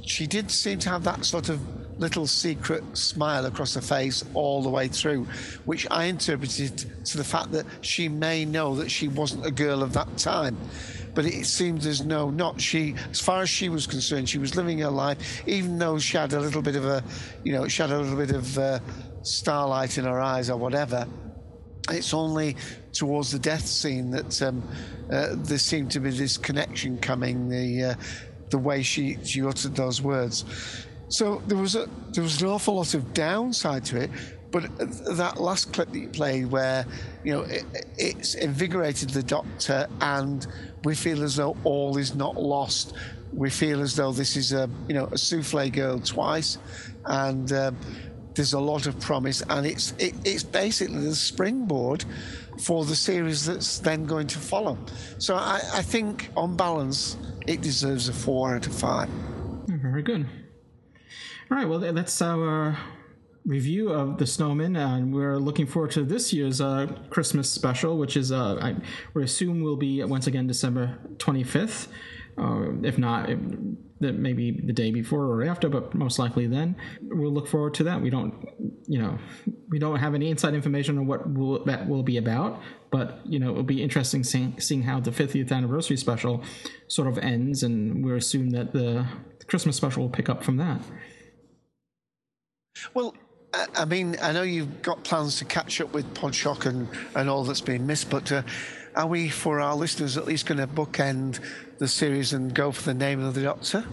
[0.04, 1.60] she did seem to have that sort of
[1.98, 5.24] little secret smile across her face all the way through,
[5.64, 9.82] which I interpreted to the fact that she may know that she wasn't a girl
[9.82, 10.56] of that time.
[11.14, 12.96] But it seemed as no, not she.
[13.10, 16.32] As far as she was concerned, she was living her life, even though she had
[16.32, 17.04] a little bit of a,
[17.44, 18.80] you know, she had a little bit of uh,
[19.22, 21.06] starlight in her eyes or whatever
[21.90, 22.56] it's only
[22.92, 24.62] towards the death scene that um,
[25.10, 27.48] uh, there seemed to be this connection coming.
[27.48, 27.94] The uh,
[28.54, 30.44] the way she she uttered those words.
[31.08, 34.10] So there was a there was an awful lot of downside to it.
[34.52, 34.62] But
[35.16, 36.86] that last clip that you played, where
[37.24, 37.64] you know it,
[37.98, 40.46] it's invigorated the doctor, and
[40.84, 42.94] we feel as though all is not lost.
[43.32, 46.58] We feel as though this is a you know a souffle girl twice,
[47.06, 47.76] and um,
[48.36, 52.04] there's a lot of promise, and it's it, it's basically the springboard
[52.58, 54.78] for the series that's then going to follow.
[55.18, 57.16] So I, I think, on balance,
[57.46, 59.08] it deserves a four out of five.
[59.66, 60.26] Very good.
[61.50, 62.78] All right, well, that's our
[63.44, 68.16] review of The Snowmen, and we're looking forward to this year's uh, Christmas special, which
[68.16, 68.76] is, uh, I,
[69.12, 71.88] we assume, will be once again December 25th.
[72.36, 73.30] Uh, if not,
[74.00, 76.76] maybe the day before or after, but most likely then.
[77.02, 78.00] We'll look forward to that.
[78.00, 78.34] We don't,
[78.86, 79.18] you know,
[79.68, 83.38] we don't have any inside information on what will, that will be about, but you
[83.38, 86.42] know, it'll be interesting seeing, seeing how the 50th anniversary special
[86.88, 89.06] sort of ends, and we assume that the
[89.46, 90.80] Christmas special will pick up from that.
[92.92, 93.14] Well,
[93.52, 97.30] I, I mean, I know you've got plans to catch up with Podshock and, and
[97.30, 98.42] all that's been missed, but uh,
[98.96, 101.40] are we, for our listeners, at least going to bookend
[101.78, 103.84] the series and go for the name of the Doctor?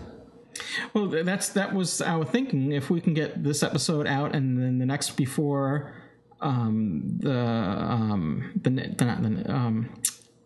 [0.93, 2.71] Well, that's that was our thinking.
[2.71, 5.93] If we can get this episode out and then the next before
[6.41, 9.89] um, the um, the, the, the um,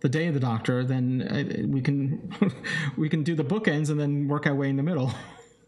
[0.01, 2.31] the day of the Doctor, then uh, we can
[2.97, 5.11] we can do the bookends and then work our way in the middle.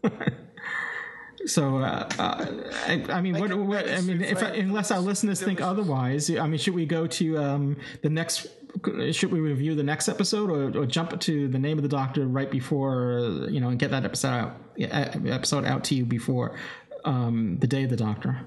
[1.46, 2.46] So, uh, uh,
[2.86, 6.58] I, I, mean, what, what, I mean, if unless our listeners think otherwise, I mean,
[6.58, 8.48] should we go to um, the next?
[9.12, 12.26] Should we review the next episode, or, or, jump to the name of the doctor
[12.26, 16.56] right before you know, and get that episode out episode out to you before
[17.04, 18.40] um, the day of the doctor?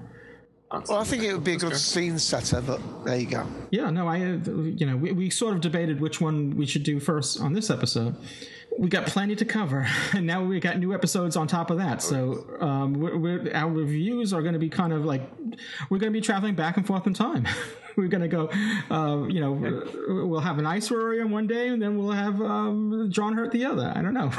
[0.88, 3.46] Well, I think it would be a good scene setter, but there you go.
[3.70, 6.98] Yeah, no, I, you know, we, we sort of debated which one we should do
[6.98, 8.16] first on this episode
[8.78, 12.02] we got plenty to cover, and now we got new episodes on top of that.
[12.02, 15.22] So um, we're, we're, our reviews are going to be kind of like
[15.90, 17.46] we're going to be traveling back and forth in time.
[17.96, 18.50] we're going to go,
[18.90, 19.52] uh, you know,
[20.26, 23.64] we'll have an ice warrior one day, and then we'll have um, John Hurt the
[23.64, 23.92] other.
[23.94, 24.30] I don't know.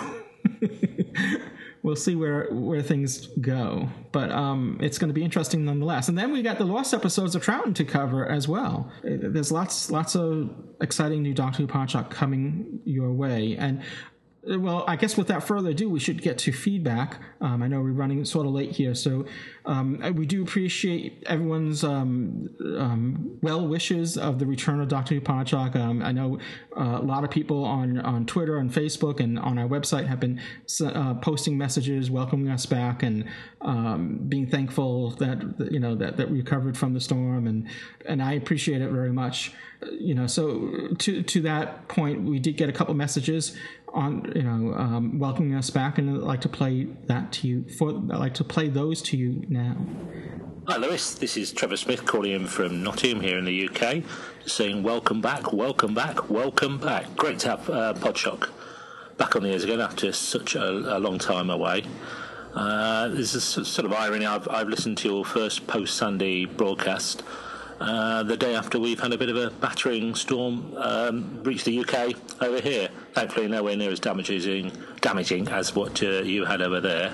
[1.83, 6.07] we'll see where where things go, but um, it's going to be interesting nonetheless.
[6.09, 8.91] And then we got the lost episodes of Troughton to cover as well.
[9.03, 10.49] There's lots lots of
[10.81, 13.83] exciting new Doctor Who Podshock coming your way, and
[14.45, 17.19] well, I guess without further ado, we should get to feedback.
[17.39, 19.25] Um, I know we're running sort of late here, so
[19.65, 25.23] um, we do appreciate everyone's um, um well wishes of the return of Doctor Who.
[25.25, 26.39] Um, I know
[26.77, 30.19] uh, a lot of people on, on Twitter and Facebook and on our website have
[30.19, 30.41] been
[30.83, 33.25] uh, posting messages welcoming us back and
[33.61, 37.69] um, being thankful that you know that, that we recovered from the storm, and
[38.05, 39.53] and I appreciate it very much.
[39.91, 43.55] You know, so to to that point, we did get a couple messages
[43.93, 47.65] on you know um, welcoming us back, and I'd like to play that to you.
[47.77, 49.77] For I'd like to play those to you now.
[50.67, 54.03] Hi Louis, this is Trevor Smith calling in from Nottingham here in the UK,
[54.45, 57.15] saying welcome back, welcome back, welcome back.
[57.15, 58.49] Great to have uh, Podshock
[59.17, 61.83] back on the air again after such a, a long time away.
[62.53, 64.25] Uh, there's a sort of irony.
[64.25, 67.23] I've, I've listened to your first post Sandy broadcast
[67.79, 71.79] uh, the day after we've had a bit of a battering storm um, reach the
[71.79, 72.89] UK over here.
[73.13, 74.71] Thankfully, nowhere near as damaging,
[75.01, 77.13] damaging as what uh, you had over there.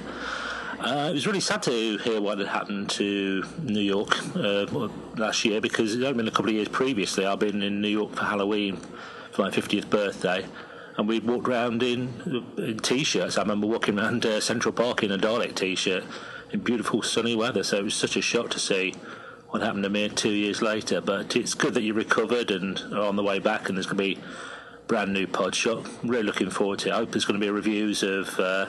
[0.80, 4.66] Uh, it was really sad to hear what had happened to New York uh,
[5.18, 7.26] last year because it had been a couple of years previously.
[7.26, 8.78] I've been in New York for Halloween
[9.32, 10.46] for my 50th birthday,
[10.98, 13.38] and we walked around in, in t-shirts.
[13.38, 16.06] I remember walking around uh, Central Park in a Dalek t-shirt
[16.52, 17.64] in beautiful sunny weather.
[17.64, 18.94] So it was such a shock to see
[19.50, 21.02] what happened to me two years later.
[21.02, 23.98] But it's good that you recovered and are on the way back, and there's going
[23.98, 24.22] to be
[24.88, 25.88] brand new Podshock.
[26.04, 26.92] Really looking forward to it.
[26.94, 28.68] I hope there's going to be reviews of uh,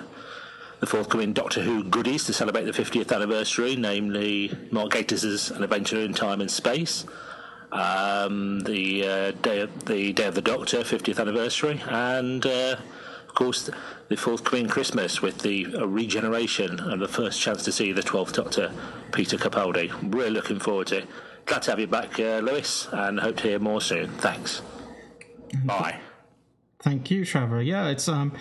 [0.81, 6.01] the forthcoming Doctor Who goodies to celebrate the 50th anniversary, namely Mark Gatiss' An Adventure
[6.01, 7.05] in Time and Space.
[7.73, 12.77] Um, the uh, day of the Day of the Doctor 50th anniversary, and uh,
[13.31, 13.71] of course
[14.09, 18.33] the forthcoming Christmas with the uh, regeneration and the first chance to see the 12th
[18.33, 18.73] Doctor,
[19.13, 19.93] Peter Capaldi.
[20.13, 21.09] Really looking forward to it.
[21.47, 24.11] Glad to have you back, uh, Louis, and hope to hear more soon.
[24.19, 24.63] Thanks.
[25.65, 26.01] Bye.
[26.81, 27.63] Thank you, Trevor.
[27.63, 28.33] Yeah, it's um,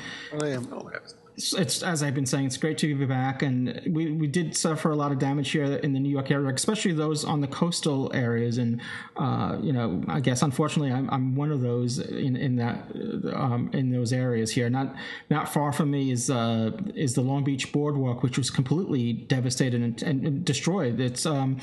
[1.54, 4.92] it's, as I've been saying, it's great to be back, and we, we did suffer
[4.92, 8.12] a lot of damage here in the New York area, especially those on the coastal
[8.14, 8.58] areas.
[8.58, 8.82] And
[9.18, 12.92] uh, you know, I guess unfortunately, I'm, I'm one of those in in that
[13.34, 14.70] um, in those areas here.
[14.70, 14.96] Not
[15.30, 19.82] not far from me is uh, is the Long Beach Boardwalk, which was completely devastated
[19.82, 21.00] and, and destroyed.
[21.00, 21.60] It's um,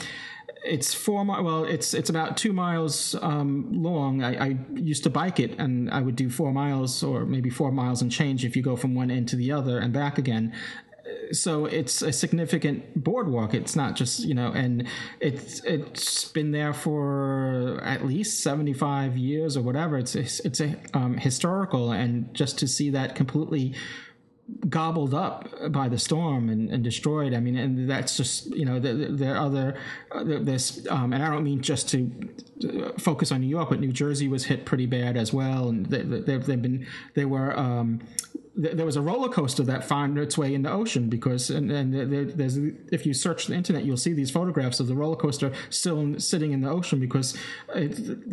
[0.65, 4.23] it's four mi- well it's it's about two miles um, long.
[4.23, 7.73] I, I, used to bike it and i would do four miles or maybe four
[7.73, 10.53] miles and change if you go from one end to the other and back again.
[11.33, 13.55] So it's a significant boardwalk.
[13.55, 14.87] It's not just you know and
[15.21, 19.99] it's it's been there for at least 75 years or whatever.
[19.99, 23.75] It's it's a um, historical and just to see that completely
[24.69, 27.35] gobbled up by the storm and, and, destroyed.
[27.35, 29.77] I mean, and that's just you know there, other
[30.13, 32.11] uh, there's um, and I don't mean just to
[32.99, 36.33] focus on New York, but New Jersey was hit pretty bad as well, and they,
[36.33, 38.01] have they, been they were um,
[38.57, 41.93] there was a roller coaster that found its way in the ocean because and, and
[42.39, 42.57] there's
[42.91, 46.53] if you search the internet you'll see these photographs of the roller coaster still sitting
[46.53, 47.37] in the ocean because
[47.75, 47.91] it,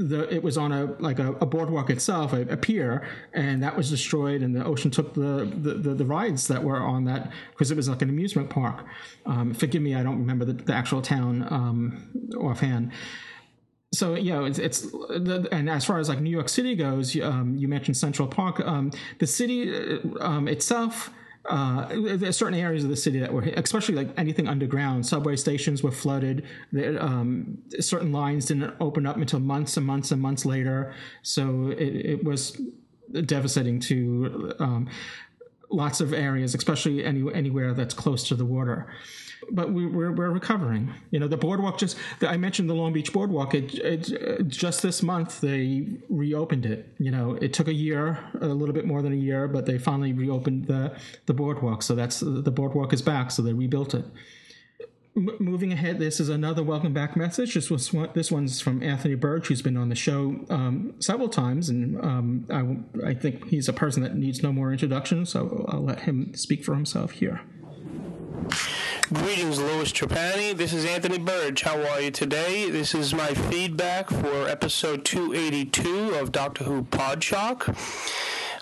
[0.10, 3.76] the, it was on a like a, a boardwalk itself a, a, pier and that
[3.76, 7.32] was destroyed and the ocean took the the, the, the rides that were on that
[7.52, 8.86] because it was like an amusement park.
[9.26, 12.94] Um, forgive me I don't remember the, the actual town um, offhand
[13.94, 14.88] so yeah, it's, it's
[15.52, 18.60] and as far as like New York City goes, um, you mentioned Central Park.
[18.60, 21.12] Um, the city uh, um, itself
[21.50, 25.06] uh, there's certain areas of the city that were, hit, especially like anything underground.
[25.06, 26.46] Subway stations were flooded.
[26.72, 30.94] There, um, certain lines didn't open up until months and months and months later.
[31.22, 32.62] So it, it was
[33.26, 34.90] devastating to um,
[35.70, 38.88] lots of areas, especially any, anywhere that's close to the water
[39.52, 40.94] but we, we're, we're recovering.
[41.12, 45.02] You know, the boardwalk just, I mentioned the Long Beach Boardwalk, it, it, just this
[45.04, 46.94] month they reopened it.
[47.00, 49.78] You know, it took a year, a little bit more than a year, but they
[49.78, 50.96] finally reopened the,
[51.26, 51.84] the boardwalk.
[51.84, 54.06] So that's, the boardwalk is back, so they rebuilt it.
[55.16, 57.54] M- moving ahead, this is another welcome back message.
[57.54, 61.30] This was one, this one's from Anthony Burge, who's been on the show um, several
[61.30, 62.48] times, and um,
[63.04, 65.26] I, I think he's a person that needs no more introduction.
[65.28, 67.42] So I'll let him speak for himself here.
[69.12, 70.58] Greetings, Louis Trapani.
[70.58, 71.62] This is Anthony Burge.
[71.62, 72.70] How are you today?
[72.70, 77.76] This is my feedback for episode 282 of Doctor Who Podshock.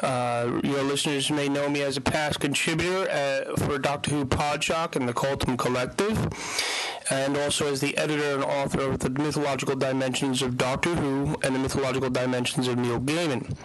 [0.03, 4.95] Uh, your listeners may know me as a past contributor uh, for Doctor Who Podshock
[4.95, 6.17] and the Colton Collective,
[7.09, 11.55] and also as the editor and author of the Mythological Dimensions of Doctor Who and
[11.55, 13.55] the Mythological Dimensions of Neil Gaiman.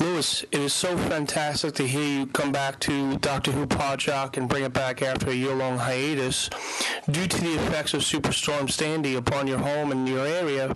[0.00, 4.48] Louis, it is so fantastic to hear you come back to Doctor Who Podshock and
[4.48, 6.50] bring it back after a year-long hiatus
[7.08, 10.74] due to the effects of Superstorm Sandy upon your home and your area,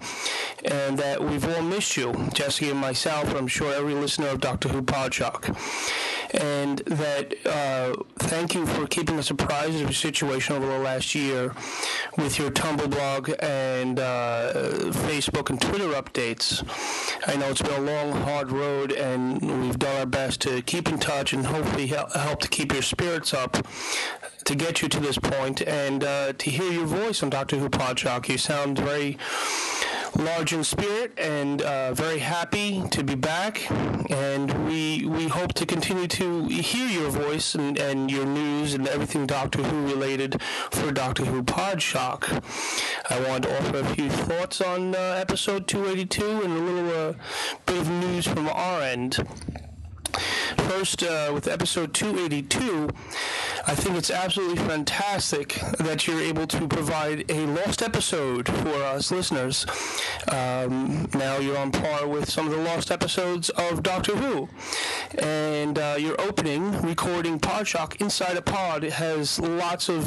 [0.64, 4.40] and that we've all missed you, Jesse and myself, and I'm sure every listener of
[4.40, 5.56] Doctor Who Podshock
[6.32, 11.14] and that uh, thank you for keeping us apprised of your situation over the last
[11.14, 11.54] year
[12.16, 14.52] with your Tumblr blog and uh,
[15.06, 16.62] Facebook and Twitter updates.
[17.26, 19.07] I know it's been a long, hard road, and
[19.62, 23.34] we've done our best to keep in touch and hopefully help to keep your spirits
[23.34, 23.56] up
[24.48, 27.68] to get you to this point and uh, to hear your voice on Doctor Who
[27.68, 28.30] Podshock.
[28.30, 29.18] You sound very
[30.16, 33.70] large in spirit and uh, very happy to be back.
[34.10, 38.88] And we we hope to continue to hear your voice and, and your news and
[38.88, 42.42] everything Doctor Who related for Doctor Who Podshock.
[43.10, 47.12] I wanted to offer a few thoughts on uh, episode 282 and a little uh,
[47.66, 49.18] bit of news from our end.
[50.56, 52.88] First, uh, with episode 282,
[53.66, 59.10] I think it's absolutely fantastic that you're able to provide a lost episode for us
[59.10, 59.66] listeners.
[60.30, 64.48] Um, now you're on par with some of the lost episodes of Doctor Who.
[65.18, 70.04] And uh, your opening, recording Podshock Inside a Pod, has lots of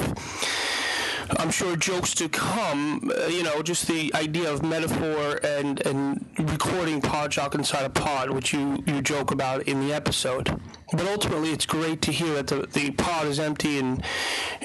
[1.40, 3.12] I'm sure jokes to come.
[3.18, 8.30] Uh, you know, just the idea of metaphor and and recording Podshock inside a pod,
[8.30, 10.60] which you you joke about in the episode.
[10.92, 14.04] But ultimately, it's great to hear that the, the pod is empty and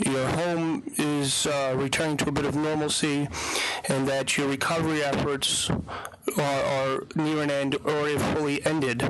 [0.04, 3.28] your home is uh, returning to a bit of normalcy,
[3.88, 9.08] and that your recovery efforts are, are near an end or have fully ended.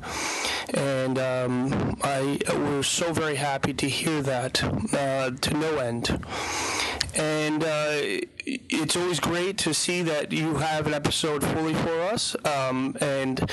[0.74, 4.62] And um, I we're so very happy to hear that
[4.92, 6.22] uh, to no end
[7.16, 12.36] and uh, it's always great to see that you have an episode fully for us.
[12.44, 13.50] Um, and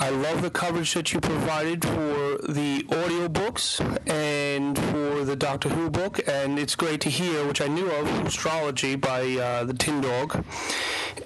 [0.00, 5.90] I love the coverage that you provided for the audiobooks and for the Doctor Who
[5.90, 10.00] book, and it's great to hear, which I knew of, Astrology by uh, the Tin
[10.00, 10.44] Dog,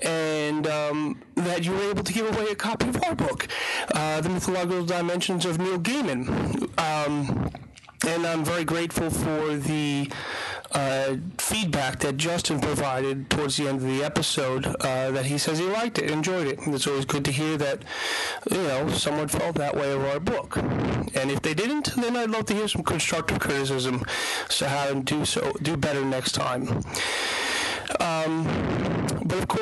[0.00, 3.46] and um, that you were able to give away a copy of our book,
[3.94, 6.78] uh, The Mythological Dimensions of Neil Gaiman.
[6.78, 7.50] Um,
[8.06, 10.10] and I'm very grateful for the
[10.72, 15.58] uh, feedback that Justin provided towards the end of the episode uh, that he says
[15.58, 16.58] he liked it, enjoyed it.
[16.60, 17.82] And it's always good to hear that,
[18.50, 20.56] you know, someone felt that way of our book.
[20.56, 24.04] And if they didn't, then I'd love to hear some constructive criticism
[24.48, 26.82] so how to do so do better next time.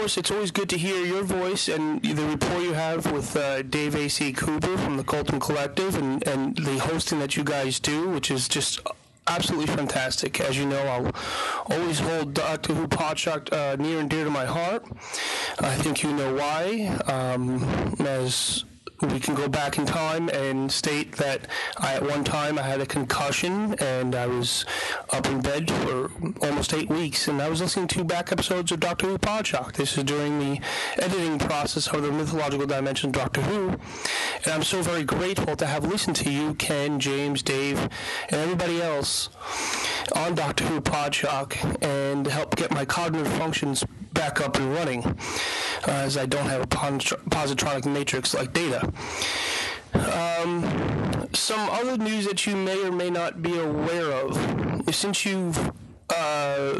[0.01, 3.61] Course, it's always good to hear your voice and the rapport you have with uh,
[3.61, 4.33] Dave A.C.
[4.33, 8.49] Cooper from the Colton Collective and, and the hosting that you guys do, which is
[8.49, 8.81] just
[9.27, 10.41] absolutely fantastic.
[10.41, 11.13] As you know, I'll
[11.67, 14.87] always hold Doctor Who Podshock uh, near and dear to my heart.
[15.59, 16.87] I think you know why.
[17.07, 18.65] Um, as
[19.03, 21.47] we can go back in time and state that
[21.79, 24.67] I, at one time I had a concussion and I was
[25.11, 26.11] up in bed for
[26.43, 29.73] almost eight weeks and I was listening to back episodes of Doctor Who Podshock.
[29.73, 30.61] This is during the
[30.99, 33.69] editing process of the mythological dimension of Doctor Who.
[34.45, 37.79] And I'm so very grateful to have listened to you, Ken, James, Dave,
[38.29, 39.31] and everybody else
[40.15, 45.17] on Doctor Who Podshock and help get my cognitive functions back up and running, uh,
[45.87, 48.93] as I don't have a positronic matrix like Data.
[49.95, 55.73] Um, some other news that you may or may not be aware of, since you've
[56.11, 56.73] uh,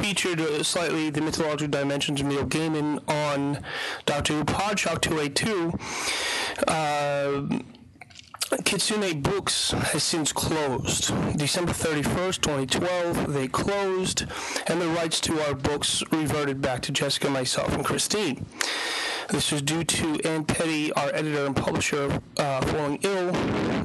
[0.00, 3.62] featured slightly the mythological dimensions of Neil Gaiman on
[4.06, 5.78] Doctor Who Podshock 282.
[6.66, 7.60] Uh,
[8.56, 11.12] Kitsune Books has since closed.
[11.36, 14.24] December 31st, 2012, they closed,
[14.68, 18.46] and the rights to our books reverted back to Jessica, myself, and Christine.
[19.28, 23.36] This was due to Ann Petty, our editor and publisher, uh, falling ill,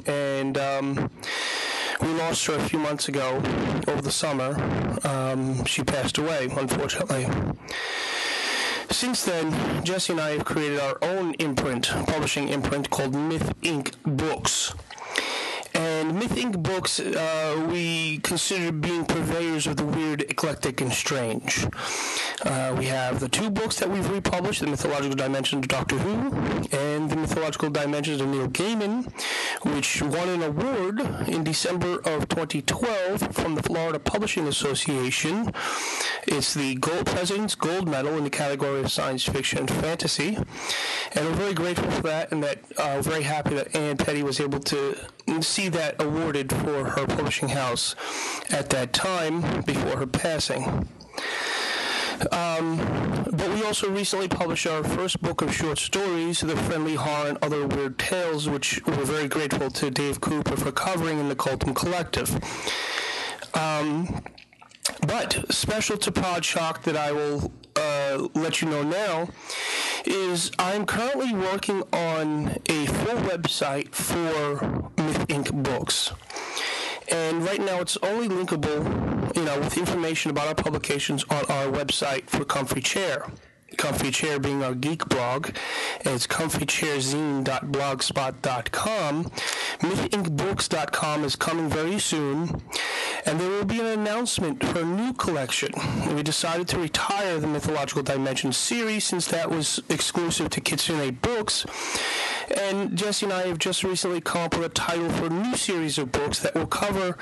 [0.08, 1.10] and um,
[2.02, 3.42] we lost her a few months ago
[3.90, 4.56] over the summer.
[5.04, 7.28] Um, she passed away, unfortunately.
[8.94, 13.96] Since then, Jesse and I have created our own imprint, publishing imprint called Myth Inc.
[14.06, 14.76] Books.
[15.74, 16.62] And Myth Inc.
[16.62, 21.66] books, uh, we consider being purveyors of the weird, eclectic, and strange.
[22.44, 26.36] Uh, we have the two books that we've republished, The Mythological Dimensions of Doctor Who
[26.78, 29.12] and The Mythological Dimensions of Neil Gaiman,
[29.64, 35.54] which won an award in December of 2012 from the Florida Publishing Association.
[36.28, 40.36] It's the Gold President's Gold Medal in the category of science fiction and fantasy.
[40.36, 44.40] And we're very grateful for that, and that uh, very happy that Ann Petty was
[44.40, 44.98] able to
[45.42, 47.96] see that awarded for her publishing house
[48.50, 50.88] at that time before her passing.
[52.32, 52.78] Um,
[53.32, 57.38] but we also recently published our first book of short stories, The Friendly Horror and
[57.42, 61.74] Other Weird Tales, which we're very grateful to Dave Cooper for covering in the Colton
[61.74, 62.30] Collective.
[63.54, 64.24] Um,
[65.08, 69.30] but special to Podshock that I will uh, let you know now
[70.06, 75.64] is I'm currently working on a full website for Myth Inc.
[75.64, 76.12] books.
[77.10, 81.68] And right now it's only linkable, you know, with information about our publications on our
[81.68, 83.28] website for Comfy Chair.
[83.78, 85.50] Comfy Chair being our geek blog,
[86.02, 89.24] it's comfychairzine.blogspot.com.
[89.80, 92.62] MythInkBooks.com is coming very soon,
[93.26, 95.72] and there will be an announcement for a new collection.
[96.16, 101.66] We decided to retire the Mythological Dimensions series since that was exclusive to Kitsune Books,
[102.58, 105.56] and Jesse and I have just recently come up with a title for a new
[105.56, 107.18] series of books that will cover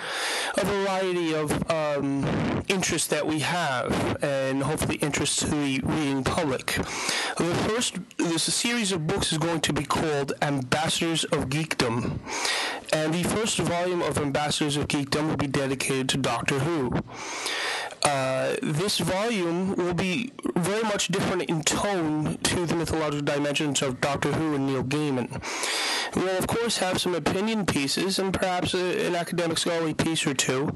[0.57, 6.40] a variety of um, interests that we have, and hopefully interests to the reading public.
[6.41, 12.17] The first, this series of books is going to be called Ambassadors of Geekdom,
[12.91, 16.99] and the first volume of Ambassadors of Geekdom will be dedicated to Doctor Who.
[18.03, 24.01] Uh, this volume will be very much different in tone to the mythological dimensions of
[24.01, 25.41] Doctor Who and Neil Gaiman.
[26.15, 30.33] We'll, of course, have some opinion pieces and perhaps a, an academic scholarly piece or
[30.33, 30.73] two,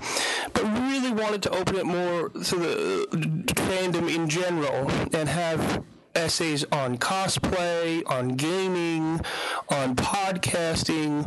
[0.54, 3.08] but really wanted to open it more to the
[3.56, 5.84] fandom in general and have
[6.16, 9.22] essays on cosplay, on gaming,
[9.70, 11.24] on podcasting,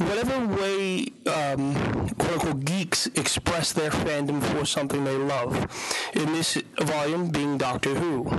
[0.00, 1.74] whatever way um,
[2.18, 5.54] quote unquote geeks express their fandom for something they love.
[6.14, 8.30] In this volume, being Doctor Who.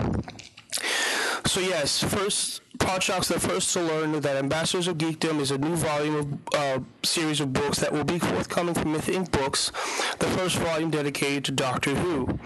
[1.45, 5.75] So yes, first Podshock's the first to learn that Ambassadors of Geekdom is a new
[5.75, 9.31] volume of uh, series of books that will be forthcoming from Myth Inc.
[9.31, 9.71] Books.
[10.19, 12.39] The first volume dedicated to Doctor Who.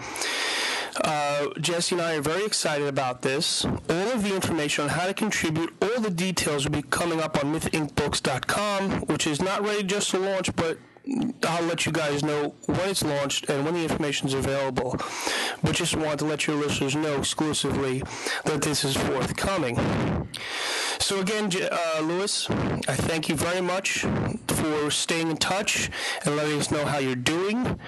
[1.02, 3.64] Uh, Jesse and I are very excited about this.
[3.64, 7.42] All of the information on how to contribute, all the details will be coming up
[7.42, 10.78] on mythincbooks.com, which is not ready just to launch, but
[11.44, 14.98] I'll let you guys know when it's launched and when the information is available.
[15.62, 18.02] But just wanted to let your listeners know exclusively
[18.44, 20.28] that this is forthcoming.
[21.06, 24.04] So again, uh, Louis, I thank you very much
[24.48, 25.88] for staying in touch
[26.24, 27.78] and letting us know how you're doing,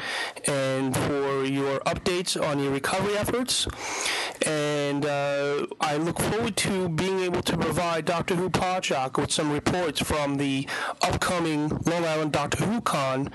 [0.47, 3.67] and for your updates on your recovery efforts.
[4.47, 9.51] And uh, I look forward to being able to provide Doctor Who Podshock with some
[9.51, 10.69] reports from the
[11.03, 13.33] upcoming Long Island Doctor Who Con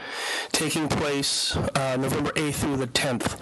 [0.54, 3.38] taking place uh, November 8th through the 10th.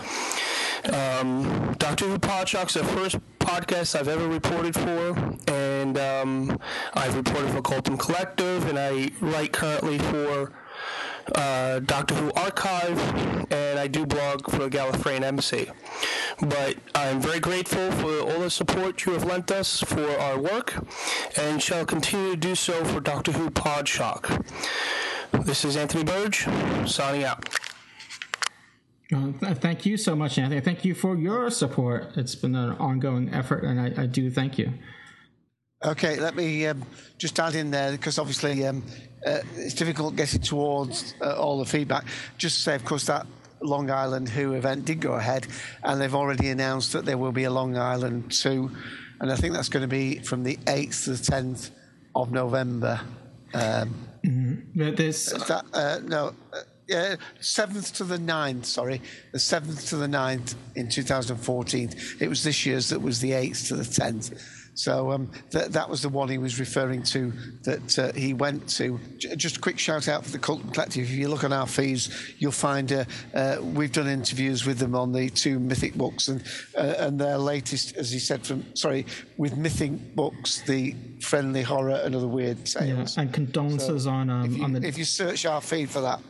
[0.85, 5.15] Um, Doctor Who Podshock's the first podcast I've ever reported for,
[5.47, 6.59] and um,
[6.93, 10.51] I've reported for Colton Collective, and I write currently for
[11.35, 12.99] uh, Doctor Who Archive,
[13.51, 15.69] and I do blog for Gallifreyan Embassy.
[16.41, 20.73] But I'm very grateful for all the support you have lent us for our work,
[21.37, 24.45] and shall continue to do so for Doctor Who Podshock.
[25.31, 26.47] This is Anthony Burge,
[26.87, 27.47] signing out.
[29.13, 30.61] Uh, th- thank you so much, Anthony.
[30.61, 32.11] Thank you for your support.
[32.15, 34.71] It's been an ongoing effort, and I, I do thank you.
[35.83, 36.83] Okay, let me um,
[37.17, 38.83] just add in there because obviously um,
[39.25, 42.05] uh, it's difficult getting towards uh, all the feedback.
[42.37, 43.25] Just to say, of course, that
[43.61, 45.47] Long Island Who event did go ahead,
[45.83, 48.71] and they've already announced that there will be a Long Island 2,
[49.19, 51.71] and I think that's going to be from the 8th to the 10th
[52.15, 53.01] of November.
[53.53, 54.95] Um, mm-hmm.
[54.95, 56.33] This that, uh, no.
[56.91, 59.01] Uh, yeah, 7th to the 9th, sorry.
[59.31, 61.91] The 7th to the 9th in 2014.
[62.19, 64.39] It was this year's that was the 8th to the 10th.
[64.73, 68.69] So um, that that was the one he was referring to that uh, he went
[68.69, 68.99] to.
[69.17, 71.03] J- just a quick shout out for the Cult Collective.
[71.03, 73.03] If you look on our feeds, you'll find uh,
[73.33, 76.41] uh, we've done interviews with them on the two Mythic books and
[76.77, 79.05] uh, and their latest, as he said, from sorry,
[79.37, 84.57] with Mythic books, the Friendly Horror and Other Weird Yeah, and condolences on um, if
[84.57, 86.21] you, on the if you search our feed for that.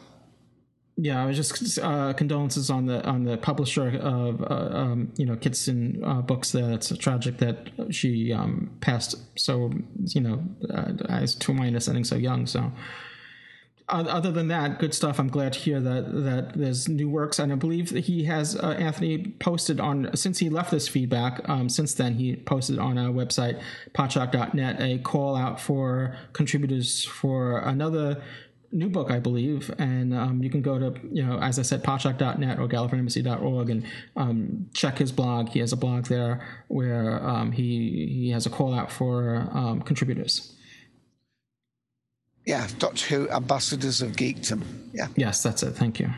[1.03, 5.25] Yeah, I was just uh, condolences on the on the publisher of uh, um, you
[5.25, 6.51] know Kitsune uh, books.
[6.51, 12.03] There, it's tragic that she um, passed so you know uh, as to my understanding
[12.03, 12.45] so young.
[12.45, 12.71] So
[13.89, 15.19] other than that, good stuff.
[15.19, 18.55] I'm glad to hear that that there's new works, and I believe that he has
[18.55, 21.41] uh, Anthony posted on since he left this feedback.
[21.49, 23.59] Um, since then, he posted on our website
[23.95, 28.21] podshock.net a call out for contributors for another
[28.71, 31.83] new book, I believe, and um, you can go to, you know, as I said,
[31.83, 33.85] podshock.net or gallifreyanembassy.org and
[34.15, 35.49] um, check his blog.
[35.49, 39.81] He has a blog there where um, he he has a call out for um,
[39.81, 40.55] contributors.
[42.45, 44.63] Yeah, Doctor Who Ambassadors of Geekdom.
[44.93, 45.07] Yeah.
[45.15, 45.71] Yes, that's it.
[45.71, 46.09] Thank you.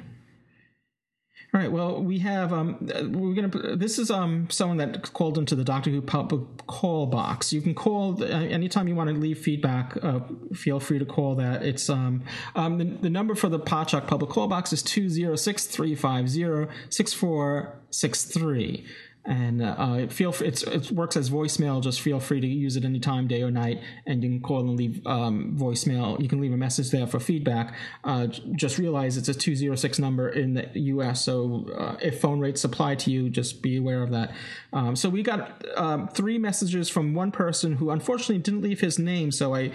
[1.54, 1.72] All right.
[1.72, 2.78] Well, we have um,
[3.12, 3.76] we're gonna.
[3.76, 7.54] This is um someone that called into the Doctor Who public call box.
[7.54, 9.96] You can call uh, anytime you want to leave feedback.
[10.02, 10.22] Uh,
[10.56, 11.62] feel free to call that.
[11.62, 12.24] It's um
[12.56, 15.94] um the, the number for the Podshock public call box is two zero six three
[15.94, 18.88] five zero six four six three.
[19.26, 21.82] And uh, feel free, it's, it works as voicemail.
[21.82, 24.78] Just feel free to use it anytime, day or night, and you can call and
[24.78, 26.20] leave um, voicemail.
[26.22, 27.74] You can leave a message there for feedback.
[28.04, 32.66] Uh, just realize it's a 206 number in the U.S., so uh, if phone rates
[32.66, 34.34] apply to you, just be aware of that.
[34.74, 39.00] Um, so we got um, three messages from one person who unfortunately didn't leave his
[39.00, 39.72] name, so I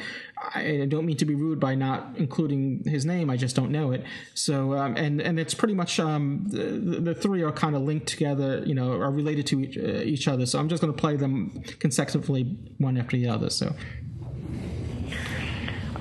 [0.55, 3.29] I don't mean to be rude by not including his name.
[3.31, 4.05] I just don't know it.
[4.35, 8.07] So um, and and it's pretty much um, the, the three are kind of linked
[8.07, 8.63] together.
[8.65, 10.47] You know, are related to each, uh, each other.
[10.47, 12.45] So I'm just going to play them consecutively,
[12.79, 13.51] one after the other.
[13.51, 13.75] So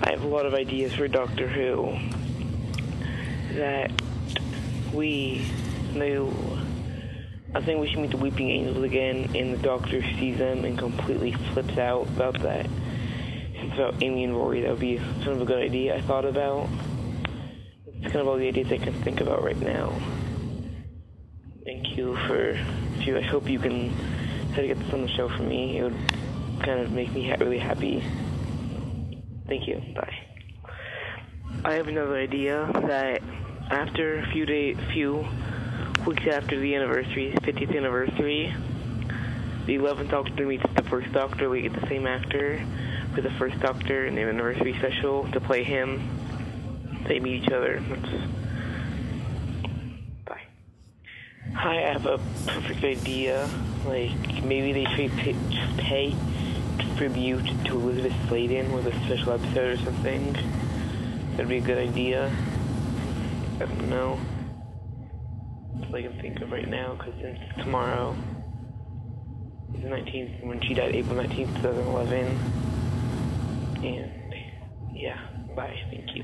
[0.03, 1.97] I have a lot of ideas for Doctor Who
[3.55, 3.91] that
[4.93, 5.45] we
[5.93, 6.34] knew.
[7.55, 10.77] I think we should meet the Weeping Angels again, and the Doctor sees them and
[10.77, 12.68] completely flips out about that.
[13.73, 14.61] About Amy and Rory.
[14.61, 16.67] That would be sort of a good idea I thought about.
[17.85, 19.93] It's kind of all the ideas I can think about right now.
[21.65, 22.57] Thank you for.
[22.99, 23.93] If you, I hope you can
[24.53, 25.79] try to get this on the show for me.
[25.79, 25.97] It would
[26.63, 28.03] kind of make me ha- really happy.
[29.47, 29.81] Thank you.
[29.95, 30.13] Bye.
[31.65, 33.21] I have another idea that
[33.69, 35.27] after a few days, few
[36.05, 38.55] weeks after the anniversary, 50th anniversary,
[39.65, 41.49] the 11th Doctor meets the first Doctor.
[41.49, 42.65] We get the same actor
[43.22, 46.02] the first Doctor in the anniversary special to play him.
[47.07, 47.81] They meet each other.
[47.88, 48.10] That's...
[50.26, 50.41] Bye.
[51.53, 53.49] Hi, I have a perfect idea.
[53.85, 55.35] Like maybe they should pay,
[55.77, 56.15] pay
[56.98, 60.34] tribute to Elizabeth Sladen with a special episode or something.
[61.31, 62.31] That'd be a good idea.
[63.56, 64.19] I don't know.
[65.76, 68.15] That's all I can think of right now, because since tomorrow
[69.76, 72.68] is the 19th, when she died April 19th, 2011.
[73.83, 74.11] And,
[74.93, 75.17] yeah,
[75.55, 76.23] bye, thank you.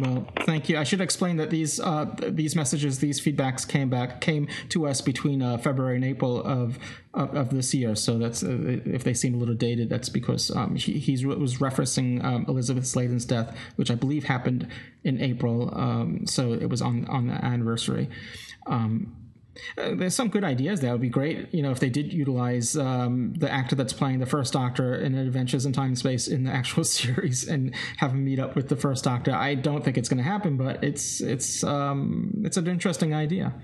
[0.00, 0.78] Well, thank you.
[0.78, 5.00] I should explain that these uh, these messages, these feedbacks came back came to us
[5.00, 6.78] between uh, February and April of,
[7.14, 7.94] of of this year.
[7.94, 12.22] So that's uh, if they seem a little dated, that's because um, he was referencing
[12.24, 14.66] um, Elizabeth Sladen's death, which I believe happened
[15.04, 15.72] in April.
[15.72, 18.08] Um, so it was on on the anniversary.
[18.66, 19.14] Um,
[19.78, 20.80] uh, there's some good ideas.
[20.80, 24.20] That would be great, you know, if they did utilize um, the actor that's playing
[24.20, 28.12] the First Doctor in Adventures in Time and Space in the actual series and have
[28.12, 29.32] him meet up with the First Doctor.
[29.32, 33.54] I don't think it's going to happen, but it's it's um, it's an interesting idea.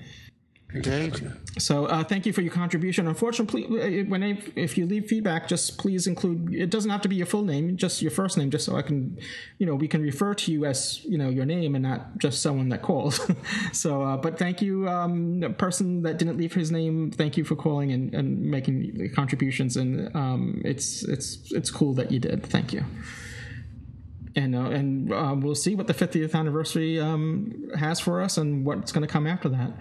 [0.77, 1.33] Indeed.
[1.59, 3.09] So uh, thank you for your contribution.
[3.09, 6.53] Unfortunately, when I, if you leave feedback, just please include.
[6.53, 8.83] It doesn't have to be your full name, just your first name, just so I
[8.83, 9.19] can,
[9.59, 12.43] you know, we can refer to you as you know your name and not just
[12.43, 13.15] someone that called.
[13.73, 17.11] so, uh, but thank you, um, the person that didn't leave his name.
[17.11, 21.95] Thank you for calling and, and making the contributions, and um, it's it's it's cool
[21.95, 22.45] that you did.
[22.45, 22.85] Thank you.
[24.35, 28.67] And uh, and uh, we'll see what the 50th anniversary um, has for us and
[28.67, 29.73] what's going to come after that.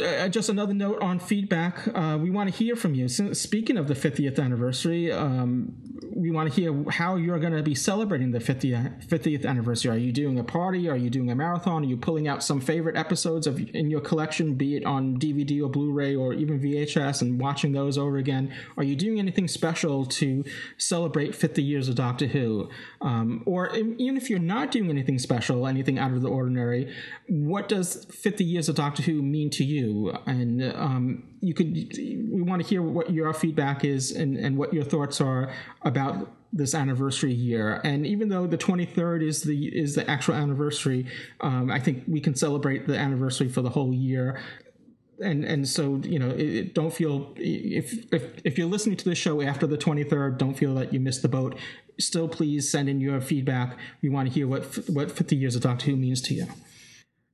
[0.00, 1.86] Uh, just another note on feedback.
[1.94, 3.08] Uh, we want to hear from you.
[3.08, 5.72] Speaking of the 50th anniversary, um,
[6.14, 9.90] we want to hear how you're going to be celebrating the 50th, 50th anniversary.
[9.92, 10.88] Are you doing a party?
[10.88, 11.84] Are you doing a marathon?
[11.84, 15.62] Are you pulling out some favorite episodes of in your collection, be it on DVD
[15.62, 18.52] or Blu-ray or even VHS, and watching those over again?
[18.76, 20.44] Are you doing anything special to
[20.76, 22.68] celebrate 50 years of Doctor Who?
[23.00, 26.92] Um, or even if you're not doing anything special, anything out of the ordinary,
[27.28, 29.83] what does 50 years of Doctor Who mean to you?
[30.26, 34.72] And um, you could we want to hear what your feedback is and and what
[34.72, 35.52] your thoughts are
[35.82, 37.80] about this anniversary year.
[37.84, 41.06] And even though the 23rd is the is the actual anniversary,
[41.40, 44.40] um, I think we can celebrate the anniversary for the whole year.
[45.20, 49.04] And and so you know, it, it- don't feel if if if you're listening to
[49.04, 51.56] the show after the 23rd, don't feel that you missed the boat.
[52.00, 53.76] Still, please send in your feedback.
[54.02, 56.46] We want to hear what what 50 years of Doctor Who means to you.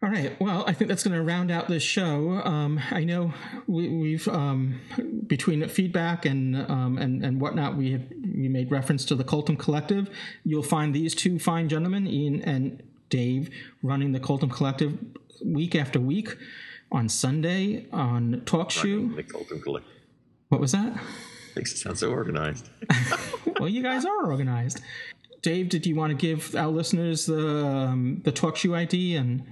[0.02, 0.35] All right.
[0.40, 2.40] Well, I think that's going to round out this show.
[2.43, 3.35] Um, I know
[3.66, 4.81] we, we've um,
[5.27, 9.56] between feedback and um, and and whatnot, we have, we made reference to the Colton
[9.56, 10.09] Collective.
[10.43, 13.51] You'll find these two fine gentlemen, Ian and Dave,
[13.82, 14.98] running the Colton Collective
[15.44, 16.35] week after week
[16.90, 19.14] on Sunday on TalkShoe.
[19.16, 19.93] The Colton Collective.
[20.48, 20.98] What was that?
[21.55, 22.70] Makes it sound so organized.
[23.60, 24.81] well, you guys are organized.
[25.43, 29.44] Dave, did you want to give our listeners the um, the TalkShoe ID and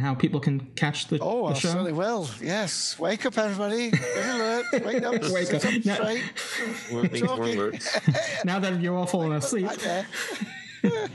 [0.00, 1.68] how people can catch the, Oh, the I show?
[1.68, 2.28] certainly will.
[2.40, 2.98] Yes.
[2.98, 3.90] Wake up, everybody.
[3.90, 4.66] Get alert.
[4.84, 5.12] Wake up.
[5.30, 5.84] Wake Sit up.
[5.84, 6.22] Now- straight.
[6.92, 7.56] Warnings, Talking.
[7.56, 8.44] alerts.
[8.44, 9.66] now that you're all falling asleep.
[9.66, 10.06] Right there.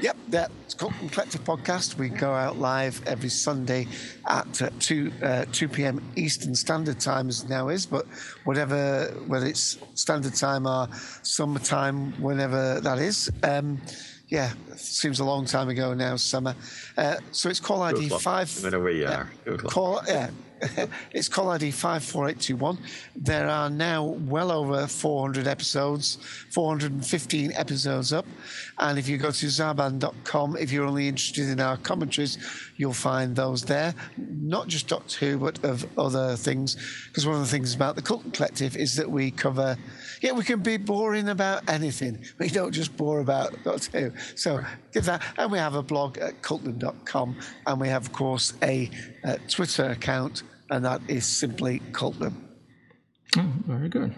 [0.00, 1.96] yep, that's Colton Collective Podcast.
[1.98, 3.86] We go out live every Sunday
[4.26, 6.02] at uh, 2, uh, 2 p.m.
[6.16, 8.06] Eastern Standard Time, as now is, but
[8.44, 10.88] whatever, whether it's standard time or
[11.22, 13.30] summertime, whenever that is.
[13.42, 13.80] Um,
[14.28, 16.54] yeah, seems a long time ago now, summer.
[16.96, 18.56] Uh, so it's call ID Good luck, 5.
[18.58, 19.30] No matter where you are.
[19.58, 20.30] Call, yeah.
[21.12, 22.78] it's call ID 54821.
[23.16, 26.18] There are now well over 400 episodes,
[26.50, 28.26] 415 episodes up.
[28.78, 32.38] And if you go to zaban.com, if you're only interested in our commentaries,
[32.76, 33.94] you'll find those there.
[34.16, 36.76] Not just Doctor Who, but of other things.
[37.08, 39.76] Because one of the things about the Cult Collective is that we cover,
[40.22, 42.24] yeah, we can be boring about anything.
[42.38, 44.12] We don't just bore about Doctor Who.
[44.36, 44.60] So
[44.92, 45.22] give that.
[45.36, 47.36] And we have a blog at cultland.com.
[47.66, 48.90] And we have, of course, a
[49.28, 52.34] uh, Twitter account, and that is simply Cultland.
[53.36, 54.14] Oh, very good.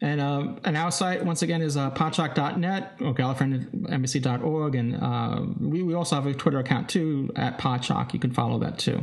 [0.00, 5.82] And um, and our site once again is uh, podshock.net or gallifreyanembassy.org, and uh, we,
[5.82, 8.12] we also have a Twitter account too at Podshock.
[8.12, 9.02] You can follow that too.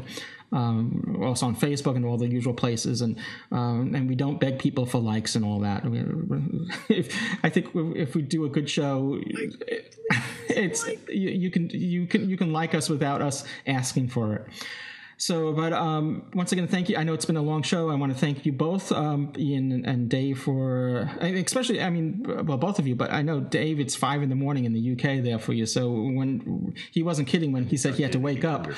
[0.51, 3.17] Um, also on Facebook and all the usual places, and
[3.51, 5.83] um, and we don't beg people for likes and all that.
[5.83, 9.19] We- we- If, I think if we do a good show,
[10.49, 14.45] it's you, you can you can you can like us without us asking for it.
[15.17, 16.97] So, but um, once again, thank you.
[16.97, 17.89] I know it's been a long show.
[17.89, 21.81] I want to thank you both, um, Ian and Dave, for I mean, especially.
[21.81, 23.79] I mean, well, both of you, but I know Dave.
[23.79, 25.65] It's five in the morning in the UK there for you.
[25.65, 28.67] So when he wasn't kidding when he said he had to wake up.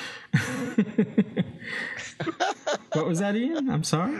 [2.92, 3.70] what was that, Ian?
[3.70, 4.18] I'm sorry.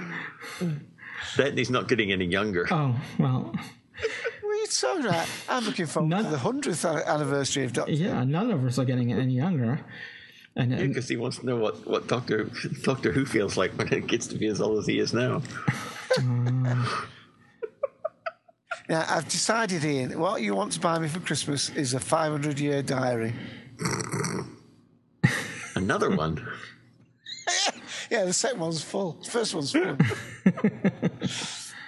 [1.36, 2.66] That he's not getting any younger.
[2.70, 3.54] Oh well,
[4.42, 5.10] What are you talking?
[5.48, 8.24] I'm looking forward to the 100th anniversary of Doctor yeah.
[8.24, 9.80] None of us are getting any younger.
[10.56, 12.44] And, and Because he wants to know what, what Doctor
[12.82, 15.42] Doctor Who feels like when it gets to be as old as he is now.
[18.88, 22.60] Now, I've decided, Ian, what you want to buy me for Christmas is a 500
[22.60, 23.34] year diary.
[25.74, 26.46] Another one.
[28.10, 29.14] Yeah, the second one's full.
[29.24, 29.96] The first one's full.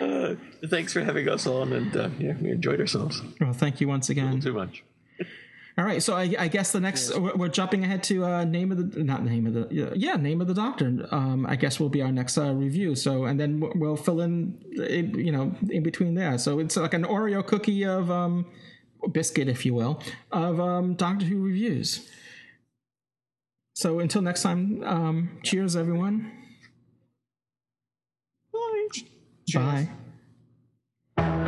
[0.00, 0.34] Uh,
[0.66, 3.22] thanks for having us on, and uh, yeah, we enjoyed ourselves.
[3.40, 4.40] well, thank you once again.
[4.40, 4.82] Too much.
[5.78, 8.72] All right, so I, I guess the next we're we're jumping ahead to uh, name
[8.72, 11.06] of the not name of the yeah name of the doctor.
[11.12, 12.96] Um, I guess will be our next uh, review.
[12.96, 16.36] So and then we'll- fill in, you know in between there.
[16.38, 18.46] So it's like an Oreo cookie of um,
[19.12, 20.02] biscuit, if you will,
[20.32, 22.08] of um, Doctor Who reviews.
[23.74, 26.32] So until next time, um, cheers, everyone.
[29.54, 29.88] Bye
[31.16, 31.47] bye.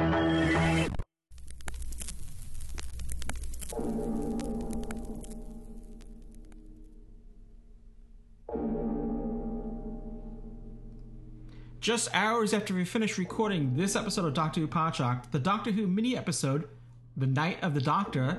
[11.81, 15.87] Just hours after we finished recording this episode of Doctor Who Podshock, the Doctor Who
[15.87, 16.69] mini episode,
[17.17, 18.37] The Night of the Doctor,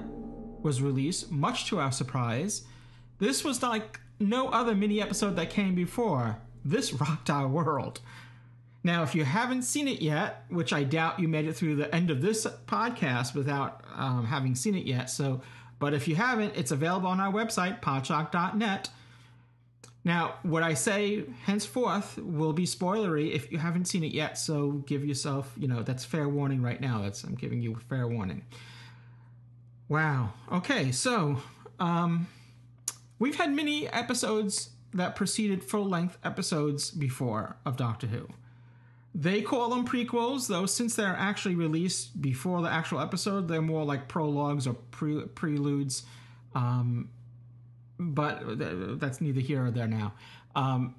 [0.61, 2.65] was released, much to our surprise.
[3.17, 6.37] This was like no other mini episode that came before.
[6.63, 7.99] This rocked our world.
[8.83, 11.93] Now, if you haven't seen it yet, which I doubt you made it through the
[11.93, 15.41] end of this podcast without um, having seen it yet, so,
[15.79, 18.89] but if you haven't, it's available on our website, podshock.net.
[20.03, 24.71] Now, what I say henceforth will be spoilery if you haven't seen it yet, so
[24.87, 27.01] give yourself, you know, that's fair warning right now.
[27.03, 28.43] That's I'm giving you fair warning.
[29.89, 30.33] Wow.
[30.51, 31.37] Okay, so
[31.79, 32.27] um
[33.19, 38.27] we've had many episodes that preceded full-length episodes before of Doctor Who.
[39.13, 43.85] They call them prequels, though since they're actually released before the actual episode, they're more
[43.85, 46.03] like prologues or pre- preludes.
[46.55, 47.09] Um,
[48.13, 50.13] but that's neither here or there now.
[50.55, 50.95] Um,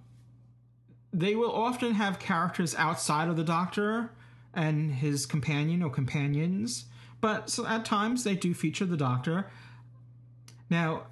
[1.13, 4.11] they will often have characters outside of the Doctor
[4.55, 6.87] and his companion or companions,
[7.21, 9.51] but so at times they do feature the Doctor.
[10.71, 11.05] Now,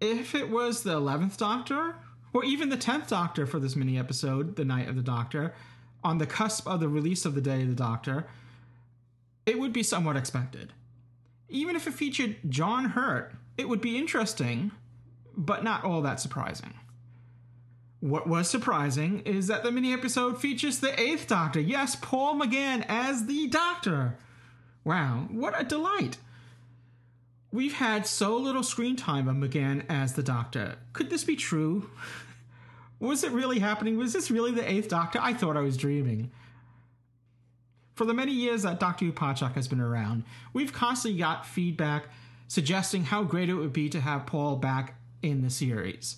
[0.00, 1.96] if it was the 11th Doctor,
[2.32, 5.54] or even the 10th Doctor for this mini episode, The Night of the Doctor,
[6.02, 8.26] on the cusp of the release of The Day of the Doctor,
[9.46, 10.72] it would be somewhat expected.
[11.48, 14.72] Even if it featured John Hurt, it would be interesting,
[15.36, 16.74] but not all that surprising.
[18.00, 21.60] What was surprising is that the mini episode features the Eighth Doctor.
[21.60, 24.16] Yes, Paul McGann as the Doctor.
[24.84, 26.18] Wow, what a delight!
[27.52, 30.76] We've had so little screen time of McGann as the Doctor.
[30.94, 31.90] Could this be true?
[32.98, 33.98] was it really happening?
[33.98, 35.20] Was this really the Eighth Doctor?
[35.22, 36.32] I thought I was dreaming.
[37.94, 42.06] For the many years that Doctor Podshock has been around, we've constantly got feedback
[42.48, 46.16] suggesting how great it would be to have Paul back in the series.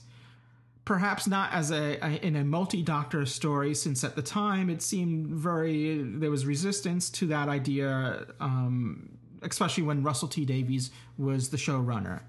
[0.84, 5.28] Perhaps not as a, a, in a multi-doctor story since at the time it seemed
[5.28, 11.56] very there was resistance to that idea um, especially when russell t davies was the
[11.56, 12.20] showrunner.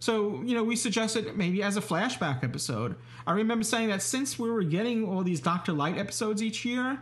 [0.00, 2.96] So you know we suggested maybe as a flashback episode.
[3.28, 7.00] I remember saying that since we were getting all these Doctor-lite episodes each year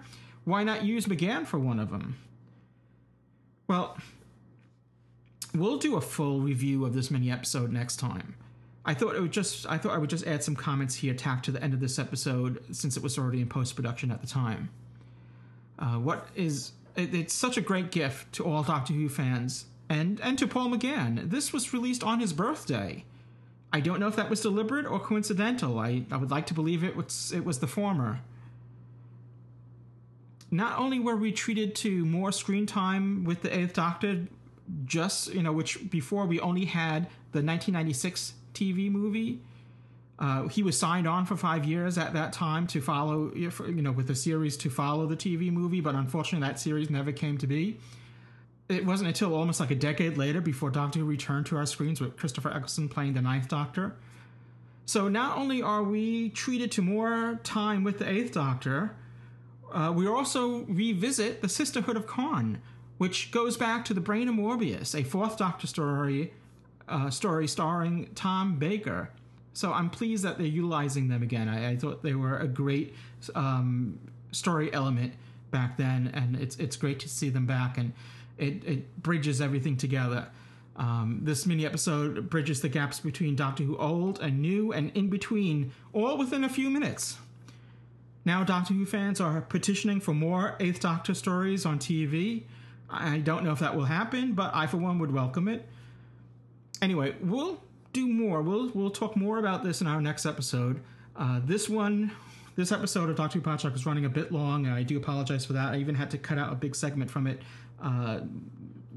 [0.49, 2.17] why not use mcgann for one of them
[3.69, 3.99] well
[5.55, 8.35] we'll do a full review of this mini episode next time
[8.85, 11.45] I thought it would just I thought I would just add some comments he attacked
[11.47, 14.27] to the end of this episode since it was already in post production at the
[14.27, 14.71] time.
[15.79, 20.21] Uh, what is it, it's such a great gift to all Doctor Who fans and
[20.21, 21.31] and to Paul McGann.
[21.31, 23.05] This was released on his birthday.
[23.73, 25.79] I don't know if that was deliberate or coincidental.
[25.79, 28.21] I, I would like to believe it was it was the former.
[30.51, 34.27] Not only were we treated to more screen time with the Eighth Doctor,
[34.87, 39.41] just you know, which before we only had the 1996 TV movie.
[40.19, 43.93] Uh, he was signed on for five years at that time to follow, you know,
[43.93, 47.47] with the series to follow the TV movie, but unfortunately that series never came to
[47.47, 47.79] be.
[48.69, 52.01] It wasn't until almost like a decade later before Doctor Who returned to our screens
[52.01, 53.95] with Christopher Eccleston playing the Ninth Doctor.
[54.87, 58.97] So not only are we treated to more time with the Eighth Doctor,
[59.73, 62.61] uh, we also revisit the Sisterhood of Karn,
[62.97, 66.33] which goes back to the Brain of Morbius, a Fourth Doctor story
[66.89, 69.11] uh, story starring Tom Baker.
[69.53, 71.49] So I'm pleased that they're utilizing them again.
[71.49, 72.95] I, I thought they were a great
[73.35, 73.99] um,
[74.31, 75.15] story element
[75.51, 77.93] back then, and it's it's great to see them back, and
[78.37, 80.29] it, it bridges everything together.
[80.77, 85.09] Um, this mini episode bridges the gaps between Doctor Who old and new, and in
[85.09, 87.19] between, all within a few minutes.
[88.25, 92.45] Now, Doctor Who fans are petitioning for more Eighth Doctor stories on TV.
[92.89, 95.67] I don't know if that will happen, but I, for one, would welcome it
[96.83, 97.61] anyway, we'll
[97.93, 98.43] do more.
[98.43, 100.81] We'll we'll talk more about this in our next episode.
[101.17, 102.13] Uh, this one,
[102.57, 104.67] this episode of Doctor Who Podshock is running a bit long.
[104.67, 105.75] I do apologize for that.
[105.75, 107.43] I even had to cut out a big segment from it.
[107.83, 108.21] Uh,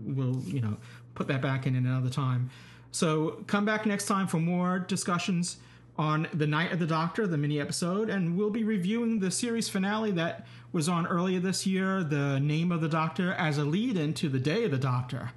[0.03, 0.77] we'll you know
[1.15, 2.49] put that back in another time.
[2.91, 5.57] So come back next time for more discussions
[5.97, 9.69] on the Night of the Doctor, the mini episode, and we'll be reviewing the series
[9.69, 13.97] finale that was on earlier this year, The Name of the Doctor, as a lead
[13.97, 15.31] into the Day of the Doctor.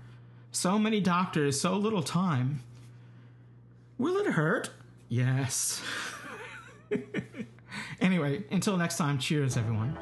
[0.54, 2.62] So many doctors, so little time.
[3.98, 4.70] Will it hurt?
[5.08, 5.82] Yes.
[8.00, 9.98] anyway, until next time, cheers, everyone.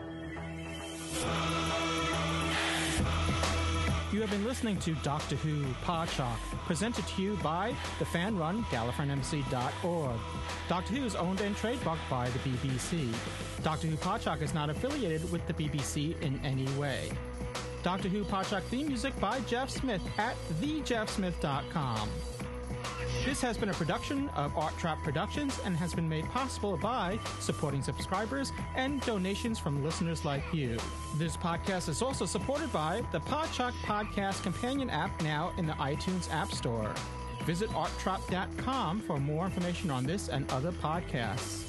[4.13, 10.21] You have been listening to Doctor Who Podshock, presented to you by the fan-run GallifreyanEmbassy.org.
[10.69, 13.11] Doctor Who is owned and trademarked by the BBC.
[13.63, 17.11] Doctor Who Podshock is not affiliated with the BBC in any way.
[17.83, 22.09] Doctor Who Podshock theme music by Jeff Smith at thejeffsmith.com.
[23.25, 27.19] This has been a production of Art Trap Productions and has been made possible by
[27.39, 30.77] supporting subscribers and donations from listeners like you.
[31.19, 36.33] This podcast is also supported by the Podshock Podcast Companion app now in the iTunes
[36.33, 36.93] App Store.
[37.45, 41.69] Visit arttrap.com for more information on this and other podcasts.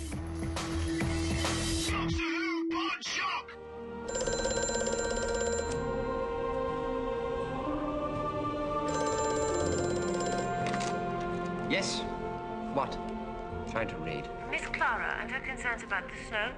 [11.74, 12.02] Yes?
[12.76, 12.96] What?
[13.72, 14.30] Trying to read.
[14.52, 16.52] Miss Clara and her concerns about the snow?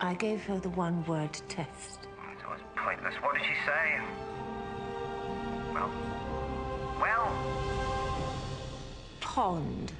[0.00, 2.08] I gave her the one word test.
[2.18, 3.14] Oh, it was pointless.
[3.20, 4.00] What did she say?
[5.74, 5.90] Well?
[6.98, 7.28] Well?
[9.20, 9.92] Pond.